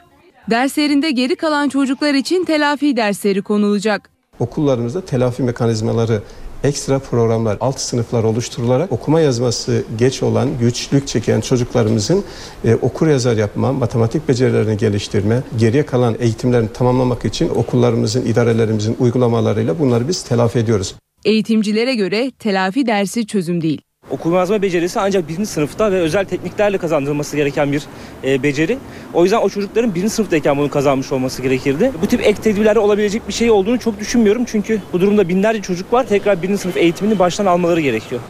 Derslerinde 0.49 1.11
geri 1.11 1.35
kalan 1.35 1.69
çocuklar 1.69 2.13
için 2.13 2.43
telafi 2.45 2.97
dersleri 2.97 3.41
konulacak. 3.41 4.09
Okullarımızda 4.39 5.05
telafi 5.05 5.43
mekanizmaları 5.43 6.21
ekstra 6.63 6.99
programlar, 6.99 7.57
alt 7.59 7.79
sınıflar 7.79 8.23
oluşturularak 8.23 8.91
okuma 8.91 9.21
yazması 9.21 9.83
geç 9.97 10.23
olan, 10.23 10.49
güçlük 10.59 11.07
çeken 11.07 11.41
çocuklarımızın 11.41 12.23
e, 12.65 12.75
okur 12.75 13.07
yazar 13.07 13.37
yapma, 13.37 13.73
matematik 13.73 14.27
becerilerini 14.27 14.77
geliştirme, 14.77 15.43
geriye 15.59 15.85
kalan 15.85 16.15
eğitimlerini 16.19 16.73
tamamlamak 16.73 17.25
için 17.25 17.49
okullarımızın, 17.49 18.25
idarelerimizin 18.25 18.95
uygulamalarıyla 18.99 19.79
bunları 19.79 20.07
biz 20.07 20.23
telafi 20.23 20.59
ediyoruz. 20.59 20.95
Eğitimcilere 21.25 21.95
göre 21.95 22.31
telafi 22.39 22.85
dersi 22.85 23.27
çözüm 23.27 23.61
değil. 23.61 23.81
Okuma 24.11 24.37
yazma 24.37 24.61
becerisi 24.61 24.99
ancak 24.99 25.29
birinci 25.29 25.45
sınıfta 25.45 25.91
ve 25.91 25.95
özel 25.95 26.25
tekniklerle 26.25 26.77
kazandırılması 26.77 27.35
gereken 27.35 27.71
bir 27.71 27.83
e, 28.23 28.43
beceri. 28.43 28.77
O 29.13 29.23
yüzden 29.23 29.37
o 29.37 29.49
çocukların 29.49 29.95
birinci 29.95 30.09
sınıftayken 30.09 30.57
bunu 30.57 30.69
kazanmış 30.69 31.11
olması 31.11 31.41
gerekirdi. 31.41 31.91
Bu 32.01 32.07
tip 32.07 32.21
ek 32.21 32.41
tedbirlerde 32.41 32.79
olabilecek 32.79 33.27
bir 33.27 33.33
şey 33.33 33.51
olduğunu 33.51 33.79
çok 33.79 33.99
düşünmüyorum. 33.99 34.45
Çünkü 34.45 34.81
bu 34.93 35.01
durumda 35.01 35.29
binlerce 35.29 35.61
çocuk 35.61 35.93
var. 35.93 36.07
Tekrar 36.07 36.41
birinci 36.41 36.61
sınıf 36.61 36.77
eğitimini 36.77 37.19
baştan 37.19 37.45
almaları 37.45 37.81
gerekiyor. 37.81 38.21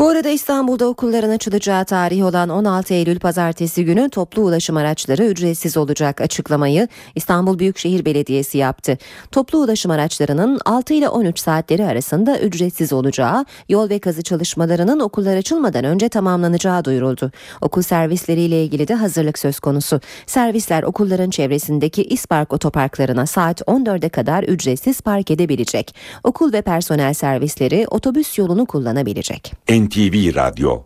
Bu 0.00 0.08
arada 0.08 0.28
İstanbul'da 0.28 0.86
okulların 0.86 1.30
açılacağı 1.30 1.84
tarih 1.84 2.24
olan 2.24 2.48
16 2.48 2.94
Eylül 2.94 3.18
pazartesi 3.18 3.84
günü 3.84 4.10
toplu 4.10 4.42
ulaşım 4.42 4.76
araçları 4.76 5.24
ücretsiz 5.24 5.76
olacak 5.76 6.20
açıklamayı 6.20 6.88
İstanbul 7.14 7.58
Büyükşehir 7.58 8.04
Belediyesi 8.04 8.58
yaptı. 8.58 8.98
Toplu 9.32 9.58
ulaşım 9.58 9.90
araçlarının 9.90 10.60
6 10.64 10.94
ile 10.94 11.08
13 11.08 11.38
saatleri 11.38 11.86
arasında 11.86 12.40
ücretsiz 12.40 12.92
olacağı, 12.92 13.44
yol 13.68 13.90
ve 13.90 13.98
kazı 13.98 14.22
çalışmalarının 14.22 15.00
okullar 15.00 15.36
açılmadan 15.36 15.84
önce 15.84 16.08
tamamlanacağı 16.08 16.84
duyuruldu. 16.84 17.32
Okul 17.60 17.82
servisleriyle 17.82 18.64
ilgili 18.64 18.88
de 18.88 18.94
hazırlık 18.94 19.38
söz 19.38 19.60
konusu. 19.60 20.00
Servisler 20.26 20.82
okulların 20.82 21.30
çevresindeki 21.30 22.04
İspark 22.04 22.52
otoparklarına 22.52 23.26
saat 23.26 23.60
14'e 23.60 24.08
kadar 24.08 24.42
ücretsiz 24.42 25.00
park 25.00 25.30
edebilecek. 25.30 25.94
Okul 26.24 26.52
ve 26.52 26.62
personel 26.62 27.14
servisleri 27.14 27.86
otobüs 27.90 28.38
yolunu 28.38 28.66
kullanabilecek. 28.66 29.52
NTV 29.90 30.34
Radyo 30.34 30.82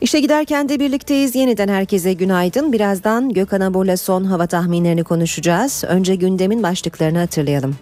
İşe 0.00 0.20
giderken 0.20 0.68
de 0.68 0.80
birlikteyiz. 0.80 1.34
Yeniden 1.34 1.68
herkese 1.68 2.12
günaydın. 2.12 2.72
Birazdan 2.72 3.32
Gökhan 3.32 3.60
Abur'la 3.60 3.96
son 3.96 4.24
hava 4.24 4.46
tahminlerini 4.46 5.04
konuşacağız. 5.04 5.84
Önce 5.88 6.14
gündemin 6.14 6.62
başlıklarını 6.62 7.18
hatırlayalım. 7.18 7.76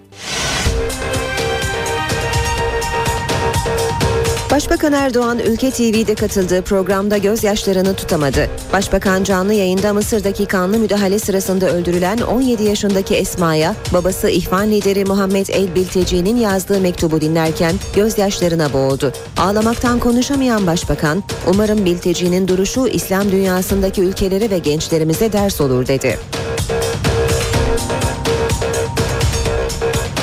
Başbakan 4.53 4.92
Erdoğan 4.92 5.38
Ülke 5.38 5.70
TV'de 5.70 6.14
katıldığı 6.14 6.62
programda 6.62 7.16
gözyaşlarını 7.16 7.94
tutamadı. 7.94 8.48
Başbakan 8.72 9.24
canlı 9.24 9.55
yayında 9.55 9.92
Mısır'daki 9.92 10.46
kanlı 10.46 10.78
müdahale 10.78 11.18
sırasında 11.18 11.70
öldürülen 11.70 12.18
17 12.18 12.62
yaşındaki 12.62 13.14
Esma'ya 13.14 13.74
babası 13.92 14.30
İhvan 14.30 14.70
lideri 14.70 15.05
Muhammed 15.05 15.46
El 15.48 15.74
Bilteci'nin 15.74 16.36
yazdığı 16.36 16.80
mektubu 16.80 17.20
dinlerken 17.20 17.74
gözyaşlarına 17.96 18.72
boğuldu. 18.72 19.12
Ağlamaktan 19.36 19.98
konuşamayan 19.98 20.66
başbakan, 20.66 21.24
umarım 21.46 21.84
Bilteci'nin 21.84 22.48
duruşu 22.48 22.88
İslam 22.88 23.32
dünyasındaki 23.32 24.00
ülkelere 24.03 24.50
ve 24.50 24.59
gençlerimize 24.59 25.32
ders 25.32 25.61
olur 25.61 25.86
dedi. 25.86 26.18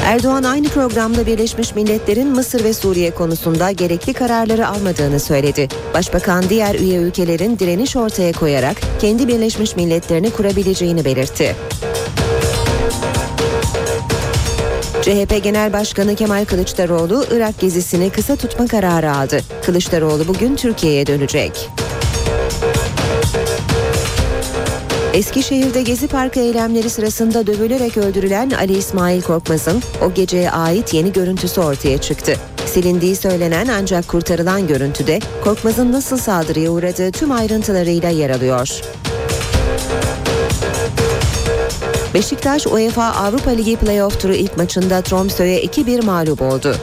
Erdoğan 0.10 0.44
aynı 0.44 0.68
programda 0.68 1.26
Birleşmiş 1.26 1.76
Milletler'in 1.76 2.28
Mısır 2.28 2.64
ve 2.64 2.74
Suriye 2.74 3.12
konusunda 3.12 3.72
gerekli 3.72 4.14
kararları 4.14 4.68
almadığını 4.68 5.20
söyledi. 5.20 5.68
Başbakan 5.94 6.44
diğer 6.50 6.76
üye 6.76 7.00
ülkelerin 7.00 7.60
direniş 7.60 7.96
ortaya 7.96 8.32
koyarak 8.32 8.78
kendi 9.00 9.28
Birleşmiş 9.28 9.76
Milletlerini 9.76 10.30
kurabileceğini 10.30 11.06
belirtti. 11.06 11.56
CHP 15.02 15.44
Genel 15.44 15.74
Başkanı 15.74 16.16
Kemal 16.16 16.46
Kılıçdaroğlu 16.46 17.26
Irak 17.32 17.60
gezisini 17.60 18.10
kısa 18.10 18.36
tutma 18.36 18.68
kararı 18.68 19.12
aldı. 19.12 19.40
Kılıçdaroğlu 19.66 20.28
bugün 20.28 20.56
Türkiye'ye 20.56 21.08
dönecek. 21.08 21.70
Eskişehir'de 25.14 25.82
Gezi 25.82 26.08
Parkı 26.08 26.40
eylemleri 26.40 26.90
sırasında 26.90 27.48
dövülerek 27.48 27.98
öldürülen 27.98 28.50
Ali 28.50 28.78
İsmail 28.78 29.22
Korkmaz'ın 29.22 29.82
o 30.06 30.14
geceye 30.14 30.52
ait 30.52 30.94
yeni 30.94 31.14
görüntüsü 31.14 31.62
ortaya 31.62 31.98
çıktı. 31.98 32.36
Silindiği 32.66 33.16
söylenen 33.16 33.68
ancak 33.68 34.08
kurtarılan 34.08 34.68
görüntüde 34.68 35.20
Korkmaz'ın 35.44 35.92
nasıl 35.92 36.18
saldırıya 36.18 36.72
uğradığı 36.72 37.12
tüm 37.12 37.32
ayrıntılarıyla 37.32 38.10
yer 38.10 38.30
alıyor. 38.30 38.82
Beşiktaş 42.14 42.68
UEFA 42.68 43.04
Avrupa 43.04 43.52
Ligi 43.52 43.76
playoff 43.76 44.22
turu 44.22 44.34
ilk 44.34 44.58
maçında 44.58 45.00
Tromsø'ye 45.00 45.66
2-1 45.66 46.06
mağlup 46.06 46.42
oldu. 46.42 46.76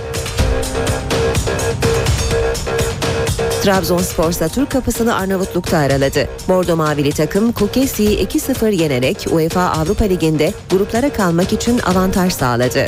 Trabzonspor 3.67 4.33
Türk 4.33 4.71
kapısını 4.71 5.15
Arnavutluk'ta 5.15 5.79
araladı. 5.79 6.29
Bordo 6.49 6.77
Mavili 6.77 7.13
takım 7.13 7.53
Kukesi'yi 7.53 8.27
2-0 8.27 8.75
yenerek 8.75 9.27
UEFA 9.33 9.61
Avrupa 9.61 10.05
Ligi'nde 10.05 10.53
gruplara 10.71 11.13
kalmak 11.13 11.53
için 11.53 11.79
avantaj 11.79 12.33
sağladı. 12.33 12.87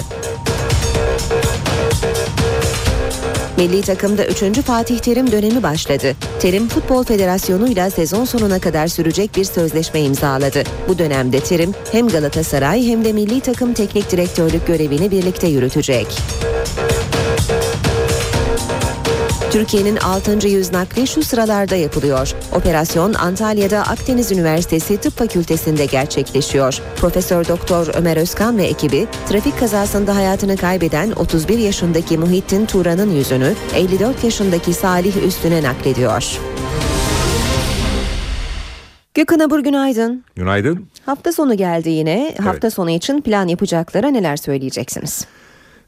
Milli 3.56 3.82
takımda 3.82 4.26
3. 4.26 4.60
Fatih 4.60 4.98
Terim 4.98 5.32
dönemi 5.32 5.62
başladı. 5.62 6.14
Terim 6.40 6.68
Futbol 6.68 7.04
Federasyonu 7.04 7.68
ile 7.68 7.90
sezon 7.90 8.24
sonuna 8.24 8.60
kadar 8.60 8.88
sürecek 8.88 9.36
bir 9.36 9.44
sözleşme 9.44 10.00
imzaladı. 10.00 10.62
Bu 10.88 10.98
dönemde 10.98 11.40
Terim 11.40 11.74
hem 11.92 12.08
Galatasaray 12.08 12.86
hem 12.86 13.04
de 13.04 13.12
milli 13.12 13.40
takım 13.40 13.74
teknik 13.74 14.10
direktörlük 14.10 14.66
görevini 14.66 15.10
birlikte 15.10 15.48
yürütecek. 15.48 16.06
Türkiye'nin 19.50 19.96
6. 19.96 20.48
yüz 20.48 20.72
nakli 20.72 21.06
şu 21.06 21.22
sıralarda 21.22 21.76
yapılıyor. 21.76 22.32
Operasyon 22.54 23.14
Antalya'da 23.14 23.78
Akdeniz 23.78 24.32
Üniversitesi 24.32 24.96
Tıp 24.96 25.12
Fakültesi'nde 25.18 25.86
gerçekleşiyor. 25.86 26.80
Profesör 26.96 27.48
Doktor 27.48 27.86
Ömer 27.94 28.16
Özkan 28.16 28.58
ve 28.58 28.64
ekibi 28.64 29.06
trafik 29.28 29.58
kazasında 29.58 30.16
hayatını 30.16 30.56
kaybeden 30.56 31.10
31 31.10 31.58
yaşındaki 31.58 32.18
Muhittin 32.18 32.66
Turan'ın 32.66 33.10
yüzünü 33.10 33.54
54 33.74 34.24
yaşındaki 34.24 34.74
Salih 34.74 35.16
Üstün'e 35.26 35.62
naklediyor. 35.62 36.38
Gökhan 39.14 39.38
Abur 39.38 39.60
günaydın. 39.60 40.24
Günaydın. 40.36 40.86
Hafta 41.06 41.32
sonu 41.32 41.56
geldi 41.56 41.90
yine. 41.90 42.34
Hafta 42.42 42.70
sonu 42.70 42.90
için 42.90 43.20
plan 43.20 43.48
yapacaklara 43.48 44.08
neler 44.08 44.36
söyleyeceksiniz? 44.36 45.26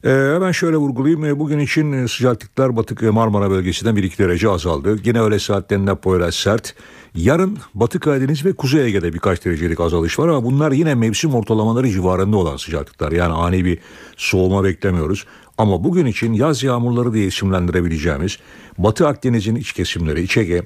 Ee, 0.03 0.09
hemen 0.09 0.51
şöyle 0.51 0.77
vurgulayayım. 0.77 1.39
Bugün 1.39 1.59
için 1.59 2.05
sıcaklıklar 2.05 2.75
Batı 2.75 3.13
Marmara 3.13 3.49
bölgesinden 3.49 3.95
1-2 3.95 4.17
derece 4.17 4.49
azaldı. 4.49 4.97
Yine 5.05 5.21
öğle 5.21 5.39
saatlerinde 5.39 5.95
Poyraz 5.95 6.35
sert. 6.35 6.75
Yarın 7.15 7.57
Batı 7.73 7.99
Karadeniz 7.99 8.45
ve 8.45 8.53
Kuzey 8.53 8.85
Ege'de 8.85 9.13
birkaç 9.13 9.45
derecelik 9.45 9.79
azalış 9.79 10.19
var 10.19 10.27
ama 10.27 10.43
bunlar 10.43 10.71
yine 10.71 10.95
mevsim 10.95 11.35
ortalamaları 11.35 11.89
civarında 11.89 12.37
olan 12.37 12.57
sıcaklıklar. 12.57 13.11
Yani 13.11 13.33
ani 13.33 13.65
bir 13.65 13.79
soğuma 14.17 14.63
beklemiyoruz. 14.63 15.25
Ama 15.57 15.83
bugün 15.83 16.05
için 16.05 16.33
yaz 16.33 16.63
yağmurları 16.63 17.13
diye 17.13 17.25
isimlendirebileceğimiz 17.25 18.37
Batı 18.77 19.07
Akdeniz'in 19.07 19.55
iç 19.55 19.73
kesimleri, 19.73 20.21
İç 20.21 20.37
Ege, 20.37 20.63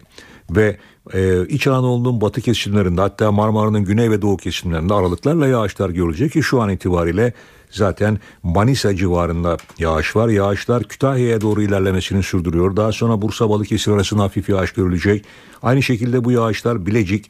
ve 0.49 0.77
e, 1.13 1.47
İç 1.47 1.67
Anadolu'nun 1.67 2.21
batı 2.21 2.41
kesimlerinde 2.41 3.01
hatta 3.01 3.31
Marmara'nın 3.31 3.86
güney 3.86 4.11
ve 4.11 4.21
doğu 4.21 4.38
kesimlerinde 4.38 4.93
aralıklarla 4.93 5.47
yağışlar 5.47 5.89
görülecek 5.89 6.31
ki 6.31 6.43
şu 6.43 6.61
an 6.61 6.69
itibariyle 6.69 7.33
zaten 7.72 8.20
Manisa 8.43 8.95
civarında 8.95 9.57
yağış 9.80 10.16
var. 10.16 10.30
Yağışlar 10.30 10.84
Kütahya'ya 10.84 11.41
doğru 11.41 11.61
ilerlemesini 11.61 12.24
sürdürüyor. 12.24 12.76
Daha 12.76 12.91
sonra 12.91 13.22
Bursa 13.22 13.49
Balıkesir 13.49 13.91
arasında 13.91 14.24
hafif 14.24 14.49
yağış 14.49 14.72
görülecek. 14.72 15.26
Aynı 15.63 15.84
şekilde 15.84 16.24
bu 16.24 16.32
yağışlar 16.32 16.86
Bilecik, 16.86 17.30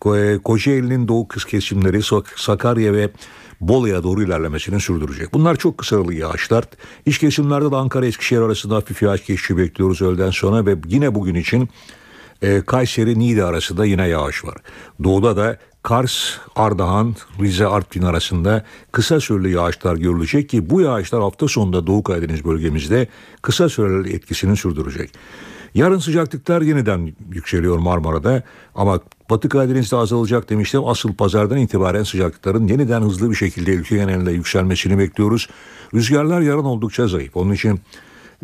Ko- 0.00 0.42
Kocaeli'nin 0.42 1.08
doğu 1.08 1.28
kız 1.28 1.44
kesimleri 1.44 2.02
Sak- 2.02 2.34
Sakarya 2.36 2.92
ve 2.92 3.10
Bolu'ya 3.60 4.02
doğru 4.02 4.22
ilerlemesini 4.22 4.80
sürdürecek. 4.80 5.32
Bunlar 5.34 5.56
çok 5.56 5.78
kısalı 5.78 6.14
yağışlar. 6.14 6.64
İç 7.06 7.18
kesimlerde 7.18 7.70
de 7.70 7.76
Ankara 7.76 8.06
Eskişehir 8.06 8.40
arasında 8.40 8.76
hafif 8.76 9.02
yağış 9.02 9.26
geçişi 9.26 9.56
bekliyoruz 9.56 10.02
öğleden 10.02 10.30
sonra 10.30 10.66
ve 10.66 10.76
yine 10.86 11.14
bugün 11.14 11.34
için 11.34 11.68
e, 12.42 12.60
Kayseri 12.60 13.18
Niğde 13.18 13.44
arasında 13.44 13.84
yine 13.84 14.08
yağış 14.08 14.44
var. 14.44 14.56
Doğuda 15.04 15.36
da 15.36 15.58
Kars, 15.88 16.38
Ardahan, 16.56 17.14
Rize, 17.40 17.66
Artvin 17.66 18.02
arasında 18.02 18.64
kısa 18.92 19.20
süreli 19.20 19.50
yağışlar 19.50 19.96
görülecek 19.96 20.48
ki 20.48 20.70
bu 20.70 20.80
yağışlar 20.80 21.20
hafta 21.20 21.48
sonunda 21.48 21.86
Doğu 21.86 22.02
Karadeniz 22.02 22.44
bölgemizde 22.44 23.08
kısa 23.42 23.68
süreli 23.68 24.14
etkisini 24.14 24.56
sürdürecek. 24.56 25.10
Yarın 25.74 25.98
sıcaklıklar 25.98 26.62
yeniden 26.62 27.12
yükseliyor 27.32 27.78
Marmara'da 27.78 28.42
ama 28.74 29.00
Batı 29.30 29.48
Karadeniz'de 29.48 29.96
azalacak 29.96 30.50
demiştim. 30.50 30.86
Asıl 30.86 31.14
pazardan 31.14 31.58
itibaren 31.58 32.02
sıcaklıkların 32.02 32.68
yeniden 32.68 33.02
hızlı 33.02 33.30
bir 33.30 33.36
şekilde 33.36 33.70
ülke 33.70 33.96
genelinde 33.96 34.32
yükselmesini 34.32 34.98
bekliyoruz. 34.98 35.48
Rüzgarlar 35.94 36.40
yarın 36.40 36.64
oldukça 36.64 37.08
zayıf. 37.08 37.36
Onun 37.36 37.52
için 37.52 37.80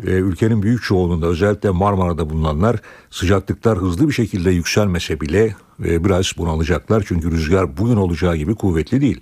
e, 0.03 0.11
ülkenin 0.11 0.63
büyük 0.63 0.83
çoğunluğunda 0.83 1.27
özellikle 1.27 1.69
Marmara'da 1.69 2.29
bulunanlar 2.29 2.77
sıcaklıklar 3.09 3.77
hızlı 3.77 4.07
bir 4.07 4.13
şekilde 4.13 4.51
yükselmese 4.51 5.21
bile 5.21 5.55
e, 5.85 6.05
biraz 6.05 6.31
bunalacaklar. 6.37 7.03
Çünkü 7.07 7.31
rüzgar 7.31 7.77
bugün 7.77 7.95
olacağı 7.95 8.35
gibi 8.35 8.55
kuvvetli 8.55 9.01
değil. 9.01 9.19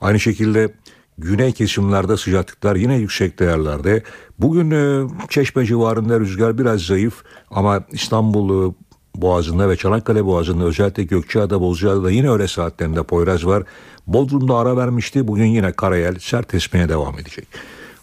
Aynı 0.00 0.20
şekilde 0.20 0.72
güney 1.18 1.52
kesimlerde 1.52 2.16
sıcaklıklar 2.16 2.76
yine 2.76 2.96
yüksek 2.96 3.38
değerlerde. 3.38 4.02
Bugün 4.38 4.70
e, 4.70 5.08
Çeşme 5.28 5.66
civarında 5.66 6.20
rüzgar 6.20 6.58
biraz 6.58 6.80
zayıf 6.80 7.22
ama 7.50 7.84
İstanbul 7.92 8.70
e, 8.70 8.74
Boğazı'nda 9.14 9.68
ve 9.68 9.76
Çanakkale 9.76 10.24
Boğazı'nda 10.24 10.64
özellikle 10.64 11.02
Gökçeada, 11.02 11.60
Bozcaada'da 11.60 12.10
yine 12.10 12.30
öyle 12.30 12.48
saatlerinde 12.48 13.02
Poyraz 13.02 13.46
var. 13.46 13.62
Bodrum'da 14.06 14.56
ara 14.56 14.76
vermişti. 14.76 15.28
Bugün 15.28 15.44
yine 15.44 15.72
Karayel 15.72 16.18
sert 16.18 16.54
esmeye 16.54 16.88
devam 16.88 17.18
edecek. 17.18 17.48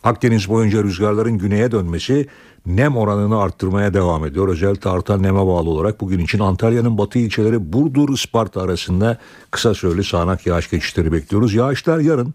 Akdeniz 0.04 0.50
boyunca 0.50 0.84
rüzgarların 0.84 1.38
güneye 1.38 1.72
dönmesi 1.72 2.28
nem 2.66 2.98
oranını 2.98 3.42
arttırmaya 3.42 3.94
devam 3.94 4.26
ediyor. 4.26 4.48
Özellikle 4.48 4.90
artan 4.90 5.24
neme 5.24 5.40
bağlı 5.40 5.70
olarak 5.70 6.02
bugün 6.02 6.20
için 6.20 6.40
Antalya'nın 6.40 6.98
batı 6.98 7.20
ilçeleri 7.20 7.74
Burdur, 7.74 8.14
Isparta 8.14 8.62
arasında 8.62 9.18
kısa 9.52 9.74
süreli 9.74 10.04
sağanak 10.04 10.48
yağış 10.48 10.70
geçişleri 10.70 11.12
bekliyoruz. 11.12 11.54
Yağışlar 11.54 12.00
yarın 12.00 12.34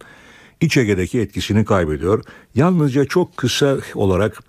İç 0.61 0.77
Ege'deki 0.77 1.21
etkisini 1.21 1.65
kaybediyor. 1.65 2.25
Yalnızca 2.55 3.05
çok 3.05 3.37
kısa 3.37 3.77
olarak 3.95 4.43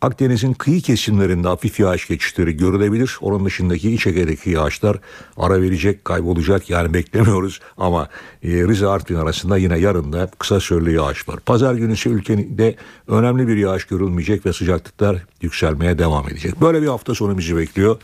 Akdeniz'in 0.00 0.52
kıyı 0.52 0.80
kesimlerinde 0.80 1.48
hafif 1.48 1.80
yağış 1.80 2.08
geçişleri 2.08 2.56
görülebilir. 2.56 3.18
Onun 3.20 3.44
dışındaki 3.44 3.94
İç 3.94 4.06
Ege'deki 4.06 4.50
yağışlar 4.50 4.96
ara 5.36 5.62
verecek, 5.62 6.04
kaybolacak 6.04 6.70
yani 6.70 6.94
beklemiyoruz. 6.94 7.60
Ama 7.78 8.08
e, 8.42 8.48
Rize 8.48 8.86
Artvin 8.86 9.16
arasında 9.16 9.58
yine 9.58 9.78
yarın 9.78 10.12
da 10.12 10.30
kısa 10.38 10.60
süreli 10.60 10.94
yağış 10.94 11.28
var. 11.28 11.40
Pazar 11.46 11.74
günü 11.74 11.92
ise 11.92 12.10
ülkede 12.10 12.74
önemli 13.08 13.48
bir 13.48 13.56
yağış 13.56 13.84
görülmeyecek 13.84 14.46
ve 14.46 14.52
sıcaklıklar 14.52 15.16
yükselmeye 15.42 15.98
devam 15.98 16.28
edecek. 16.28 16.60
Böyle 16.60 16.82
bir 16.82 16.86
hafta 16.86 17.14
sonu 17.14 17.38
bizi 17.38 17.56
bekliyor. 17.56 17.96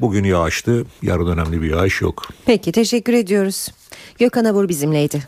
Bugün 0.00 0.24
yağıştı, 0.24 0.84
yarın 1.02 1.26
önemli 1.26 1.62
bir 1.62 1.70
yağış 1.70 2.00
yok. 2.00 2.22
Peki 2.46 2.72
teşekkür 2.72 3.12
ediyoruz. 3.12 3.68
Gökhan 4.18 4.44
Abur 4.44 4.68
bizimleydi. 4.68 5.22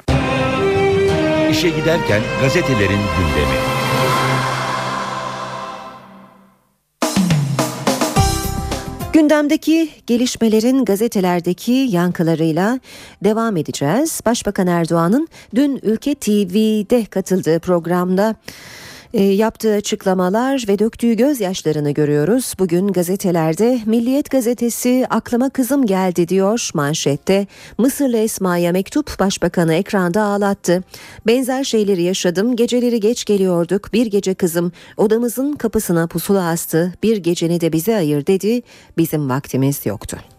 İşe 1.51 1.69
giderken 1.69 2.23
gazetelerin 2.41 3.01
gündemi. 3.19 3.57
Gündemdeki 9.27 9.89
gelişmelerin 10.07 10.85
gazetelerdeki 10.85 11.73
yankılarıyla 11.73 12.81
devam 13.25 13.57
edeceğiz. 13.57 14.21
Başbakan 14.27 14.67
Erdoğan'ın 14.67 15.29
dün 15.55 15.81
Ülke 15.83 16.15
TV'de 16.15 17.05
katıldığı 17.05 17.61
programda 17.61 18.35
e, 19.15 19.23
yaptığı 19.23 19.75
açıklamalar 19.75 20.65
ve 20.69 20.79
döktüğü 20.79 21.15
gözyaşlarını 21.15 21.91
görüyoruz. 21.91 22.55
Bugün 22.59 22.89
gazetelerde 22.89 23.81
Milliyet 23.87 24.31
gazetesi 24.31 25.07
aklıma 25.11 25.51
kızım 25.51 25.87
geldi 25.87 26.29
diyor 26.29 26.71
manşette. 26.75 27.47
Mısırlı 27.79 28.17
Esma'ya 28.17 28.73
mektup 28.73 29.19
başbakanı 29.19 29.75
ekranda 29.75 30.23
ağlattı. 30.23 30.83
Benzer 31.27 31.65
şeyleri 31.65 32.03
yaşadım. 32.03 32.57
Geceleri 32.57 33.01
geç 33.01 33.25
geliyorduk. 33.25 33.93
Bir 33.93 34.07
gece 34.07 34.35
kızım 34.35 34.73
odamızın 34.97 35.53
kapısına 35.53 36.07
pusula 36.07 36.49
astı. 36.49 36.93
Bir 37.03 37.17
geceni 37.17 37.61
de 37.61 37.73
bize 37.73 37.97
ayır 37.97 38.27
dedi. 38.27 38.63
Bizim 38.99 39.31
vaktimiz 39.31 39.87
yoktu. 39.87 40.36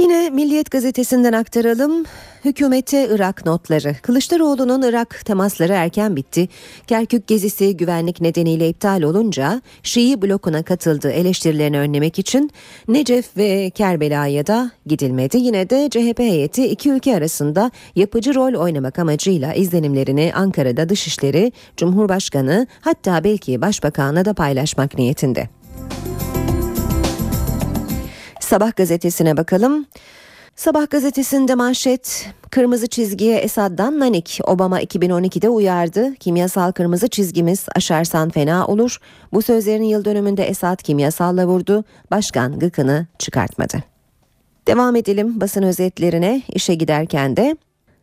Yine 0.00 0.30
Milliyet 0.30 0.70
gazetesinden 0.70 1.32
aktaralım. 1.32 2.04
Hükümete 2.44 3.08
Irak 3.10 3.46
notları. 3.46 3.96
Kılıçdaroğlu'nun 4.02 4.82
Irak 4.82 5.24
temasları 5.24 5.72
erken 5.72 6.16
bitti. 6.16 6.48
Kerkük 6.86 7.26
gezisi 7.26 7.76
güvenlik 7.76 8.20
nedeniyle 8.20 8.68
iptal 8.68 9.02
olunca 9.02 9.62
Şii 9.82 10.22
blokuna 10.22 10.62
katıldı 10.62 11.10
eleştirilerini 11.10 11.78
önlemek 11.78 12.18
için 12.18 12.50
Necef 12.88 13.36
ve 13.36 13.70
Kerbela'ya 13.70 14.46
da 14.46 14.70
gidilmedi. 14.86 15.36
Yine 15.36 15.70
de 15.70 15.88
CHP 15.90 16.18
heyeti 16.18 16.66
iki 16.66 16.90
ülke 16.90 17.16
arasında 17.16 17.70
yapıcı 17.96 18.34
rol 18.34 18.54
oynamak 18.54 18.98
amacıyla 18.98 19.54
izlenimlerini 19.54 20.32
Ankara'da 20.34 20.88
Dışişleri, 20.88 21.52
Cumhurbaşkanı 21.76 22.66
hatta 22.80 23.24
belki 23.24 23.60
Başbakan'la 23.60 24.24
da 24.24 24.34
paylaşmak 24.34 24.98
niyetinde. 24.98 25.59
Sabah 28.50 28.76
gazetesine 28.76 29.36
bakalım. 29.36 29.86
Sabah 30.56 30.90
gazetesinde 30.90 31.54
manşet 31.54 32.26
kırmızı 32.50 32.86
çizgiye 32.86 33.38
Esad'dan 33.38 34.00
nanik. 34.00 34.40
Obama 34.46 34.82
2012'de 34.82 35.48
uyardı. 35.48 36.14
Kimyasal 36.14 36.72
kırmızı 36.72 37.08
çizgimiz 37.08 37.66
aşarsan 37.76 38.30
fena 38.30 38.66
olur. 38.66 38.98
Bu 39.32 39.42
sözlerin 39.42 39.82
yıl 39.82 40.04
dönümünde 40.04 40.44
Esad 40.44 40.82
kimyasalla 40.82 41.46
vurdu. 41.46 41.84
Başkan 42.10 42.58
gıkını 42.58 43.06
çıkartmadı. 43.18 43.78
Devam 44.66 44.96
edelim 44.96 45.40
basın 45.40 45.62
özetlerine 45.62 46.42
işe 46.48 46.74
giderken 46.74 47.36
de 47.36 47.56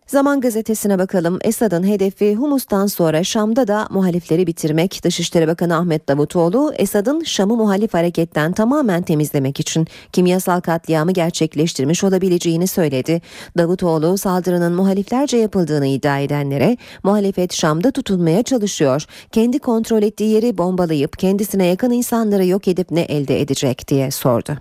Zaman 0.08 0.42
gazetesine 0.42 1.00
bakalım. 1.00 1.40
Esad'ın 1.42 1.88
hedefi 1.88 2.36
Humus'tan 2.36 2.88
sonra 2.88 3.24
Şam'da 3.24 3.68
da 3.68 3.88
muhalifleri 3.90 4.48
bitirmek. 4.48 5.04
Dışişleri 5.04 5.48
Bakanı 5.48 5.78
Ahmet 5.78 6.10
Davutoğlu, 6.10 6.74
Esad'ın 6.78 7.24
Şam'ı 7.24 7.56
muhalif 7.56 7.94
hareketten 7.94 8.52
tamamen 8.54 9.02
temizlemek 9.02 9.60
için 9.60 9.88
kimyasal 10.14 10.62
katliamı 10.62 11.12
gerçekleştirmiş 11.12 12.04
olabileceğini 12.04 12.68
söyledi. 12.68 13.22
Davutoğlu, 13.58 14.18
saldırının 14.18 14.74
muhaliflerce 14.74 15.38
yapıldığını 15.38 15.88
iddia 15.88 16.20
edenlere 16.20 16.78
muhalefet 17.04 17.54
Şam'da 17.54 17.92
tutulmaya 17.92 18.44
çalışıyor. 18.44 19.06
Kendi 19.32 19.60
kontrol 19.60 20.04
ettiği 20.04 20.32
yeri 20.32 20.58
bombalayıp 20.58 21.20
kendisine 21.20 21.66
yakın 21.66 21.92
insanları 21.92 22.46
yok 22.46 22.68
edip 22.68 22.92
ne 22.92 23.02
elde 23.02 23.42
edecek 23.42 23.88
diye 23.88 24.12
sordu. 24.12 24.58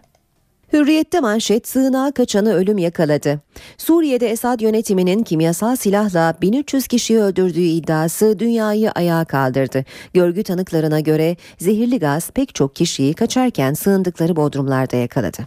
Hürriyette 0.72 1.20
manşet 1.20 1.68
sığınağa 1.68 2.12
kaçanı 2.12 2.54
ölüm 2.54 2.78
yakaladı. 2.78 3.40
Suriye'de 3.78 4.30
Esad 4.30 4.60
yönetiminin 4.60 5.22
kimyasal 5.22 5.76
silahla 5.76 6.34
1300 6.42 6.86
kişiyi 6.86 7.18
öldürdüğü 7.18 7.60
iddiası 7.60 8.38
dünyayı 8.38 8.90
ayağa 8.90 9.24
kaldırdı. 9.24 9.84
Görgü 10.14 10.42
tanıklarına 10.42 11.00
göre 11.00 11.36
zehirli 11.58 11.98
gaz 11.98 12.30
pek 12.30 12.54
çok 12.54 12.76
kişiyi 12.76 13.14
kaçarken 13.14 13.74
sığındıkları 13.74 14.36
bodrumlarda 14.36 14.96
yakaladı. 14.96 15.38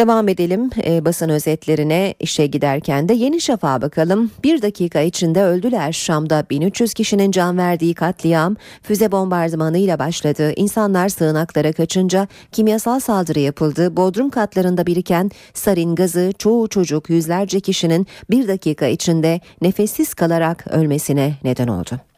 Devam 0.00 0.28
edelim 0.28 0.70
e, 0.84 1.04
basın 1.04 1.28
özetlerine 1.28 2.14
işe 2.20 2.46
giderken 2.46 3.08
de 3.08 3.14
Yeni 3.14 3.40
Şafak'a 3.40 3.82
bakalım. 3.82 4.30
Bir 4.44 4.62
dakika 4.62 5.00
içinde 5.00 5.42
öldüler. 5.42 5.92
Şam'da 5.92 6.44
1300 6.50 6.94
kişinin 6.94 7.30
can 7.30 7.58
verdiği 7.58 7.94
katliam 7.94 8.56
füze 8.82 9.12
bombardımanıyla 9.12 9.98
başladı. 9.98 10.52
İnsanlar 10.56 11.08
sığınaklara 11.08 11.72
kaçınca 11.72 12.28
kimyasal 12.52 13.00
saldırı 13.00 13.40
yapıldı. 13.40 13.96
Bodrum 13.96 14.30
katlarında 14.30 14.86
biriken 14.86 15.30
sarin 15.54 15.94
gazı 15.94 16.32
çoğu 16.38 16.68
çocuk 16.68 17.10
yüzlerce 17.10 17.60
kişinin 17.60 18.06
bir 18.30 18.48
dakika 18.48 18.86
içinde 18.86 19.40
nefessiz 19.62 20.14
kalarak 20.14 20.66
ölmesine 20.70 21.34
neden 21.44 21.68
oldu. 21.68 22.09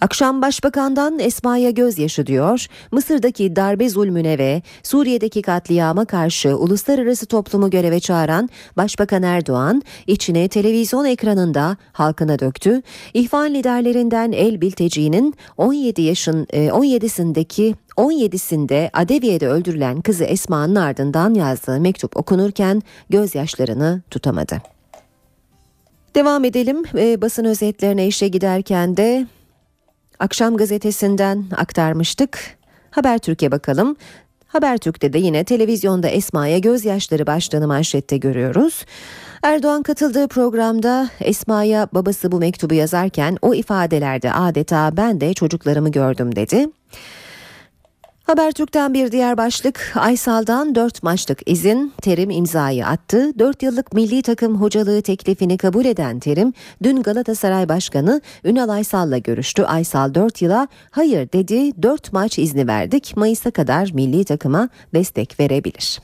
Akşam 0.00 0.42
Başbakan'dan 0.42 1.18
Esma'ya 1.18 1.70
gözyaşı 1.70 2.26
diyor. 2.26 2.66
Mısır'daki 2.90 3.56
darbe 3.56 3.88
zulmüne 3.88 4.38
ve 4.38 4.62
Suriye'deki 4.82 5.42
katliama 5.42 6.04
karşı 6.04 6.56
uluslararası 6.56 7.26
toplumu 7.26 7.70
göreve 7.70 8.00
çağıran 8.00 8.48
Başbakan 8.76 9.22
Erdoğan 9.22 9.82
içine 10.06 10.48
televizyon 10.48 11.04
ekranında 11.04 11.76
halkına 11.92 12.38
döktü. 12.38 12.82
İhvan 13.14 13.54
liderlerinden 13.54 14.32
El 14.32 14.60
Bilteci'nin 14.60 15.34
17 15.56 16.02
yaşın 16.02 16.44
17'sindeki 16.44 17.74
17'sinde 17.96 18.90
Adeviye'de 18.92 19.48
öldürülen 19.48 20.00
kızı 20.00 20.24
Esma'nın 20.24 20.74
ardından 20.74 21.34
yazdığı 21.34 21.80
mektup 21.80 22.16
okunurken 22.16 22.82
gözyaşlarını 23.10 24.02
tutamadı. 24.10 24.62
Devam 26.14 26.44
edelim 26.44 26.82
e, 26.98 27.22
basın 27.22 27.44
özetlerine 27.44 28.06
işe 28.06 28.28
giderken 28.28 28.96
de 28.96 29.26
Akşam 30.20 30.56
gazetesinden 30.56 31.44
aktarmıştık. 31.56 32.58
Habertürk'e 32.90 33.50
bakalım. 33.50 33.96
Habertürk'te 34.46 35.12
de 35.12 35.18
yine 35.18 35.44
televizyonda 35.44 36.08
Esma'ya 36.08 36.58
gözyaşları 36.58 37.26
başlığını 37.26 37.66
manşette 37.66 38.16
görüyoruz. 38.16 38.84
Erdoğan 39.42 39.82
katıldığı 39.82 40.28
programda 40.28 41.08
Esma'ya 41.20 41.88
babası 41.94 42.32
bu 42.32 42.38
mektubu 42.38 42.74
yazarken 42.74 43.36
o 43.42 43.54
ifadelerde 43.54 44.32
adeta 44.32 44.96
ben 44.96 45.20
de 45.20 45.34
çocuklarımı 45.34 45.92
gördüm 45.92 46.36
dedi. 46.36 46.66
Habertürk'ten 48.30 48.94
bir 48.94 49.12
diğer 49.12 49.36
başlık 49.36 49.92
Aysal'dan 49.94 50.74
4 50.74 51.02
maçlık 51.02 51.50
izin 51.50 51.92
Terim 52.02 52.30
imzayı 52.30 52.86
attı. 52.86 53.38
4 53.38 53.62
yıllık 53.62 53.92
milli 53.92 54.22
takım 54.22 54.60
hocalığı 54.60 55.02
teklifini 55.02 55.58
kabul 55.58 55.84
eden 55.84 56.18
Terim 56.18 56.52
dün 56.82 57.02
Galatasaray 57.02 57.68
Başkanı 57.68 58.20
Ünal 58.44 58.68
Aysal'la 58.68 59.18
görüştü. 59.18 59.62
Aysal 59.62 60.14
4 60.14 60.42
yıla 60.42 60.68
hayır 60.90 61.32
dedi 61.32 61.82
4 61.82 62.12
maç 62.12 62.38
izni 62.38 62.66
verdik 62.66 63.12
Mayıs'a 63.16 63.50
kadar 63.50 63.90
milli 63.94 64.24
takıma 64.24 64.68
destek 64.94 65.40
verebilir. 65.40 66.00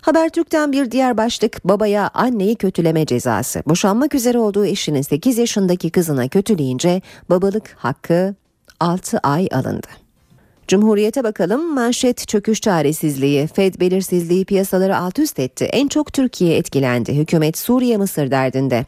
Habertürk'ten 0.00 0.72
bir 0.72 0.90
diğer 0.90 1.16
başlık 1.16 1.64
babaya 1.64 2.10
anneyi 2.14 2.56
kötüleme 2.56 3.06
cezası. 3.06 3.62
Boşanmak 3.66 4.14
üzere 4.14 4.38
olduğu 4.38 4.66
eşinin 4.66 5.02
8 5.02 5.38
yaşındaki 5.38 5.90
kızına 5.90 6.28
kötüleyince 6.28 7.02
babalık 7.30 7.74
hakkı 7.78 8.34
6 8.80 9.18
ay 9.18 9.48
alındı. 9.52 9.99
Cumhuriyete 10.70 11.24
bakalım 11.24 11.74
manşet 11.74 12.28
çöküş 12.28 12.60
çaresizliği, 12.60 13.46
Fed 13.46 13.74
belirsizliği 13.80 14.44
piyasaları 14.44 14.96
alt 14.96 15.18
üst 15.18 15.38
etti. 15.38 15.64
En 15.64 15.88
çok 15.88 16.12
Türkiye 16.12 16.56
etkilendi. 16.56 17.14
Hükümet 17.14 17.58
Suriye 17.58 17.96
Mısır 17.96 18.30
derdinde. 18.30 18.86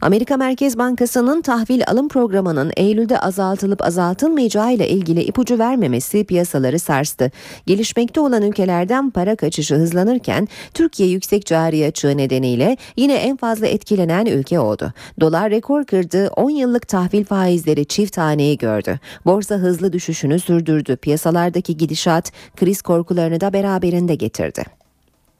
Amerika 0.00 0.36
Merkez 0.36 0.78
Bankası'nın 0.78 1.42
tahvil 1.42 1.82
alım 1.86 2.08
programının 2.08 2.72
Eylül'de 2.76 3.20
azaltılıp 3.20 3.82
azaltılmayacağı 3.82 4.72
ile 4.72 4.88
ilgili 4.88 5.22
ipucu 5.22 5.58
vermemesi 5.58 6.24
piyasaları 6.24 6.78
sarstı. 6.78 7.30
Gelişmekte 7.66 8.20
olan 8.20 8.42
ülkelerden 8.42 9.10
para 9.10 9.36
kaçışı 9.36 9.74
hızlanırken 9.74 10.48
Türkiye 10.74 11.08
yüksek 11.08 11.46
cari 11.46 11.86
açığı 11.86 12.16
nedeniyle 12.16 12.76
yine 12.96 13.14
en 13.14 13.36
fazla 13.36 13.66
etkilenen 13.66 14.26
ülke 14.26 14.60
oldu. 14.60 14.92
Dolar 15.20 15.50
rekor 15.50 15.84
kırdı, 15.84 16.30
10 16.36 16.50
yıllık 16.50 16.88
tahvil 16.88 17.24
faizleri 17.24 17.84
çift 17.86 18.12
taneyi 18.12 18.58
gördü. 18.58 18.98
Borsa 19.26 19.54
hızlı 19.54 19.92
düşüşünü 19.92 20.38
sürdürdü. 20.38 20.96
Piyasa 20.96 21.19
piyasalardaki 21.20 21.76
gidişat 21.76 22.32
kriz 22.56 22.82
korkularını 22.82 23.40
da 23.40 23.52
beraberinde 23.52 24.14
getirdi. 24.14 24.64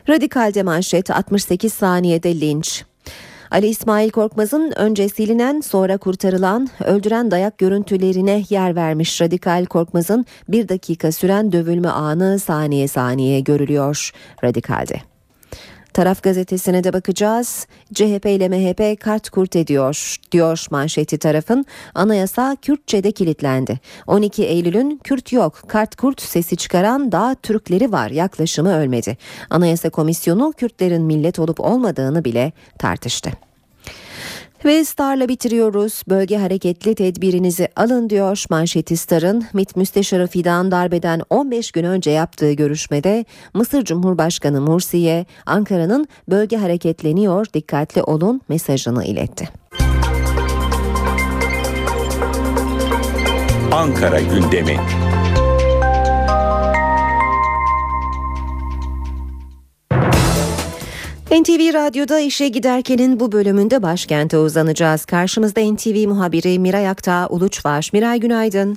Radikalde 0.09 0.63
manşet 0.63 1.11
68 1.11 1.73
saniyede 1.73 2.41
linç. 2.41 2.85
Ali 3.51 3.67
İsmail 3.67 4.11
Korkmaz'ın 4.11 4.73
önce 4.77 5.09
silinen 5.09 5.61
sonra 5.61 5.99
kurtarılan 5.99 6.69
öldüren 6.85 7.31
dayak 7.31 7.59
görüntülerine 7.59 8.45
yer 8.51 8.77
vermiş 8.77 9.21
Radikal 9.21 9.67
Korkmaz'ın 9.67 10.27
bir 10.49 10.69
dakika 10.69 11.13
süren 11.13 11.53
dövülme 11.53 11.89
anı 11.89 12.39
saniye 12.39 12.89
saniye 12.89 13.41
görülüyor 13.41 14.11
Radikal'de. 14.45 15.10
Taraf 15.93 16.23
gazetesine 16.23 16.85
de 16.85 16.93
bakacağız. 16.93 17.67
CHP 17.95 18.27
ile 18.27 18.49
MHP 18.49 19.01
kart 19.01 19.31
kurt 19.31 19.57
ediyor 19.57 20.17
diyor 20.33 20.67
manşeti 20.71 21.19
tarafın. 21.19 21.67
Anayasa 21.95 22.57
Kürtçe'de 22.63 23.13
kilitlendi. 23.13 23.81
12 24.07 24.45
Eylül'ün 24.45 25.01
Kürt 25.05 25.33
yok 25.33 25.63
kart 25.69 25.97
kurt 25.97 26.21
sesi 26.23 26.57
çıkaran 26.57 27.13
daha 27.13 27.35
Türkleri 27.35 27.93
var 27.93 28.11
yaklaşımı 28.11 28.77
ölmedi. 28.77 29.17
Anayasa 29.51 29.91
Komisyonu 29.91 30.53
Kürtlerin 30.53 31.03
millet 31.03 31.39
olup 31.39 31.61
olmadığını 31.61 32.25
bile 32.25 32.53
tartıştı. 32.79 33.50
Ve 34.65 34.85
Star'la 34.85 35.29
bitiriyoruz. 35.29 36.03
Bölge 36.09 36.37
hareketli 36.37 36.95
tedbirinizi 36.95 37.69
alın 37.77 38.11
diyor 38.11 38.45
manşeti 38.51 38.97
Star'ın. 38.97 39.45
MİT 39.53 39.77
Müsteşarı 39.77 40.27
Fidan 40.27 40.71
darbeden 40.71 41.23
15 41.31 41.73
gün 41.73 41.85
önce 41.85 42.11
yaptığı 42.11 42.53
görüşmede 42.53 43.25
Mısır 43.55 43.85
Cumhurbaşkanı 43.85 44.61
Mursi'ye 44.61 45.27
Ankara'nın 45.47 46.09
bölge 46.31 46.57
hareketleniyor 46.57 47.47
dikkatli 47.55 48.03
olun 48.03 48.41
mesajını 48.49 49.05
iletti. 49.05 49.49
Ankara 53.73 54.21
gündemi. 54.21 54.77
NTV 61.31 61.75
Radyo'da 61.75 62.21
işe 62.21 62.49
giderkenin 62.49 63.21
bu 63.21 63.33
bölümünde 63.33 63.83
başkente 63.83 64.39
uzanacağız. 64.39 65.05
Karşımızda 65.05 65.61
NTV 65.61 66.09
muhabiri 66.09 66.59
Miray 66.59 66.89
Aktağ 66.89 67.27
Uluç 67.31 67.67
var. 67.67 67.91
Miray 67.93 68.21
günaydın. 68.21 68.77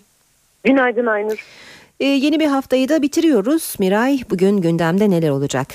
Günaydın 0.63 1.05
Aynur. 1.05 1.45
Ee, 1.99 2.05
yeni 2.05 2.39
bir 2.39 2.45
haftayı 2.45 2.89
da 2.89 3.01
bitiriyoruz. 3.01 3.75
Miray 3.79 4.17
bugün 4.29 4.57
gündemde 4.61 5.09
neler 5.09 5.29
olacak? 5.29 5.67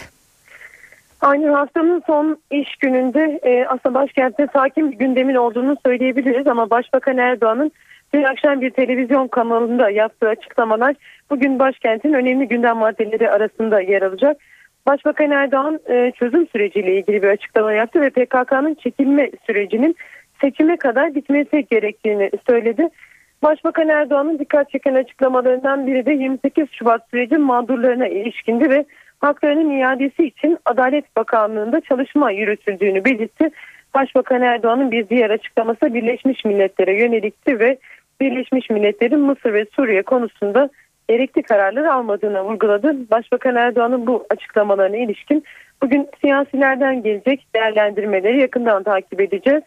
Aynı 1.20 1.50
haftanın 1.50 2.02
son 2.06 2.38
iş 2.50 2.76
gününde 2.76 3.40
e, 3.42 3.66
aslında 3.66 3.94
başkentte 3.94 4.46
sakin 4.52 4.92
bir 4.92 4.96
gündemin 4.98 5.34
olduğunu 5.34 5.76
söyleyebiliriz 5.86 6.46
ama 6.46 6.70
Başbakan 6.70 7.18
Erdoğan'ın 7.18 7.72
dün 8.14 8.22
akşam 8.22 8.60
bir 8.60 8.70
televizyon 8.70 9.28
kanalında 9.28 9.90
yaptığı 9.90 10.28
açıklamalar 10.28 10.94
bugün 11.30 11.58
başkentin 11.58 12.12
önemli 12.12 12.48
gündem 12.48 12.76
maddeleri 12.76 13.30
arasında 13.30 13.80
yer 13.80 14.02
alacak. 14.02 14.36
Başbakan 14.86 15.30
Erdoğan 15.30 15.80
e, 15.88 16.12
çözüm 16.18 16.48
süreciyle 16.48 16.98
ilgili 16.98 17.22
bir 17.22 17.28
açıklama 17.28 17.72
yaptı 17.72 18.00
ve 18.00 18.10
PKK'nın 18.10 18.74
çekilme 18.74 19.30
sürecinin 19.46 19.96
seçime 20.40 20.76
kadar 20.76 21.14
bitmesi 21.14 21.66
gerektiğini 21.70 22.30
söyledi. 22.48 22.88
Başbakan 23.42 23.88
Erdoğan'ın 23.88 24.38
dikkat 24.38 24.70
çeken 24.70 24.94
açıklamalarından 24.94 25.86
biri 25.86 26.06
de 26.06 26.12
28 26.12 26.66
Şubat 26.72 27.10
süreci 27.10 27.36
mağdurlarına 27.36 28.08
ilişkindi 28.08 28.70
ve 28.70 28.84
haklarının 29.20 29.78
iadesi 29.78 30.24
için 30.24 30.58
Adalet 30.64 31.16
Bakanlığı'nda 31.16 31.80
çalışma 31.80 32.30
yürütüldüğünü 32.30 33.04
belirtti. 33.04 33.50
Başbakan 33.94 34.42
Erdoğan'ın 34.42 34.90
bir 34.90 35.08
diğer 35.08 35.30
açıklaması 35.30 35.94
Birleşmiş 35.94 36.44
Milletler'e 36.44 37.00
yönelikti 37.02 37.58
ve 37.58 37.78
Birleşmiş 38.20 38.70
Milletler'in 38.70 39.20
Mısır 39.20 39.52
ve 39.52 39.66
Suriye 39.76 40.02
konusunda 40.02 40.70
gerekli 41.08 41.42
kararlar 41.42 41.84
almadığını 41.84 42.42
vurguladı. 42.42 43.10
Başbakan 43.10 43.56
Erdoğan'ın 43.56 44.06
bu 44.06 44.26
açıklamalarına 44.30 44.96
ilişkin 44.96 45.44
bugün 45.82 46.08
siyasilerden 46.20 47.02
gelecek 47.02 47.46
değerlendirmeleri 47.54 48.40
yakından 48.40 48.82
takip 48.82 49.20
edeceğiz. 49.20 49.62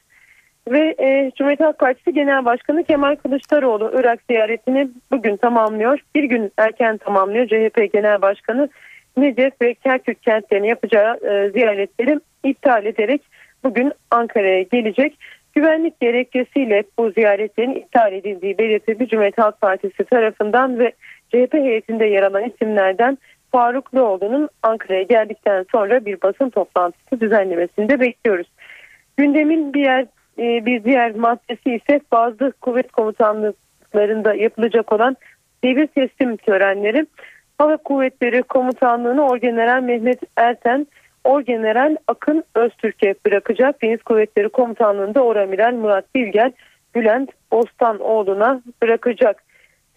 Ve 0.67 0.95
e, 0.99 1.31
Cumhuriyet 1.37 1.59
Halk 1.59 1.79
Partisi 1.79 2.13
Genel 2.13 2.45
Başkanı 2.45 2.83
Kemal 2.83 3.15
Kılıçdaroğlu 3.15 3.91
Irak 3.93 4.19
ziyaretini 4.29 4.89
bugün 5.11 5.37
tamamlıyor. 5.37 5.99
Bir 6.15 6.23
gün 6.23 6.51
erken 6.57 6.97
tamamlıyor 6.97 7.47
CHP 7.47 7.93
Genel 7.93 8.21
Başkanı 8.21 8.69
Necef 9.17 9.53
ve 9.61 9.73
Kerkük 9.73 10.23
kentlerine 10.23 10.67
yapacağı 10.67 11.15
e, 11.15 11.49
ziyaretleri 11.49 12.19
iptal 12.43 12.85
ederek 12.85 13.21
bugün 13.63 13.91
Ankara'ya 14.11 14.61
gelecek. 14.61 15.17
Güvenlik 15.53 15.99
gerekçesiyle 15.99 16.83
bu 16.97 17.11
ziyaretlerin 17.11 17.75
iptal 17.75 18.13
edildiği 18.13 18.57
belirtildi 18.57 19.07
Cumhuriyet 19.07 19.37
Halk 19.37 19.61
Partisi 19.61 20.03
tarafından 20.03 20.79
ve 20.79 20.91
CHP 21.31 21.53
heyetinde 21.53 22.05
yer 22.05 22.23
alan 22.23 22.43
isimlerden 22.43 23.17
Faruk 23.51 23.95
Loğlu'nun 23.95 24.49
Ankara'ya 24.63 25.03
geldikten 25.03 25.65
sonra 25.71 26.05
bir 26.05 26.21
basın 26.21 26.49
toplantısı 26.49 27.21
düzenlemesini 27.21 27.89
de 27.89 27.99
bekliyoruz. 27.99 28.47
Gündemin 29.17 29.73
bir 29.73 29.81
yer 29.81 30.05
e, 30.37 30.65
bir 30.65 30.83
diğer 30.83 31.15
maddesi 31.15 31.75
ise 31.75 32.01
bazı 32.11 32.53
kuvvet 32.61 32.91
komutanlıklarında 32.91 34.33
yapılacak 34.33 34.93
olan 34.93 35.17
devir 35.63 35.87
teslim 35.87 36.37
törenleri. 36.37 37.05
Hava 37.57 37.77
Kuvvetleri 37.77 38.43
Komutanlığı'nı 38.43 39.27
Orgeneral 39.27 39.81
Mehmet 39.81 40.19
Erten, 40.37 40.87
Orgeneral 41.23 41.95
Akın 42.07 42.43
Öztürk'e 42.55 43.15
bırakacak. 43.25 43.81
Deniz 43.81 44.03
Kuvvetleri 44.03 44.49
Komutanlığı'nda 44.49 45.23
Oramiral 45.23 45.73
Murat 45.73 46.15
Bilger, 46.15 46.51
Bülent 46.95 47.29
Ostanoğlu'na 47.51 48.61
bırakacak. 48.81 49.43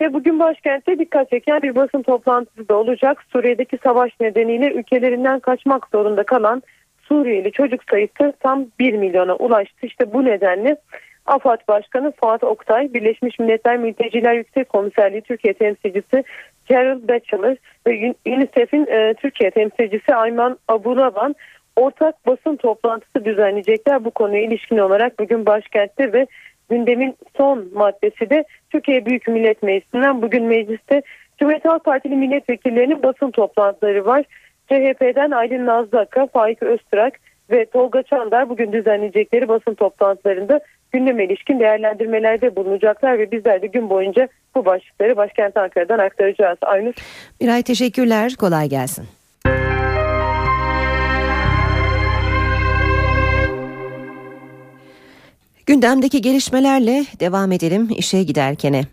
Ve 0.01 0.13
bugün 0.13 0.39
başkentte 0.39 0.99
dikkat 0.99 1.31
çeken 1.31 1.63
bir 1.63 1.75
basın 1.75 2.03
toplantısı 2.03 2.69
da 2.69 2.77
olacak. 2.77 3.25
Suriye'deki 3.33 3.79
savaş 3.83 4.21
nedeniyle 4.21 4.73
ülkelerinden 4.73 5.41
kaçmak 5.41 5.89
zorunda 5.93 6.23
kalan 6.23 6.63
Suriyeli 7.09 7.53
çocuk 7.53 7.81
sayısı 7.91 8.33
tam 8.41 8.67
1 8.79 8.93
milyona 8.93 9.35
ulaştı. 9.35 9.87
İşte 9.87 10.13
bu 10.13 10.25
nedenle 10.25 10.77
AFAD 11.27 11.59
Başkanı 11.69 12.13
Fuat 12.13 12.45
Oktay, 12.45 12.95
Birleşmiş 12.95 13.39
Milletler 13.39 13.77
Mülteciler 13.77 14.35
Yüksek 14.35 14.69
Komiserliği 14.69 15.23
Türkiye 15.23 15.55
temsilcisi 15.55 16.25
Gerald 16.67 17.09
Batchelor 17.09 17.57
ve 17.87 18.15
UNICEF'in 18.27 18.87
e, 18.87 19.15
Türkiye 19.15 19.51
temsilcisi 19.51 20.15
Ayman 20.15 20.59
Aburavan 20.69 21.35
ortak 21.77 22.27
basın 22.27 22.57
toplantısı 22.57 23.25
düzenleyecekler 23.25 24.05
bu 24.05 24.11
konuya 24.11 24.43
ilişkin 24.43 24.79
olarak 24.79 25.19
bugün 25.19 25.47
başkentte 25.47 26.13
ve 26.13 26.27
gündemin 26.71 27.17
son 27.37 27.69
maddesi 27.75 28.31
de 28.31 28.45
Türkiye 28.71 29.07
Büyük 29.07 29.29
Millet 29.29 29.63
Meclisi'nden 29.63 30.23
bugün 30.23 30.45
mecliste 30.45 31.03
Cumhuriyet 31.39 31.65
Halk 31.65 31.85
Partili 31.85 32.17
milletvekillerinin 32.17 33.03
basın 33.03 33.31
toplantıları 33.31 34.07
var. 34.07 34.25
CHP'den 34.69 35.31
Aylin 35.31 35.67
Nazlı 35.67 36.01
Aka, 36.01 36.27
Faik 36.27 36.63
Öztürk 36.63 37.21
ve 37.51 37.67
Tolga 37.67 38.03
Çandar 38.03 38.49
bugün 38.49 38.73
düzenleyecekleri 38.73 39.49
basın 39.49 39.75
toplantılarında 39.75 40.61
gündeme 40.93 41.25
ilişkin 41.25 41.61
değerlendirmelerde 41.61 42.57
bulunacaklar 42.57 43.19
ve 43.19 43.31
bizler 43.31 43.63
de 43.63 43.67
gün 43.67 43.91
boyunca 43.91 44.29
bu 44.55 44.65
başlıkları 44.65 45.17
başkent 45.17 45.57
Ankara'dan 45.57 45.99
aktaracağız. 45.99 46.59
Aynur. 46.63 46.95
Miray 47.41 47.63
teşekkürler. 47.63 48.35
Kolay 48.39 48.69
gelsin. 48.69 49.05
Gündemdeki 55.67 56.23
gelişmelerle 56.23 57.05
devam 57.21 57.53
edelim 57.53 57.89
işe 57.99 58.23
giderkene. 58.23 58.85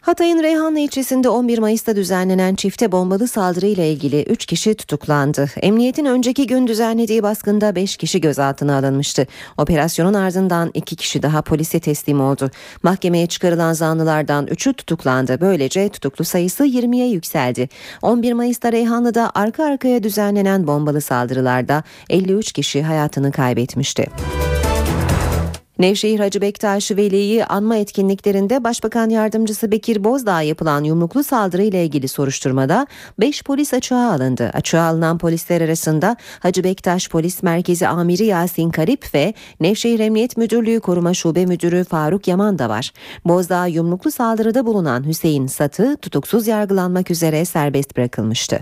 Hatay'ın 0.00 0.42
Reyhanlı 0.42 0.78
ilçesinde 0.78 1.28
11 1.28 1.58
Mayıs'ta 1.58 1.96
düzenlenen 1.96 2.54
çifte 2.54 2.92
bombalı 2.92 3.28
saldırıyla 3.28 3.84
ilgili 3.84 4.22
3 4.22 4.46
kişi 4.46 4.74
tutuklandı. 4.74 5.50
Emniyetin 5.62 6.04
önceki 6.04 6.46
gün 6.46 6.66
düzenlediği 6.66 7.22
baskında 7.22 7.74
5 7.74 7.96
kişi 7.96 8.20
gözaltına 8.20 8.78
alınmıştı. 8.78 9.26
Operasyonun 9.58 10.14
ardından 10.14 10.70
2 10.74 10.96
kişi 10.96 11.22
daha 11.22 11.42
polise 11.42 11.80
teslim 11.80 12.20
oldu. 12.20 12.50
Mahkemeye 12.82 13.26
çıkarılan 13.26 13.72
zanlılardan 13.72 14.46
3'ü 14.46 14.72
tutuklandı. 14.72 15.40
Böylece 15.40 15.88
tutuklu 15.88 16.24
sayısı 16.24 16.64
20'ye 16.66 17.08
yükseldi. 17.08 17.68
11 18.02 18.32
Mayıs'ta 18.32 18.72
Reyhanlı'da 18.72 19.30
arka 19.34 19.64
arkaya 19.64 20.02
düzenlenen 20.02 20.66
bombalı 20.66 21.00
saldırılarda 21.00 21.82
53 22.10 22.52
kişi 22.52 22.82
hayatını 22.82 23.32
kaybetmişti. 23.32 24.06
Nevşehir 25.78 26.20
Hacı 26.20 26.40
Bektaş 26.40 26.90
Veli'yi 26.90 27.44
anma 27.44 27.76
etkinliklerinde 27.76 28.64
Başbakan 28.64 29.10
Yardımcısı 29.10 29.70
Bekir 29.70 30.04
Bozdağ 30.04 30.42
yapılan 30.42 30.84
yumruklu 30.84 31.24
saldırı 31.24 31.62
ile 31.62 31.84
ilgili 31.84 32.08
soruşturmada 32.08 32.86
5 33.20 33.42
polis 33.42 33.74
açığa 33.74 34.12
alındı. 34.12 34.50
Açığa 34.54 34.82
alınan 34.82 35.18
polisler 35.18 35.60
arasında 35.60 36.16
Hacı 36.40 36.64
Bektaş 36.64 37.08
Polis 37.08 37.42
Merkezi 37.42 37.88
Amiri 37.88 38.24
Yasin 38.24 38.70
Karip 38.70 39.14
ve 39.14 39.34
Nevşehir 39.60 40.00
Emniyet 40.00 40.36
Müdürlüğü 40.36 40.80
Koruma 40.80 41.14
Şube 41.14 41.46
Müdürü 41.46 41.84
Faruk 41.84 42.28
Yaman 42.28 42.58
da 42.58 42.68
var. 42.68 42.92
Bozdağ 43.24 43.66
yumruklu 43.66 44.10
saldırıda 44.10 44.66
bulunan 44.66 45.06
Hüseyin 45.06 45.46
Satı 45.46 45.96
tutuksuz 46.02 46.46
yargılanmak 46.46 47.10
üzere 47.10 47.44
serbest 47.44 47.96
bırakılmıştı. 47.96 48.60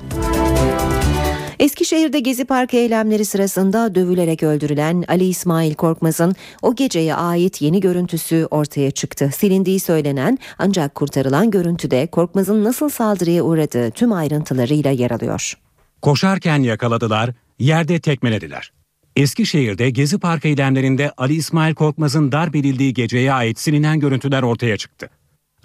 Eskişehir'de 1.59 2.21
Gezi 2.21 2.45
Parkı 2.45 2.77
eylemleri 2.77 3.25
sırasında 3.25 3.95
dövülerek 3.95 4.43
öldürülen 4.43 5.05
Ali 5.09 5.25
İsmail 5.25 5.75
Korkmaz'ın 5.75 6.35
o 6.63 6.75
geceye 6.75 7.15
ait 7.15 7.63
yeni 7.63 7.81
görüntüsü 7.81 8.47
ortaya 8.51 8.91
çıktı. 8.91 9.31
Silindiği 9.35 9.81
söylenen 9.81 10.39
ancak 10.59 10.95
kurtarılan 10.95 11.51
görüntüde 11.51 12.07
Korkmaz'ın 12.07 12.65
nasıl 12.65 12.89
saldırıya 12.89 13.43
uğradığı 13.43 13.91
tüm 13.91 14.13
ayrıntılarıyla 14.13 14.91
yer 14.91 15.11
alıyor. 15.11 15.55
Koşarken 16.03 16.63
yakaladılar, 16.63 17.31
yerde 17.59 18.01
tekmelediler. 18.01 18.73
Eskişehir'de 19.17 19.91
Gezi 19.91 20.19
Parkı 20.19 20.49
eylemlerinde 20.49 21.13
Ali 21.17 21.35
İsmail 21.35 21.75
Korkmaz'ın 21.75 22.33
darp 22.33 22.57
edildiği 22.57 22.95
geceye 22.95 23.33
ait 23.33 23.59
silinen 23.59 24.01
görüntüler 24.01 24.43
ortaya 24.43 24.77
çıktı. 24.77 25.11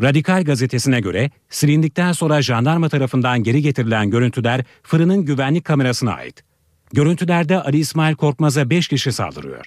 Radikal 0.01 0.43
gazetesine 0.43 0.99
göre 0.99 1.31
silindikten 1.49 2.11
sonra 2.11 2.41
jandarma 2.41 2.89
tarafından 2.89 3.43
geri 3.43 3.61
getirilen 3.61 4.09
görüntüler 4.09 4.63
fırının 4.83 5.25
güvenlik 5.25 5.65
kamerasına 5.65 6.13
ait. 6.13 6.43
Görüntülerde 6.93 7.61
Ali 7.61 7.77
İsmail 7.77 8.15
Korkmaz'a 8.15 8.69
5 8.69 8.87
kişi 8.87 9.11
saldırıyor. 9.11 9.65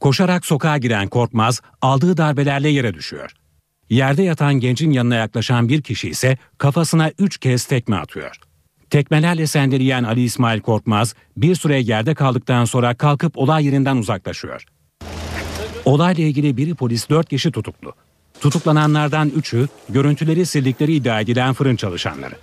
Koşarak 0.00 0.46
sokağa 0.46 0.78
giren 0.78 1.08
Korkmaz 1.08 1.60
aldığı 1.82 2.16
darbelerle 2.16 2.68
yere 2.68 2.94
düşüyor. 2.94 3.30
Yerde 3.90 4.22
yatan 4.22 4.54
gencin 4.54 4.90
yanına 4.90 5.14
yaklaşan 5.14 5.68
bir 5.68 5.82
kişi 5.82 6.08
ise 6.08 6.38
kafasına 6.58 7.10
3 7.18 7.38
kez 7.38 7.64
tekme 7.64 7.96
atıyor. 7.96 8.36
Tekmelerle 8.90 9.46
sendeleyen 9.46 10.04
Ali 10.04 10.22
İsmail 10.22 10.60
Korkmaz 10.60 11.14
bir 11.36 11.54
süre 11.54 11.80
yerde 11.80 12.14
kaldıktan 12.14 12.64
sonra 12.64 12.94
kalkıp 12.94 13.38
olay 13.38 13.66
yerinden 13.66 13.96
uzaklaşıyor. 13.96 14.64
Olayla 15.84 16.24
ilgili 16.24 16.56
biri 16.56 16.74
polis 16.74 17.10
4 17.10 17.28
kişi 17.28 17.50
tutuklu. 17.50 17.94
Tutuklananlardan 18.40 19.30
3'ü 19.30 19.68
görüntüleri 19.88 20.46
sildikleri 20.46 20.94
iddia 20.94 21.20
edilen 21.20 21.54
fırın 21.54 21.76
çalışanları. 21.76 22.34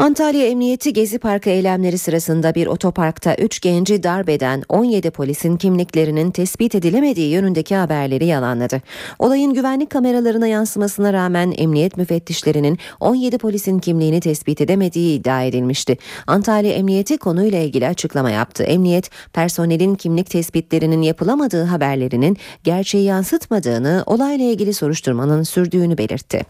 Antalya 0.00 0.46
Emniyeti 0.46 0.92
Gezi 0.92 1.18
Parkı 1.18 1.50
eylemleri 1.50 1.98
sırasında 1.98 2.54
bir 2.54 2.66
otoparkta 2.66 3.34
3 3.34 3.60
genci 3.60 4.02
darbeden 4.02 4.62
17 4.68 5.10
polisin 5.10 5.56
kimliklerinin 5.56 6.30
tespit 6.30 6.74
edilemediği 6.74 7.30
yönündeki 7.30 7.76
haberleri 7.76 8.26
yalanladı. 8.26 8.82
Olayın 9.18 9.54
güvenlik 9.54 9.90
kameralarına 9.90 10.46
yansımasına 10.46 11.12
rağmen 11.12 11.54
emniyet 11.58 11.96
müfettişlerinin 11.96 12.78
17 13.00 13.38
polisin 13.38 13.78
kimliğini 13.78 14.20
tespit 14.20 14.60
edemediği 14.60 15.20
iddia 15.20 15.42
edilmişti. 15.42 15.96
Antalya 16.26 16.72
Emniyeti 16.72 17.18
konuyla 17.18 17.58
ilgili 17.58 17.88
açıklama 17.88 18.30
yaptı. 18.30 18.62
Emniyet 18.62 19.10
personelin 19.32 19.94
kimlik 19.94 20.30
tespitlerinin 20.30 21.02
yapılamadığı 21.02 21.64
haberlerinin 21.64 22.36
gerçeği 22.64 23.04
yansıtmadığını, 23.04 24.02
olayla 24.06 24.44
ilgili 24.44 24.74
soruşturmanın 24.74 25.42
sürdüğünü 25.42 25.98
belirtti. 25.98 26.40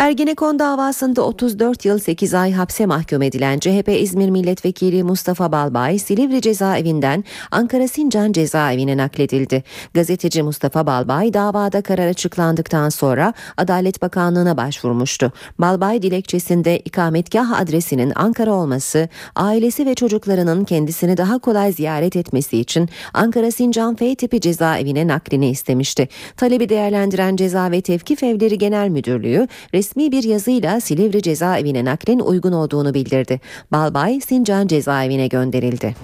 Ergenekon 0.00 0.58
davasında 0.58 1.22
34 1.22 1.84
yıl 1.84 1.98
8 1.98 2.34
ay 2.34 2.52
hapse 2.52 2.86
mahkum 2.86 3.22
edilen 3.22 3.58
CHP 3.58 3.88
İzmir 3.88 4.30
Milletvekili 4.30 5.02
Mustafa 5.02 5.52
Balbay, 5.52 5.98
Silivri 5.98 6.40
cezaevinden 6.42 7.24
Ankara 7.50 7.88
Sincan 7.88 8.32
cezaevine 8.32 8.96
nakledildi. 8.96 9.64
Gazeteci 9.94 10.42
Mustafa 10.42 10.86
Balbay 10.86 11.34
davada 11.34 11.82
karar 11.82 12.06
açıklandıktan 12.06 12.88
sonra 12.88 13.34
Adalet 13.56 14.02
Bakanlığı'na 14.02 14.56
başvurmuştu. 14.56 15.32
Balbay 15.58 16.02
dilekçesinde 16.02 16.78
ikametgah 16.78 17.60
adresinin 17.60 18.12
Ankara 18.14 18.52
olması, 18.52 19.08
ailesi 19.36 19.86
ve 19.86 19.94
çocuklarının 19.94 20.64
kendisini 20.64 21.16
daha 21.16 21.38
kolay 21.38 21.72
ziyaret 21.72 22.16
etmesi 22.16 22.58
için 22.58 22.88
Ankara 23.14 23.50
Sincan 23.50 23.94
F 23.96 24.14
tipi 24.14 24.40
cezaevine 24.40 25.06
naklini 25.06 25.50
istemişti. 25.50 26.08
Talebi 26.36 26.68
değerlendiren 26.68 27.36
Ceza 27.36 27.70
ve 27.70 27.80
Tevkif 27.80 28.22
Evleri 28.22 28.58
Genel 28.58 28.88
Müdürlüğü 28.88 29.48
resmi 29.90 30.12
bir 30.12 30.22
yazıyla 30.22 30.80
Silivri 30.80 31.22
cezaevine 31.22 31.84
naklin 31.84 32.18
uygun 32.18 32.52
olduğunu 32.52 32.94
bildirdi. 32.94 33.40
Balbay 33.72 34.20
Sincan 34.20 34.66
cezaevine 34.66 35.26
gönderildi. 35.26 35.94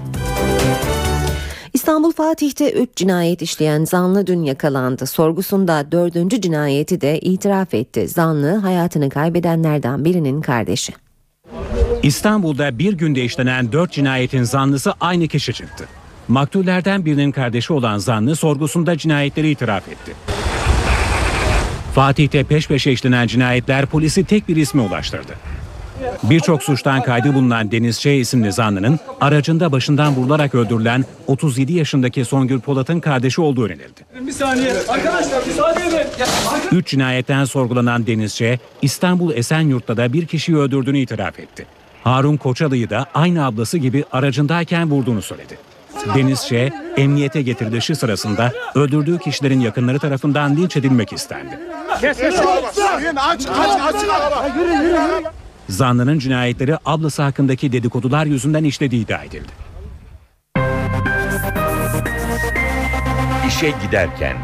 İstanbul 1.75 2.13
Fatih'te 2.13 2.73
3 2.73 2.97
cinayet 2.97 3.43
işleyen 3.43 3.85
zanlı 3.85 4.27
dün 4.27 4.43
yakalandı. 4.43 5.07
Sorgusunda 5.07 5.93
dördüncü 5.93 6.41
cinayeti 6.41 7.01
de 7.01 7.21
itiraf 7.21 7.75
etti. 7.75 8.09
Zanlı 8.09 8.57
hayatını 8.57 9.11
kaybedenlerden 9.11 10.05
birinin 10.05 10.41
kardeşi. 10.41 10.93
İstanbul'da 12.03 12.79
bir 12.79 12.93
günde 12.93 13.25
işlenen 13.25 13.73
4 13.73 13.93
cinayetin 13.93 14.43
zanlısı 14.43 14.95
aynı 15.01 15.29
kişi 15.29 15.53
çıktı. 15.53 15.85
Maktullerden 16.29 17.05
birinin 17.05 17.33
kardeşi 17.33 17.73
olan 17.73 17.99
zanlı 17.99 18.37
sorgusunda 18.37 18.99
cinayetleri 18.99 19.51
itiraf 19.51 19.89
etti. 19.89 20.13
Fatih'te 21.97 22.45
peş 22.45 22.69
peşe 22.69 22.93
işlenen 22.93 23.27
cinayetler 23.27 23.87
polisi 23.87 24.25
tek 24.25 24.49
bir 24.49 24.57
isme 24.57 24.83
ulaştırdı. 24.83 25.33
Birçok 26.23 26.63
suçtan 26.63 27.03
kaydı 27.03 27.35
bulunan 27.35 27.71
Deniz 27.71 28.01
Ç. 28.01 28.07
isimli 28.07 28.53
zanlının 28.53 29.01
aracında 29.21 29.73
başından 29.73 30.17
vurularak 30.17 30.55
öldürülen 30.55 31.05
37 31.27 31.73
yaşındaki 31.73 32.25
Songül 32.25 32.61
Polat'ın 32.61 33.01
kardeşi 33.01 33.41
olduğu 33.41 33.65
öğrenildi. 33.65 34.27
Bir 34.27 34.33
saniye. 34.33 34.73
Arkadaşlar 34.89 35.47
müsaade 35.47 35.81
edin. 35.87 36.27
Üç 36.73 36.87
cinayetten 36.89 37.45
sorgulanan 37.45 38.07
Deniz 38.07 38.37
Ç. 38.37 38.43
İstanbul 38.83 39.35
Esenyurt'ta 39.35 39.97
da 39.97 40.13
bir 40.13 40.27
kişiyi 40.27 40.57
öldürdüğünü 40.57 40.99
itiraf 40.99 41.39
etti. 41.39 41.67
Harun 42.05 42.37
Koçalı'yı 42.37 42.91
da 42.91 43.07
aynı 43.15 43.47
ablası 43.47 43.79
gibi 43.79 44.05
aracındayken 44.13 44.91
vurduğunu 44.91 45.23
söyledi. 45.23 45.59
Deniz 46.15 46.53
emniyete 46.97 47.43
getirilişi 47.43 47.95
sırasında 47.95 48.53
öldürdüğü 48.75 49.19
kişilerin 49.19 49.61
yakınları 49.61 49.99
tarafından 49.99 50.57
linç 50.57 50.77
edilmek 50.77 51.13
istendi. 51.13 51.59
Zanlının 55.69 56.19
cinayetleri 56.19 56.77
ablası 56.85 57.23
hakkındaki 57.23 57.73
dedikodular 57.73 58.27
yüzünden 58.27 58.65
işlediği 58.65 59.05
iddia 59.05 59.23
edildi. 59.23 59.53
İşe 63.49 63.73
giderken 63.87 64.37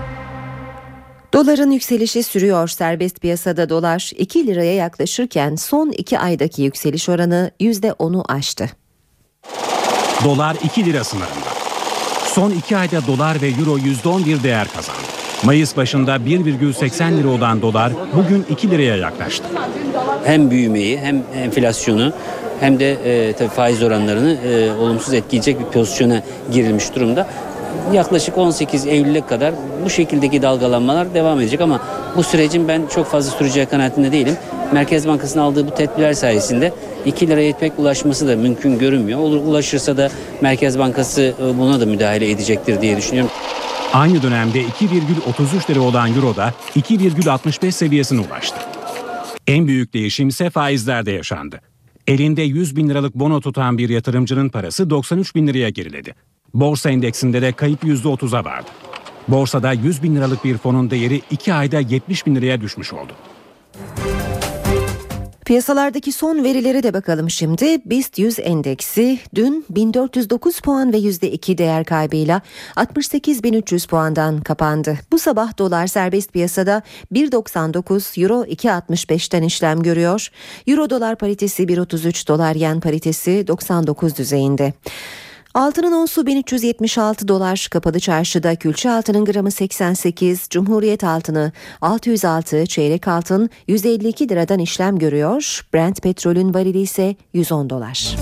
Doların 1.32 1.70
yükselişi 1.70 2.22
sürüyor. 2.22 2.68
Serbest 2.68 3.20
piyasada 3.20 3.68
dolar 3.68 4.11
2 4.16 4.46
liraya 4.46 4.74
yaklaşırken 4.74 5.55
son 5.55 5.90
2 5.90 6.18
aydaki 6.18 6.62
yükseliş 6.62 7.09
oranı 7.09 7.50
%10'u 7.61 8.24
aştı. 8.28 8.70
Dolar 10.24 10.56
2 10.64 10.84
lira 10.84 11.04
sınırında. 11.04 11.50
Son 12.24 12.50
iki 12.50 12.76
ayda 12.76 13.06
dolar 13.06 13.42
ve 13.42 13.48
euro 13.48 13.78
%11 13.78 14.42
değer 14.42 14.66
kazandı. 14.68 15.00
Mayıs 15.44 15.76
başında 15.76 16.16
1,80 16.16 17.18
lira 17.18 17.28
olan 17.28 17.62
dolar 17.62 17.92
bugün 18.16 18.46
2 18.50 18.70
liraya 18.70 18.96
yaklaştı. 18.96 19.44
Hem 20.24 20.50
büyümeyi 20.50 20.98
hem 20.98 21.22
enflasyonu 21.36 22.12
hem 22.60 22.78
de 22.78 22.92
e, 22.92 23.32
tabii 23.32 23.48
faiz 23.48 23.82
oranlarını 23.82 24.32
e, 24.32 24.72
olumsuz 24.72 25.14
etkileyecek 25.14 25.60
bir 25.60 25.64
pozisyona 25.64 26.22
girilmiş 26.52 26.94
durumda. 26.94 27.26
Yaklaşık 27.92 28.38
18 28.38 28.86
Eylül'e 28.86 29.26
kadar 29.26 29.54
bu 29.84 29.90
şekildeki 29.90 30.42
dalgalanmalar 30.42 31.14
devam 31.14 31.40
edecek 31.40 31.60
ama 31.60 31.80
bu 32.16 32.22
sürecin 32.22 32.68
ben 32.68 32.82
çok 32.94 33.06
fazla 33.06 33.30
süreceği 33.38 33.66
kanaatinde 33.66 34.12
değilim. 34.12 34.36
Merkez 34.72 35.08
Bankası'nın 35.08 35.42
aldığı 35.42 35.66
bu 35.66 35.74
tedbirler 35.74 36.12
sayesinde 36.12 36.72
2 37.07 37.28
liraya 37.28 37.59
pek 37.59 37.78
ulaşması 37.78 38.28
da 38.28 38.36
mümkün 38.36 38.78
görünmüyor. 38.78 39.18
Olur 39.18 39.36
ulaşırsa 39.36 39.96
da 39.96 40.11
Merkez 40.40 40.78
Bankası 40.78 41.34
e, 41.40 41.59
buna 41.59 41.80
da 41.80 41.86
müdahale 41.86 42.30
edecektir 42.30 42.80
diye 42.80 42.96
düşünüyorum. 42.96 43.30
Aynı 43.92 44.22
dönemde 44.22 44.62
2,33 44.62 45.70
lira 45.70 45.80
olan 45.80 46.14
euro 46.14 46.36
da 46.36 46.55
2,65 46.76 47.72
seviyesine 47.72 48.20
ulaştı. 48.20 48.57
En 49.46 49.66
büyük 49.66 49.94
değişim 49.94 50.28
ise 50.28 50.50
faizlerde 50.50 51.11
yaşandı. 51.11 51.61
Elinde 52.07 52.42
100 52.42 52.76
bin 52.76 52.88
liralık 52.88 53.14
bono 53.14 53.40
tutan 53.40 53.78
bir 53.78 53.88
yatırımcının 53.88 54.48
parası 54.48 54.90
93 54.90 55.34
bin 55.34 55.46
liraya 55.46 55.68
geriledi. 55.68 56.14
Borsa 56.55 56.90
endeksinde 56.90 57.42
de 57.42 57.53
kayıp 57.53 57.84
%30'a 57.84 58.44
vardı. 58.44 58.70
Borsada 59.28 59.72
100 59.72 60.03
bin 60.03 60.16
liralık 60.16 60.44
bir 60.44 60.59
fonun 60.59 60.90
değeri 60.90 61.22
2 61.30 61.55
ayda 61.55 61.80
70 61.80 62.26
bin 62.26 62.34
liraya 62.36 62.61
düşmüş 62.61 62.92
oldu. 62.92 63.12
Piyasalardaki 65.45 66.12
son 66.12 66.45
verilere 66.45 66.82
de 66.82 66.95
bakalım 66.95 67.30
şimdi. 67.30 67.78
BIST 67.86 68.18
100 68.18 68.38
endeksi 68.38 69.18
dün 69.34 69.64
1409 69.70 70.61
puan 70.61 70.93
ve 70.93 70.99
%2 70.99 71.59
değer 71.59 71.84
kaybıyla 71.84 72.40
68.300 72.76 73.88
puandan 73.88 74.40
kapandı. 74.40 74.99
Bu 75.12 75.18
sabah 75.18 75.59
dolar 75.59 75.86
serbest 75.86 76.32
piyasada 76.32 76.82
1.99 77.12 78.22
euro 78.22 78.45
2.65'ten 78.45 79.43
işlem 79.43 79.82
görüyor. 79.82 80.28
Euro 80.66 80.90
dolar 80.90 81.16
paritesi 81.16 81.62
1.33 81.62 82.28
dolar 82.28 82.55
yen 82.55 82.80
paritesi 82.80 83.47
99 83.49 84.16
düzeyinde. 84.16 84.72
Altının 85.55 85.92
onsu 85.92 86.26
1376 86.26 87.28
dolar 87.28 87.68
kapalı 87.70 88.00
çarşıda 88.00 88.57
külçe 88.57 88.90
altının 88.90 89.24
gramı 89.24 89.50
88, 89.50 90.46
Cumhuriyet 90.50 91.05
altını 91.05 91.53
606, 91.80 92.66
çeyrek 92.66 93.09
altın 93.09 93.50
152 93.66 94.28
liradan 94.28 94.59
işlem 94.59 94.98
görüyor. 94.98 95.61
Brent 95.74 96.03
petrolün 96.03 96.55
varili 96.55 96.80
ise 96.80 97.16
110 97.32 97.70
dolar. 97.70 98.16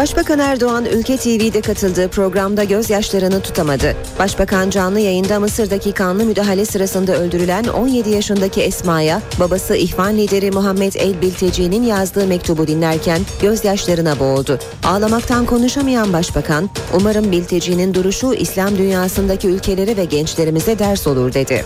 Başbakan 0.00 0.38
Erdoğan 0.38 0.84
Ülke 0.84 1.16
TV'de 1.16 1.60
katıldığı 1.60 2.08
programda 2.08 2.64
gözyaşlarını 2.64 3.40
tutamadı. 3.40 3.96
Başbakan 4.18 4.70
canlı 4.70 5.00
yayında 5.00 5.40
Mısır'daki 5.40 5.92
kanlı 5.92 6.24
müdahale 6.24 6.64
sırasında 6.64 7.16
öldürülen 7.16 7.64
17 7.64 8.10
yaşındaki 8.10 8.62
Esma'ya 8.62 9.22
babası 9.40 9.76
İhvan 9.76 10.16
lideri 10.16 10.50
Muhammed 10.50 10.94
El 10.94 11.22
Bilteci'nin 11.22 11.82
yazdığı 11.82 12.26
mektubu 12.26 12.66
dinlerken 12.66 13.20
gözyaşlarına 13.42 14.18
boğuldu. 14.18 14.58
Ağlamaktan 14.84 15.46
konuşamayan 15.46 16.12
başbakan, 16.12 16.70
umarım 16.94 17.32
Bilteci'nin 17.32 17.94
duruşu 17.94 18.34
İslam 18.34 18.78
dünyasındaki 18.78 19.48
ülkelere 19.48 19.96
ve 19.96 20.04
gençlerimize 20.04 20.78
ders 20.78 21.06
olur 21.06 21.34
dedi. 21.34 21.64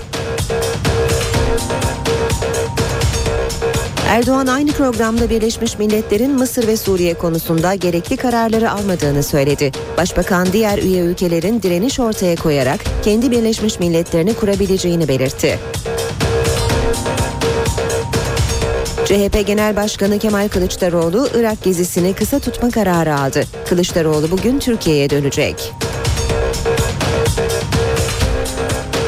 Erdoğan 4.09 4.47
aynı 4.47 4.73
programda 4.73 5.31
Birleşmiş 5.31 5.79
Milletler'in 5.79 6.31
Mısır 6.31 6.67
ve 6.67 6.77
Suriye 6.77 7.15
konusunda 7.15 7.75
gerekli 7.75 8.17
kararları 8.17 8.71
almadığını 8.71 9.23
söyledi. 9.23 9.73
Başbakan 9.99 10.49
diğer 10.53 10.79
üye 10.79 11.03
ülkelerin 11.03 11.63
direniş 11.63 12.01
ortaya 12.01 12.37
koyarak 12.37 12.81
kendi 13.05 13.31
Birleşmiş 13.31 13.79
Milletlerini 13.79 14.35
kurabileceğini 14.35 15.09
belirtti. 15.09 15.59
CHP 19.05 19.47
Genel 19.47 19.77
Başkanı 19.77 20.19
Kemal 20.19 20.49
Kılıçdaroğlu 20.49 21.29
Irak 21.35 21.63
gezisini 21.63 22.15
kısa 22.15 22.39
tutma 22.39 22.71
kararı 22.71 23.19
aldı. 23.19 23.45
Kılıçdaroğlu 23.69 24.31
bugün 24.31 24.59
Türkiye'ye 24.59 25.11
dönecek. 25.11 25.73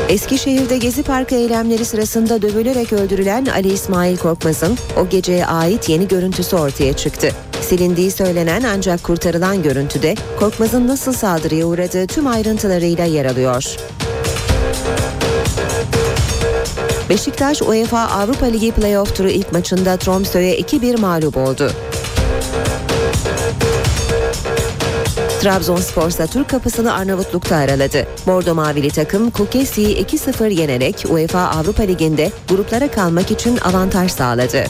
Eskişehir'de 0.09 0.79
Gezi 0.79 1.03
Parkı 1.03 1.35
eylemleri 1.35 1.85
sırasında 1.85 2.43
dövülerek 2.43 2.93
öldürülen 2.93 3.47
Ali 3.47 3.73
İsmail 3.73 4.17
Korkmaz'ın 4.17 4.79
o 5.01 5.09
geceye 5.09 5.47
ait 5.47 5.89
yeni 5.89 6.09
görüntüsü 6.09 6.57
ortaya 6.57 6.93
çıktı. 6.93 7.31
Silindiği 7.61 8.11
söylenen 8.11 8.63
ancak 8.63 9.03
kurtarılan 9.03 9.63
görüntüde 9.63 10.15
Korkmaz'ın 10.39 10.89
nasıl 10.89 11.13
saldırıya 11.13 11.67
uğradığı 11.67 12.07
tüm 12.07 12.27
ayrıntılarıyla 12.27 13.05
yer 13.05 13.25
alıyor. 13.25 13.77
Beşiktaş 17.11 17.63
UEFA 17.63 18.01
Avrupa 18.01 18.47
Ligi 18.47 18.73
playoff 18.73 19.17
turu 19.17 19.29
ilk 19.29 19.53
maçında 19.53 19.95
Tromsø'ye 19.95 20.61
2-1 20.61 21.01
mağlup 21.01 21.37
oldu. 21.37 21.73
Trabzonspor 25.41 26.09
ise 26.09 26.27
Türk 26.27 26.49
kapısını 26.49 26.95
Arnavutluk'ta 26.95 27.57
araladı. 27.57 28.07
Bordo 28.27 28.55
Mavili 28.55 28.91
takım 28.91 29.31
Kukesi'yi 29.31 30.05
2-0 30.05 30.53
yenerek 30.53 31.05
UEFA 31.11 31.41
Avrupa 31.41 31.83
Ligi'nde 31.83 32.31
gruplara 32.49 32.91
kalmak 32.91 33.31
için 33.31 33.59
avantaj 33.59 34.11
sağladı. 34.13 34.65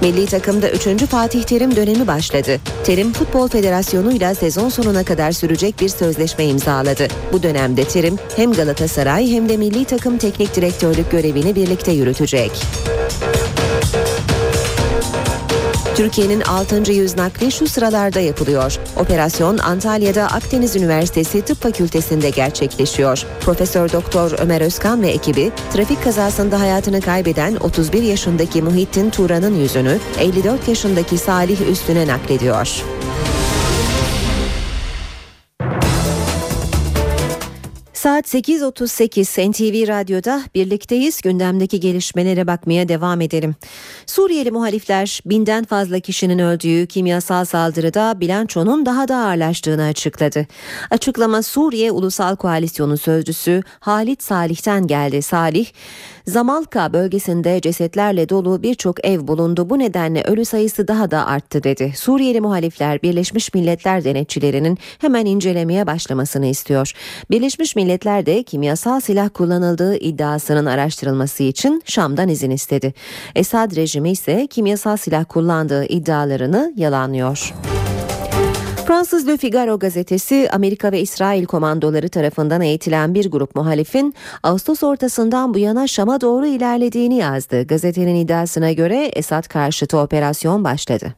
Milli 0.00 0.26
takımda 0.26 0.70
3. 0.70 1.06
Fatih 1.06 1.42
Terim 1.42 1.76
dönemi 1.76 2.06
başladı. 2.06 2.60
Terim 2.84 3.12
Futbol 3.12 3.48
Federasyonu 3.48 4.12
ile 4.12 4.34
sezon 4.34 4.68
sonuna 4.68 5.04
kadar 5.04 5.32
sürecek 5.32 5.80
bir 5.80 5.88
sözleşme 5.88 6.44
imzaladı. 6.44 7.08
Bu 7.32 7.42
dönemde 7.42 7.84
Terim 7.84 8.18
hem 8.36 8.52
Galatasaray 8.52 9.30
hem 9.30 9.48
de 9.48 9.56
milli 9.56 9.84
takım 9.84 10.18
teknik 10.18 10.56
direktörlük 10.56 11.10
görevini 11.10 11.54
birlikte 11.54 11.92
yürütecek. 11.92 12.52
Türkiye'nin 15.96 16.40
6. 16.40 16.92
yüz 16.92 17.16
nakli 17.16 17.52
şu 17.52 17.66
sıralarda 17.66 18.20
yapılıyor. 18.20 18.78
Operasyon 18.96 19.58
Antalya'da 19.58 20.22
Akdeniz 20.22 20.76
Üniversitesi 20.76 21.42
Tıp 21.42 21.62
Fakültesi'nde 21.62 22.30
gerçekleşiyor. 22.30 23.26
Profesör 23.40 23.92
Doktor 23.92 24.32
Ömer 24.38 24.60
Özkan 24.60 25.02
ve 25.02 25.08
ekibi 25.08 25.52
trafik 25.72 26.04
kazasında 26.04 26.60
hayatını 26.60 27.00
kaybeden 27.00 27.56
31 27.56 28.02
yaşındaki 28.02 28.62
Muhittin 28.62 29.10
Turan'ın 29.10 29.54
yüzünü 29.54 29.98
54 30.20 30.68
yaşındaki 30.68 31.18
Salih 31.18 31.60
Üstün'e 31.70 32.06
naklediyor. 32.06 32.82
Saat 38.04 38.34
8.38 38.34 39.50
NTV 39.50 39.88
Radyo'da 39.88 40.42
birlikteyiz. 40.54 41.20
Gündemdeki 41.20 41.80
gelişmelere 41.80 42.46
bakmaya 42.46 42.88
devam 42.88 43.20
edelim. 43.20 43.54
Suriyeli 44.06 44.50
muhalifler 44.50 45.20
binden 45.26 45.64
fazla 45.64 46.00
kişinin 46.00 46.38
öldüğü 46.38 46.86
kimyasal 46.86 47.44
saldırıda 47.44 48.20
bilançonun 48.20 48.86
daha 48.86 49.08
da 49.08 49.16
ağırlaştığını 49.16 49.84
açıkladı. 49.84 50.46
Açıklama 50.90 51.42
Suriye 51.42 51.92
Ulusal 51.92 52.36
Koalisyonu 52.36 52.96
Sözcüsü 52.96 53.62
Halit 53.80 54.22
Salih'ten 54.22 54.86
geldi. 54.86 55.22
Salih, 55.22 55.66
Zamalka 56.26 56.92
bölgesinde 56.92 57.60
cesetlerle 57.60 58.28
dolu 58.28 58.62
birçok 58.62 59.06
ev 59.06 59.26
bulundu. 59.28 59.70
Bu 59.70 59.78
nedenle 59.78 60.22
ölü 60.22 60.44
sayısı 60.44 60.88
daha 60.88 61.10
da 61.10 61.26
arttı 61.26 61.62
dedi. 61.62 61.92
Suriyeli 61.96 62.40
muhalifler 62.40 63.02
Birleşmiş 63.02 63.54
Milletler 63.54 64.04
denetçilerinin 64.04 64.78
hemen 64.98 65.26
incelemeye 65.26 65.86
başlamasını 65.86 66.46
istiyor. 66.46 66.92
Birleşmiş 67.30 67.76
Milletler 67.76 68.26
de 68.26 68.42
kimyasal 68.42 69.00
silah 69.00 69.28
kullanıldığı 69.34 69.96
iddiasının 69.96 70.66
araştırılması 70.66 71.42
için 71.42 71.82
Şam'dan 71.84 72.28
izin 72.28 72.50
istedi. 72.50 72.94
Esad 73.34 73.76
rejimi 73.76 74.10
ise 74.10 74.46
kimyasal 74.46 74.96
silah 74.96 75.24
kullandığı 75.28 75.84
iddialarını 75.84 76.72
yalanlıyor. 76.76 77.54
Fransız 78.86 79.28
Le 79.28 79.36
Figaro 79.36 79.78
gazetesi 79.78 80.48
Amerika 80.52 80.92
ve 80.92 81.00
İsrail 81.00 81.44
komandoları 81.44 82.08
tarafından 82.08 82.60
eğitilen 82.60 83.14
bir 83.14 83.30
grup 83.30 83.54
muhalifin 83.54 84.14
Ağustos 84.42 84.82
ortasından 84.82 85.54
bu 85.54 85.58
yana 85.58 85.86
Şam'a 85.86 86.20
doğru 86.20 86.46
ilerlediğini 86.46 87.16
yazdı. 87.16 87.66
Gazetenin 87.66 88.14
iddiasına 88.14 88.72
göre 88.72 89.04
Esad 89.04 89.48
karşıtı 89.48 89.98
operasyon 89.98 90.64
başladı. 90.64 91.14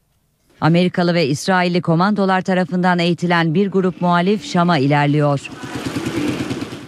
Amerikalı 0.60 1.14
ve 1.14 1.26
İsrailli 1.26 1.82
komandolar 1.82 2.40
tarafından 2.40 2.98
eğitilen 2.98 3.54
bir 3.54 3.70
grup 3.70 4.00
muhalif 4.00 4.44
Şam'a 4.44 4.78
ilerliyor. 4.78 5.50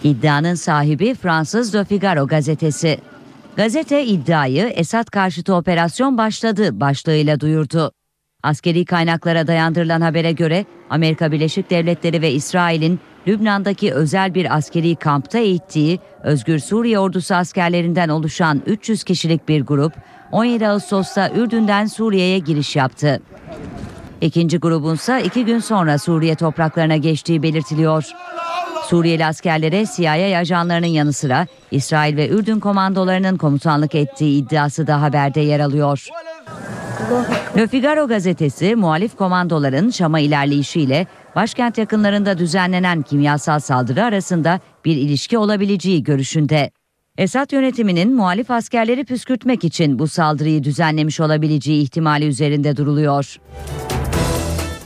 İddianın 0.03 0.55
sahibi 0.55 1.15
Fransız 1.15 1.75
Le 1.75 1.85
Figaro 1.85 2.27
gazetesi. 2.27 2.97
Gazete 3.55 4.05
iddiayı 4.05 4.65
Esad 4.65 5.05
karşıtı 5.05 5.55
operasyon 5.55 6.17
başladı 6.17 6.79
başlığıyla 6.79 7.39
duyurdu. 7.39 7.91
Askeri 8.43 8.85
kaynaklara 8.85 9.47
dayandırılan 9.47 10.01
habere 10.01 10.31
göre 10.31 10.65
Amerika 10.89 11.31
Birleşik 11.31 11.69
Devletleri 11.69 12.21
ve 12.21 12.31
İsrail'in 12.31 12.99
Lübnan'daki 13.27 13.93
özel 13.93 14.33
bir 14.33 14.55
askeri 14.55 14.95
kampta 14.95 15.37
eğittiği 15.37 15.99
Özgür 16.23 16.59
Suriye 16.59 16.99
Ordusu 16.99 17.35
askerlerinden 17.35 18.09
oluşan 18.09 18.61
300 18.65 19.03
kişilik 19.03 19.47
bir 19.47 19.61
grup 19.61 19.93
17 20.31 20.67
Ağustos'ta 20.67 21.29
Ürdün'den 21.29 21.85
Suriye'ye 21.85 22.39
giriş 22.39 22.75
yaptı. 22.75 23.21
İkinci 24.21 24.57
grubunsa 24.57 25.19
iki 25.19 25.45
gün 25.45 25.59
sonra 25.59 25.97
Suriye 25.97 26.35
topraklarına 26.35 26.97
geçtiği 26.97 27.43
belirtiliyor. 27.43 28.05
Suriyeli 28.83 29.25
askerlere 29.25 29.85
CIA 29.95 30.39
ajanlarının 30.39 30.87
yanı 30.87 31.13
sıra 31.13 31.47
İsrail 31.71 32.17
ve 32.17 32.29
Ürdün 32.29 32.59
komandolarının 32.59 33.37
komutanlık 33.37 33.95
ettiği 33.95 34.43
iddiası 34.43 34.87
da 34.87 35.01
haberde 35.01 35.39
yer 35.41 35.59
alıyor. 35.59 36.07
Le 37.57 37.67
Figaro 37.67 38.07
gazetesi 38.07 38.75
muhalif 38.75 39.15
komandoların 39.15 39.89
Şam'a 39.89 40.19
ilerleyişiyle 40.19 41.07
başkent 41.35 41.77
yakınlarında 41.77 42.37
düzenlenen 42.37 43.01
kimyasal 43.01 43.59
saldırı 43.59 44.03
arasında 44.03 44.59
bir 44.85 44.95
ilişki 44.95 45.37
olabileceği 45.37 46.03
görüşünde. 46.03 46.71
Esad 47.17 47.51
yönetiminin 47.51 48.15
muhalif 48.15 48.51
askerleri 48.51 49.05
püskürtmek 49.05 49.63
için 49.63 49.99
bu 49.99 50.07
saldırıyı 50.07 50.63
düzenlemiş 50.63 51.19
olabileceği 51.19 51.83
ihtimali 51.83 52.27
üzerinde 52.27 52.77
duruluyor. 52.77 53.37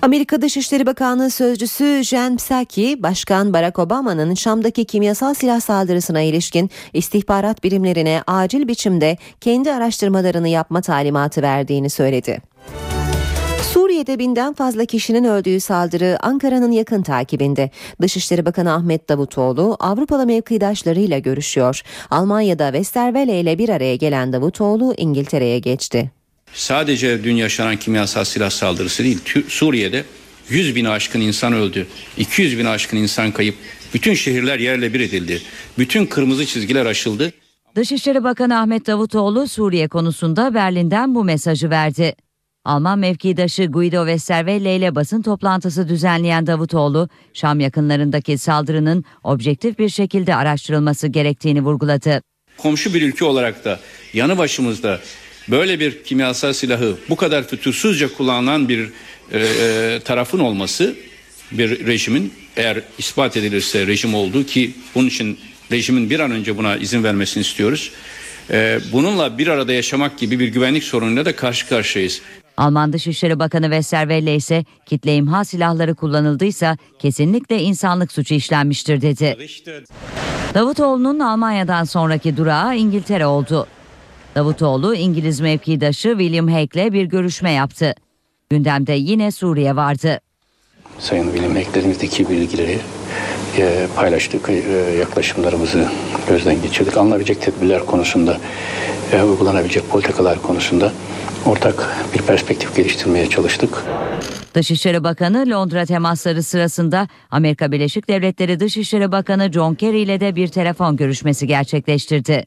Amerika 0.04 0.42
Dışişleri 0.42 0.86
Bakanlığı 0.86 1.30
Sözcüsü 1.30 2.02
Jen 2.04 2.38
Psaki, 2.38 3.04
Başkan 3.04 3.54
Barack 3.54 3.80
Obama'nın 3.80 4.34
Şam'daki 4.34 4.86
kimyasal 4.86 5.34
silah 5.34 5.60
saldırısına 5.60 6.22
ilişkin 6.22 6.70
istihbarat 6.94 7.64
birimlerine 7.64 8.24
acil 8.28 8.68
biçimde 8.68 9.18
kendi 9.42 9.72
araştırmalarını 9.72 10.48
yapma 10.48 10.82
talimatı 10.82 11.42
verdiğini 11.42 11.90
söyledi. 11.90 12.42
Suriye'de 13.74 14.20
binden 14.20 14.54
fazla 14.54 14.86
kişinin 14.86 15.24
öldüğü 15.24 15.60
saldırı 15.60 16.18
Ankara'nın 16.22 16.72
yakın 16.72 17.02
takibinde. 17.02 17.70
Dışişleri 18.02 18.46
Bakanı 18.46 18.74
Ahmet 18.74 19.10
Davutoğlu 19.10 19.78
Avrupalı 19.80 20.26
mevkidaşlarıyla 20.26 21.20
görüşüyor. 21.20 21.82
Almanya'da 22.12 22.66
Westerwelle 22.66 23.40
ile 23.40 23.58
bir 23.58 23.70
araya 23.70 23.96
gelen 23.96 24.34
Davutoğlu 24.34 24.94
İngiltere'ye 24.98 25.60
geçti. 25.60 26.23
Sadece 26.54 27.24
dün 27.24 27.36
yaşanan 27.36 27.78
kimyasal 27.78 28.24
silah 28.24 28.50
saldırısı 28.50 29.04
değil, 29.04 29.20
Suriye'de 29.48 30.04
100 30.50 30.76
bin 30.76 30.86
aşkın 30.86 31.22
insan 31.22 31.54
öldü, 31.54 31.88
200 32.18 32.58
bin 32.58 32.66
aşkın 32.66 32.98
insan 32.98 33.32
kayıp, 33.32 33.56
bütün 33.94 34.14
şehirler 34.14 34.60
yerle 34.60 34.94
bir 34.94 35.00
edildi, 35.00 35.42
bütün 35.78 36.06
kırmızı 36.06 36.46
çizgiler 36.46 36.86
aşıldı. 36.86 37.34
Dışişleri 37.76 38.24
Bakanı 38.24 38.60
Ahmet 38.60 38.88
Davutoğlu 38.88 39.48
Suriye 39.48 39.88
konusunda 39.88 40.54
Berlin'den 40.54 41.16
bu 41.16 41.24
mesajı 41.24 41.70
verdi. 41.70 42.16
Alman 42.66 43.00
mevkidaşı 43.00 43.66
Guido 43.66 44.06
Westerwelle 44.06 44.76
ile 44.76 44.96
basın 44.96 45.22
toplantısı 45.22 45.90
düzenleyen 45.90 46.48
Davutoğlu, 46.48 47.10
Şam 47.34 47.60
yakınlarındaki 47.60 48.38
saldırının 48.38 49.06
objektif 49.24 49.80
bir 49.80 49.90
şekilde 49.90 50.36
araştırılması 50.36 51.08
gerektiğini 51.08 51.62
vurguladı. 51.62 52.22
Komşu 52.58 52.94
bir 52.94 53.02
ülke 53.02 53.26
olarak 53.26 53.66
da 53.66 53.80
yanı 54.14 54.38
başımızda 54.38 55.00
böyle 55.48 55.80
bir 55.80 56.04
kimyasal 56.04 56.54
silahı 56.54 56.98
bu 57.10 57.16
kadar 57.16 57.48
fütursuzca 57.48 58.14
kullanılan 58.14 58.70
bir 58.70 58.90
e, 59.32 59.40
e, 59.40 60.00
tarafın 60.06 60.40
olması 60.40 60.96
bir 61.52 61.88
rejimin 61.88 62.34
eğer 62.58 62.82
ispat 62.98 63.38
edilirse 63.38 63.88
rejim 63.88 64.16
olduğu 64.16 64.46
ki 64.46 64.72
bunun 64.96 65.08
için 65.08 65.40
rejimin 65.72 66.10
bir 66.10 66.20
an 66.20 66.32
önce 66.32 66.58
buna 66.58 66.78
izin 66.78 67.04
vermesini 67.04 67.42
istiyoruz. 67.42 67.92
E, 68.52 68.80
bununla 68.92 69.38
bir 69.38 69.48
arada 69.48 69.74
yaşamak 69.74 70.18
gibi 70.18 70.40
bir 70.40 70.48
güvenlik 70.48 70.84
sorunuyla 70.84 71.26
da 71.26 71.36
karşı 71.36 71.70
karşıyayız. 71.70 72.22
Alman 72.58 72.94
Dışişleri 72.94 73.40
Bakanı 73.40 73.66
Westerwelle 73.66 74.36
ise 74.36 74.66
kitle 74.86 75.16
imha 75.16 75.46
silahları 75.46 75.96
kullanıldıysa 75.96 76.78
kesinlikle 77.00 77.60
insanlık 77.60 78.12
suçu 78.12 78.34
işlenmiştir 78.34 79.02
dedi. 79.02 79.38
Davutoğlu'nun 80.54 81.20
Almanya'dan 81.20 81.84
sonraki 81.84 82.38
durağı 82.38 82.76
İngiltere 82.76 83.26
oldu. 83.26 83.68
Davutoğlu 84.36 84.96
İngiliz 84.96 85.40
mevkidaşı 85.40 86.10
William 86.10 86.48
Hague'le 86.48 86.94
bir 86.94 87.06
görüşme 87.06 87.52
yaptı. 87.52 87.96
Gündemde 88.50 88.94
yine 88.94 89.32
Suriye 89.32 89.76
vardı. 89.76 90.20
Sayın 91.00 91.32
William 91.32 91.56
Hague'lerimizdeki 91.56 92.30
bilgileri 92.30 92.80
e, 93.58 93.88
paylaştık, 93.96 94.50
e, 94.50 94.54
yaklaşımlarımızı 95.00 95.88
gözden 96.30 96.62
geçirdik. 96.62 96.98
Alınabilecek 96.98 97.42
tedbirler 97.42 97.86
konusunda, 97.86 98.38
e, 99.14 99.24
uygulanabilecek 99.24 99.90
politikalar 99.90 100.42
konusunda 100.42 100.92
ortak 101.46 101.98
bir 102.14 102.22
perspektif 102.22 102.76
geliştirmeye 102.76 103.30
çalıştık. 103.30 103.84
Dışişleri 104.54 105.04
Bakanı 105.04 105.46
Londra 105.50 105.86
temasları 105.86 106.44
sırasında 106.44 107.08
Amerika 107.32 107.72
Birleşik 107.72 108.10
Devletleri 108.10 108.60
Dışişleri 108.60 109.12
Bakanı 109.12 109.52
John 109.52 109.76
Kerry 109.76 110.02
ile 110.02 110.20
de 110.20 110.36
bir 110.36 110.48
telefon 110.48 110.98
görüşmesi 110.98 111.48
gerçekleştirdi. 111.48 112.46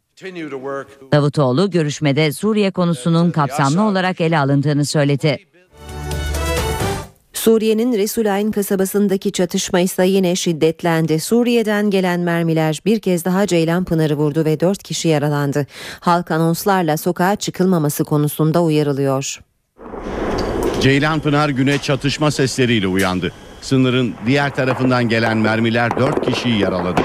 Davutoğlu 1.13 1.71
görüşmede 1.71 2.33
Suriye 2.33 2.71
konusunun 2.71 3.31
kapsamlı 3.31 3.83
olarak 3.83 4.21
ele 4.21 4.39
alındığını 4.39 4.85
söyledi. 4.85 5.39
Suriye'nin 7.33 7.93
Resulayn 7.99 8.51
kasabasındaki 8.51 9.33
çatışma 9.33 9.81
ise 9.81 10.07
yine 10.07 10.37
şiddetlendi. 10.37 11.21
Suriye'den 11.21 11.91
gelen 11.91 12.21
mermiler 12.21 12.81
bir 12.87 13.01
kez 13.01 13.25
daha 13.25 13.47
Ceylanpınar'ı 13.47 14.15
vurdu 14.15 14.45
ve 14.45 14.61
4 14.61 14.83
kişi 14.83 15.09
yaralandı. 15.09 15.67
Halk 16.01 16.31
anonslarla 16.31 16.97
sokağa 16.97 17.37
çıkılmaması 17.37 18.05
konusunda 18.05 18.63
uyarılıyor. 18.63 19.41
Ceylanpınar 20.81 21.49
güne 21.49 21.79
çatışma 21.79 22.31
sesleriyle 22.31 22.87
uyandı. 22.87 23.33
Sınırın 23.61 24.15
diğer 24.27 24.55
tarafından 24.55 25.09
gelen 25.09 25.37
mermiler 25.37 25.99
4 25.99 26.27
kişiyi 26.27 26.59
yaraladı. 26.59 27.03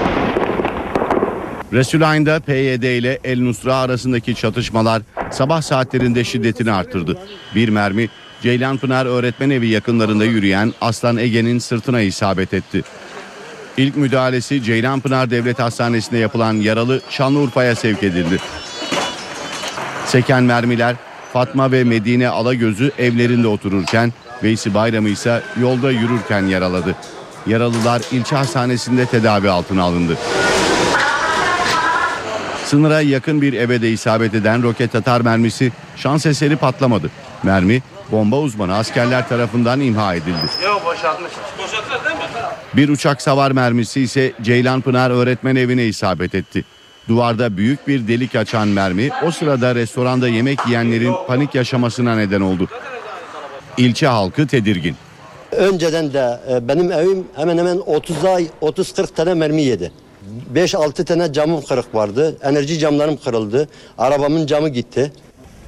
Resulayn'da 1.72 2.40
PYD 2.40 2.82
ile 2.82 3.18
El 3.24 3.40
Nusra 3.40 3.76
arasındaki 3.76 4.34
çatışmalar 4.34 5.02
sabah 5.30 5.62
saatlerinde 5.62 6.24
şiddetini 6.24 6.72
arttırdı. 6.72 7.18
Bir 7.54 7.68
mermi 7.68 8.08
Ceylanpınar 8.42 9.06
Öğretmen 9.06 9.50
Evi 9.50 9.68
yakınlarında 9.68 10.24
yürüyen 10.24 10.72
Aslan 10.80 11.16
Ege'nin 11.16 11.58
sırtına 11.58 12.00
isabet 12.00 12.54
etti. 12.54 12.82
İlk 13.76 13.96
müdahalesi 13.96 14.62
Ceylanpınar 14.62 15.30
Devlet 15.30 15.58
Hastanesi'nde 15.58 16.18
yapılan 16.18 16.54
yaralı 16.54 17.00
Şanlıurfa'ya 17.10 17.74
sevk 17.74 18.02
edildi. 18.02 18.38
Seken 20.06 20.42
mermiler 20.42 20.96
Fatma 21.32 21.72
ve 21.72 21.84
Medine 21.84 22.28
Alagöz'ü 22.28 22.92
evlerinde 22.98 23.48
otururken 23.48 24.12
Veysi 24.42 24.74
Bayram'ı 24.74 25.08
ise 25.08 25.42
yolda 25.60 25.90
yürürken 25.90 26.42
yaraladı. 26.46 26.96
Yaralılar 27.46 28.02
ilçe 28.12 28.36
hastanesinde 28.36 29.06
tedavi 29.06 29.50
altına 29.50 29.82
alındı. 29.82 30.18
Sınıra 32.64 33.00
yakın 33.00 33.42
bir 33.42 33.52
eve 33.52 33.82
de 33.82 33.90
isabet 33.90 34.34
eden 34.34 34.62
roket 34.62 34.94
atar 34.94 35.20
mermisi 35.20 35.72
şans 35.96 36.26
eseri 36.26 36.56
patlamadı. 36.56 37.10
Mermi 37.42 37.82
bomba 38.10 38.38
uzmanı 38.38 38.76
askerler 38.76 39.28
tarafından 39.28 39.80
imha 39.80 40.14
edildi. 40.14 40.46
Bir 42.74 42.88
uçak 42.88 43.22
savar 43.22 43.50
mermisi 43.50 44.00
ise 44.00 44.32
Ceylanpınar 44.42 45.10
Öğretmen 45.10 45.56
Evi'ne 45.56 45.84
isabet 45.84 46.34
etti. 46.34 46.64
Duvarda 47.08 47.56
büyük 47.56 47.88
bir 47.88 48.08
delik 48.08 48.36
açan 48.36 48.68
mermi 48.68 49.08
o 49.26 49.30
sırada 49.30 49.74
restoranda 49.74 50.28
yemek 50.28 50.58
yiyenlerin 50.66 51.14
panik 51.26 51.54
yaşamasına 51.54 52.16
neden 52.16 52.40
oldu. 52.40 52.68
İlçe 53.76 54.06
halkı 54.06 54.46
tedirgin. 54.46 54.96
Önceden 55.52 56.12
de 56.12 56.40
e, 56.50 56.68
benim 56.68 56.92
evim 56.92 57.24
hemen 57.36 57.58
hemen 57.58 57.78
30 57.86 58.24
ay 58.24 58.46
30-40 58.62 59.14
tane 59.14 59.34
mermi 59.34 59.62
yedi. 59.62 59.92
5-6 60.54 61.04
tane 61.04 61.32
camım 61.32 61.62
kırık 61.62 61.94
vardı. 61.94 62.36
Enerji 62.42 62.78
camlarım 62.78 63.16
kırıldı. 63.16 63.68
Arabamın 63.98 64.46
camı 64.46 64.68
gitti. 64.68 65.12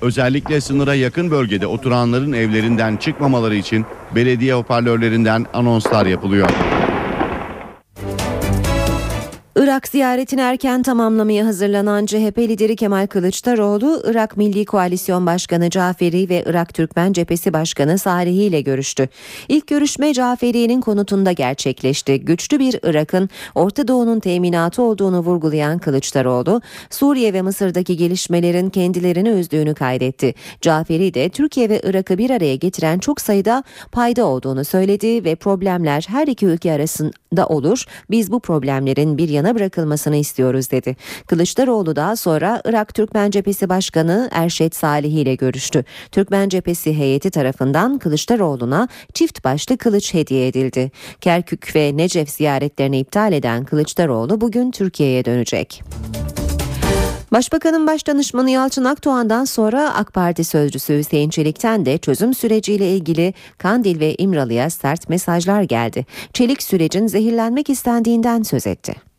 Özellikle 0.02 0.60
sınıra 0.60 0.94
yakın 0.94 1.30
bölgede 1.30 1.66
oturanların 1.66 2.32
evlerinden 2.32 2.96
çıkmamaları 2.96 3.54
için 3.56 3.86
belediye 4.14 4.54
hoparlörlerinden 4.54 5.46
anonslar 5.54 6.06
yapılıyor. 6.06 6.48
Irak 9.56 9.88
ziyaretini 9.88 10.40
erken 10.40 10.82
tamamlamaya 10.82 11.46
hazırlanan 11.46 12.06
CHP 12.06 12.38
lideri 12.38 12.76
Kemal 12.76 13.06
Kılıçdaroğlu, 13.06 14.02
Irak 14.06 14.36
Milli 14.36 14.64
Koalisyon 14.64 15.26
Başkanı 15.26 15.70
Caferi 15.70 16.28
ve 16.28 16.44
Irak 16.46 16.74
Türkmen 16.74 17.12
Cephesi 17.12 17.52
Başkanı 17.52 17.98
Salihi 17.98 18.42
ile 18.42 18.60
görüştü. 18.60 19.08
İlk 19.48 19.66
görüşme 19.66 20.14
Caferi'nin 20.14 20.80
konutunda 20.80 21.32
gerçekleşti. 21.32 22.20
Güçlü 22.20 22.58
bir 22.58 22.80
Irak'ın 22.82 23.28
Orta 23.54 23.88
Doğu'nun 23.88 24.20
teminatı 24.20 24.82
olduğunu 24.82 25.20
vurgulayan 25.20 25.78
Kılıçdaroğlu, 25.78 26.60
Suriye 26.90 27.32
ve 27.32 27.42
Mısır'daki 27.42 27.96
gelişmelerin 27.96 28.70
kendilerini 28.70 29.28
üzdüğünü 29.28 29.74
kaydetti. 29.74 30.34
Caferi 30.60 31.14
de 31.14 31.28
Türkiye 31.28 31.68
ve 31.68 31.80
Irak'ı 31.84 32.18
bir 32.18 32.30
araya 32.30 32.56
getiren 32.56 32.98
çok 32.98 33.20
sayıda 33.20 33.64
payda 33.92 34.24
olduğunu 34.26 34.64
söyledi 34.64 35.24
ve 35.24 35.34
problemler 35.34 36.06
her 36.08 36.26
iki 36.26 36.46
ülke 36.46 36.72
arasında 36.72 37.46
olur. 37.48 37.84
Biz 38.10 38.32
bu 38.32 38.40
problemlerin 38.40 39.18
bir 39.18 39.28
yana 39.44 39.54
bırakılmasını 39.54 40.16
istiyoruz 40.16 40.70
dedi. 40.70 40.96
Kılıçdaroğlu 41.26 41.96
daha 41.96 42.16
sonra 42.16 42.62
Irak 42.64 42.94
Türkmen 42.94 43.30
Cephesi 43.30 43.68
Başkanı 43.68 44.28
Erşet 44.32 44.76
Salihi 44.76 45.20
ile 45.20 45.34
görüştü. 45.34 45.84
Türkmen 46.12 46.48
Cephesi 46.48 46.98
heyeti 46.98 47.30
tarafından 47.30 47.98
Kılıçdaroğlu'na 47.98 48.88
çift 49.14 49.44
başlı 49.44 49.76
kılıç 49.76 50.14
hediye 50.14 50.48
edildi. 50.48 50.90
Kerkük 51.20 51.76
ve 51.76 51.96
Necef 51.96 52.30
ziyaretlerini 52.30 52.98
iptal 52.98 53.32
eden 53.32 53.64
Kılıçdaroğlu 53.64 54.40
bugün 54.40 54.70
Türkiye'ye 54.70 55.24
dönecek. 55.24 55.82
Başbakanın 57.32 57.86
başdanışmanı 57.86 58.50
Yalçın 58.50 58.84
Akdoğan'dan 58.84 59.44
sonra 59.44 59.94
AK 59.94 60.12
Parti 60.12 60.44
sözcüsü 60.44 60.98
Hüseyin 60.98 61.30
Çelik'ten 61.30 61.86
de 61.86 61.98
çözüm 61.98 62.34
süreciyle 62.34 62.96
ilgili 62.96 63.34
Kandil 63.58 64.00
ve 64.00 64.14
İmralı'ya 64.14 64.70
sert 64.70 65.08
mesajlar 65.08 65.62
geldi. 65.62 66.06
Çelik 66.32 66.62
sürecin 66.62 67.06
zehirlenmek 67.06 67.70
istendiğinden 67.70 68.42
söz 68.42 68.66
etti. 68.66 69.13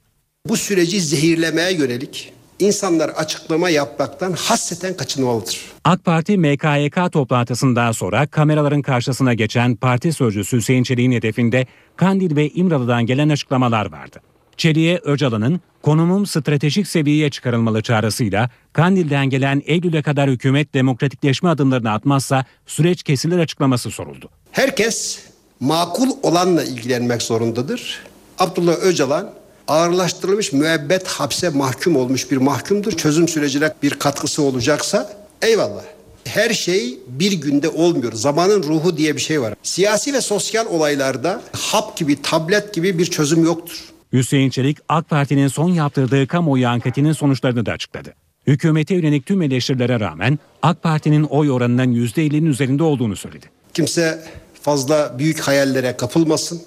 Bu 0.45 0.57
süreci 0.57 1.01
zehirlemeye 1.01 1.73
yönelik 1.73 2.33
insanlar 2.59 3.09
açıklama 3.09 3.69
yapmaktan 3.69 4.33
hasreten 4.33 4.97
kaçınmalıdır. 4.97 5.61
AK 5.83 6.05
Parti 6.05 6.37
MKYK 6.37 7.11
toplantısından 7.11 7.91
sonra 7.91 8.27
kameraların 8.27 8.81
karşısına 8.81 9.33
geçen 9.33 9.75
parti 9.75 10.13
sözcüsü 10.13 10.57
Hüseyin 10.57 10.83
Çelik'in 10.83 11.11
hedefinde 11.11 11.65
Kandil 11.95 12.35
ve 12.35 12.49
İmralı'dan 12.49 13.05
gelen 13.05 13.29
açıklamalar 13.29 13.91
vardı. 13.91 14.21
Çelik'e 14.57 14.99
Öcalan'ın 15.03 15.61
konumum 15.81 16.25
stratejik 16.25 16.87
seviyeye 16.87 17.29
çıkarılmalı 17.29 17.81
çağrısıyla 17.81 18.49
Kandil'den 18.73 19.29
gelen 19.29 19.61
Eylül'e 19.65 20.01
kadar 20.01 20.29
hükümet 20.29 20.73
demokratikleşme 20.73 21.49
adımlarını 21.49 21.91
atmazsa 21.91 22.45
süreç 22.67 23.03
kesilir 23.03 23.39
açıklaması 23.39 23.91
soruldu. 23.91 24.29
Herkes 24.51 25.19
makul 25.59 26.09
olanla 26.23 26.63
ilgilenmek 26.63 27.21
zorundadır. 27.21 27.99
Abdullah 28.39 28.75
Öcalan 28.75 29.33
ağırlaştırılmış 29.67 30.53
müebbet 30.53 31.07
hapse 31.07 31.49
mahkum 31.49 31.95
olmuş 31.95 32.31
bir 32.31 32.37
mahkumdur. 32.37 32.91
Çözüm 32.91 33.27
sürecine 33.27 33.73
bir 33.83 33.91
katkısı 33.91 34.41
olacaksa 34.41 35.13
eyvallah. 35.41 35.83
Her 36.25 36.49
şey 36.49 36.99
bir 37.07 37.31
günde 37.31 37.69
olmuyor. 37.69 38.13
Zamanın 38.13 38.63
ruhu 38.63 38.97
diye 38.97 39.15
bir 39.15 39.21
şey 39.21 39.41
var. 39.41 39.53
Siyasi 39.63 40.13
ve 40.13 40.21
sosyal 40.21 40.65
olaylarda 40.65 41.41
hap 41.51 41.97
gibi, 41.97 42.21
tablet 42.21 42.73
gibi 42.73 42.99
bir 42.99 43.05
çözüm 43.05 43.43
yoktur. 43.43 43.77
Hüseyin 44.13 44.49
Çelik 44.49 44.77
AK 44.89 45.09
Parti'nin 45.09 45.47
son 45.47 45.69
yaptırdığı 45.69 46.27
kamuoyu 46.27 46.67
anketinin 46.67 47.13
sonuçlarını 47.13 47.65
da 47.65 47.71
açıkladı. 47.71 48.13
Hükümete 48.47 48.95
yönelik 48.95 49.25
tüm 49.25 49.41
eleştirilere 49.41 49.99
rağmen 49.99 50.39
AK 50.61 50.83
Parti'nin 50.83 51.23
oy 51.23 51.51
oranının 51.51 51.93
%50'nin 51.93 52.45
üzerinde 52.45 52.83
olduğunu 52.83 53.15
söyledi. 53.15 53.45
Kimse 53.73 54.23
fazla 54.61 55.19
büyük 55.19 55.39
hayallere 55.39 55.97
kapılmasın. 55.97 56.61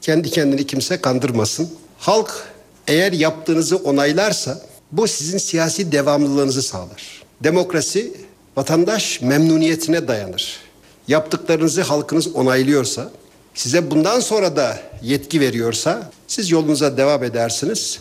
Kendi 0.00 0.30
kendini 0.30 0.66
kimse 0.66 1.00
kandırmasın. 1.00 1.70
Halk 1.98 2.48
eğer 2.86 3.12
yaptığınızı 3.12 3.76
onaylarsa 3.76 4.62
bu 4.92 5.08
sizin 5.08 5.38
siyasi 5.38 5.92
devamlılığınızı 5.92 6.62
sağlar. 6.62 7.22
Demokrasi 7.40 8.12
vatandaş 8.56 9.20
memnuniyetine 9.22 10.08
dayanır. 10.08 10.60
Yaptıklarınızı 11.08 11.82
halkınız 11.82 12.34
onaylıyorsa, 12.34 13.10
size 13.54 13.90
bundan 13.90 14.20
sonra 14.20 14.56
da 14.56 14.78
yetki 15.02 15.40
veriyorsa 15.40 16.10
siz 16.26 16.50
yolunuza 16.50 16.96
devam 16.96 17.24
edersiniz. 17.24 18.00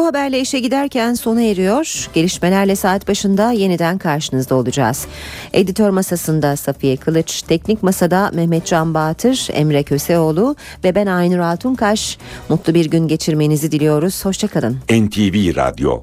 Bu 0.00 0.06
haberle 0.06 0.40
işe 0.40 0.58
giderken 0.58 1.14
sona 1.14 1.42
eriyor. 1.42 2.08
Gelişmelerle 2.14 2.76
saat 2.76 3.08
başında 3.08 3.50
yeniden 3.50 3.98
karşınızda 3.98 4.54
olacağız. 4.54 5.06
Editör 5.52 5.90
masasında 5.90 6.56
Safiye 6.56 6.96
Kılıç, 6.96 7.42
teknik 7.42 7.82
masada 7.82 8.30
Mehmet 8.34 8.66
Can 8.66 8.94
Batır, 8.94 9.48
Emre 9.52 9.82
Köseoğlu 9.82 10.56
ve 10.84 10.94
ben 10.94 11.06
Aynur 11.06 11.38
Altunkaş. 11.38 12.18
Mutlu 12.48 12.74
bir 12.74 12.90
gün 12.90 13.08
geçirmenizi 13.08 13.72
diliyoruz. 13.72 14.24
Hoşçakalın. 14.24 14.76
NTV 14.90 15.56
Radyo 15.56 15.98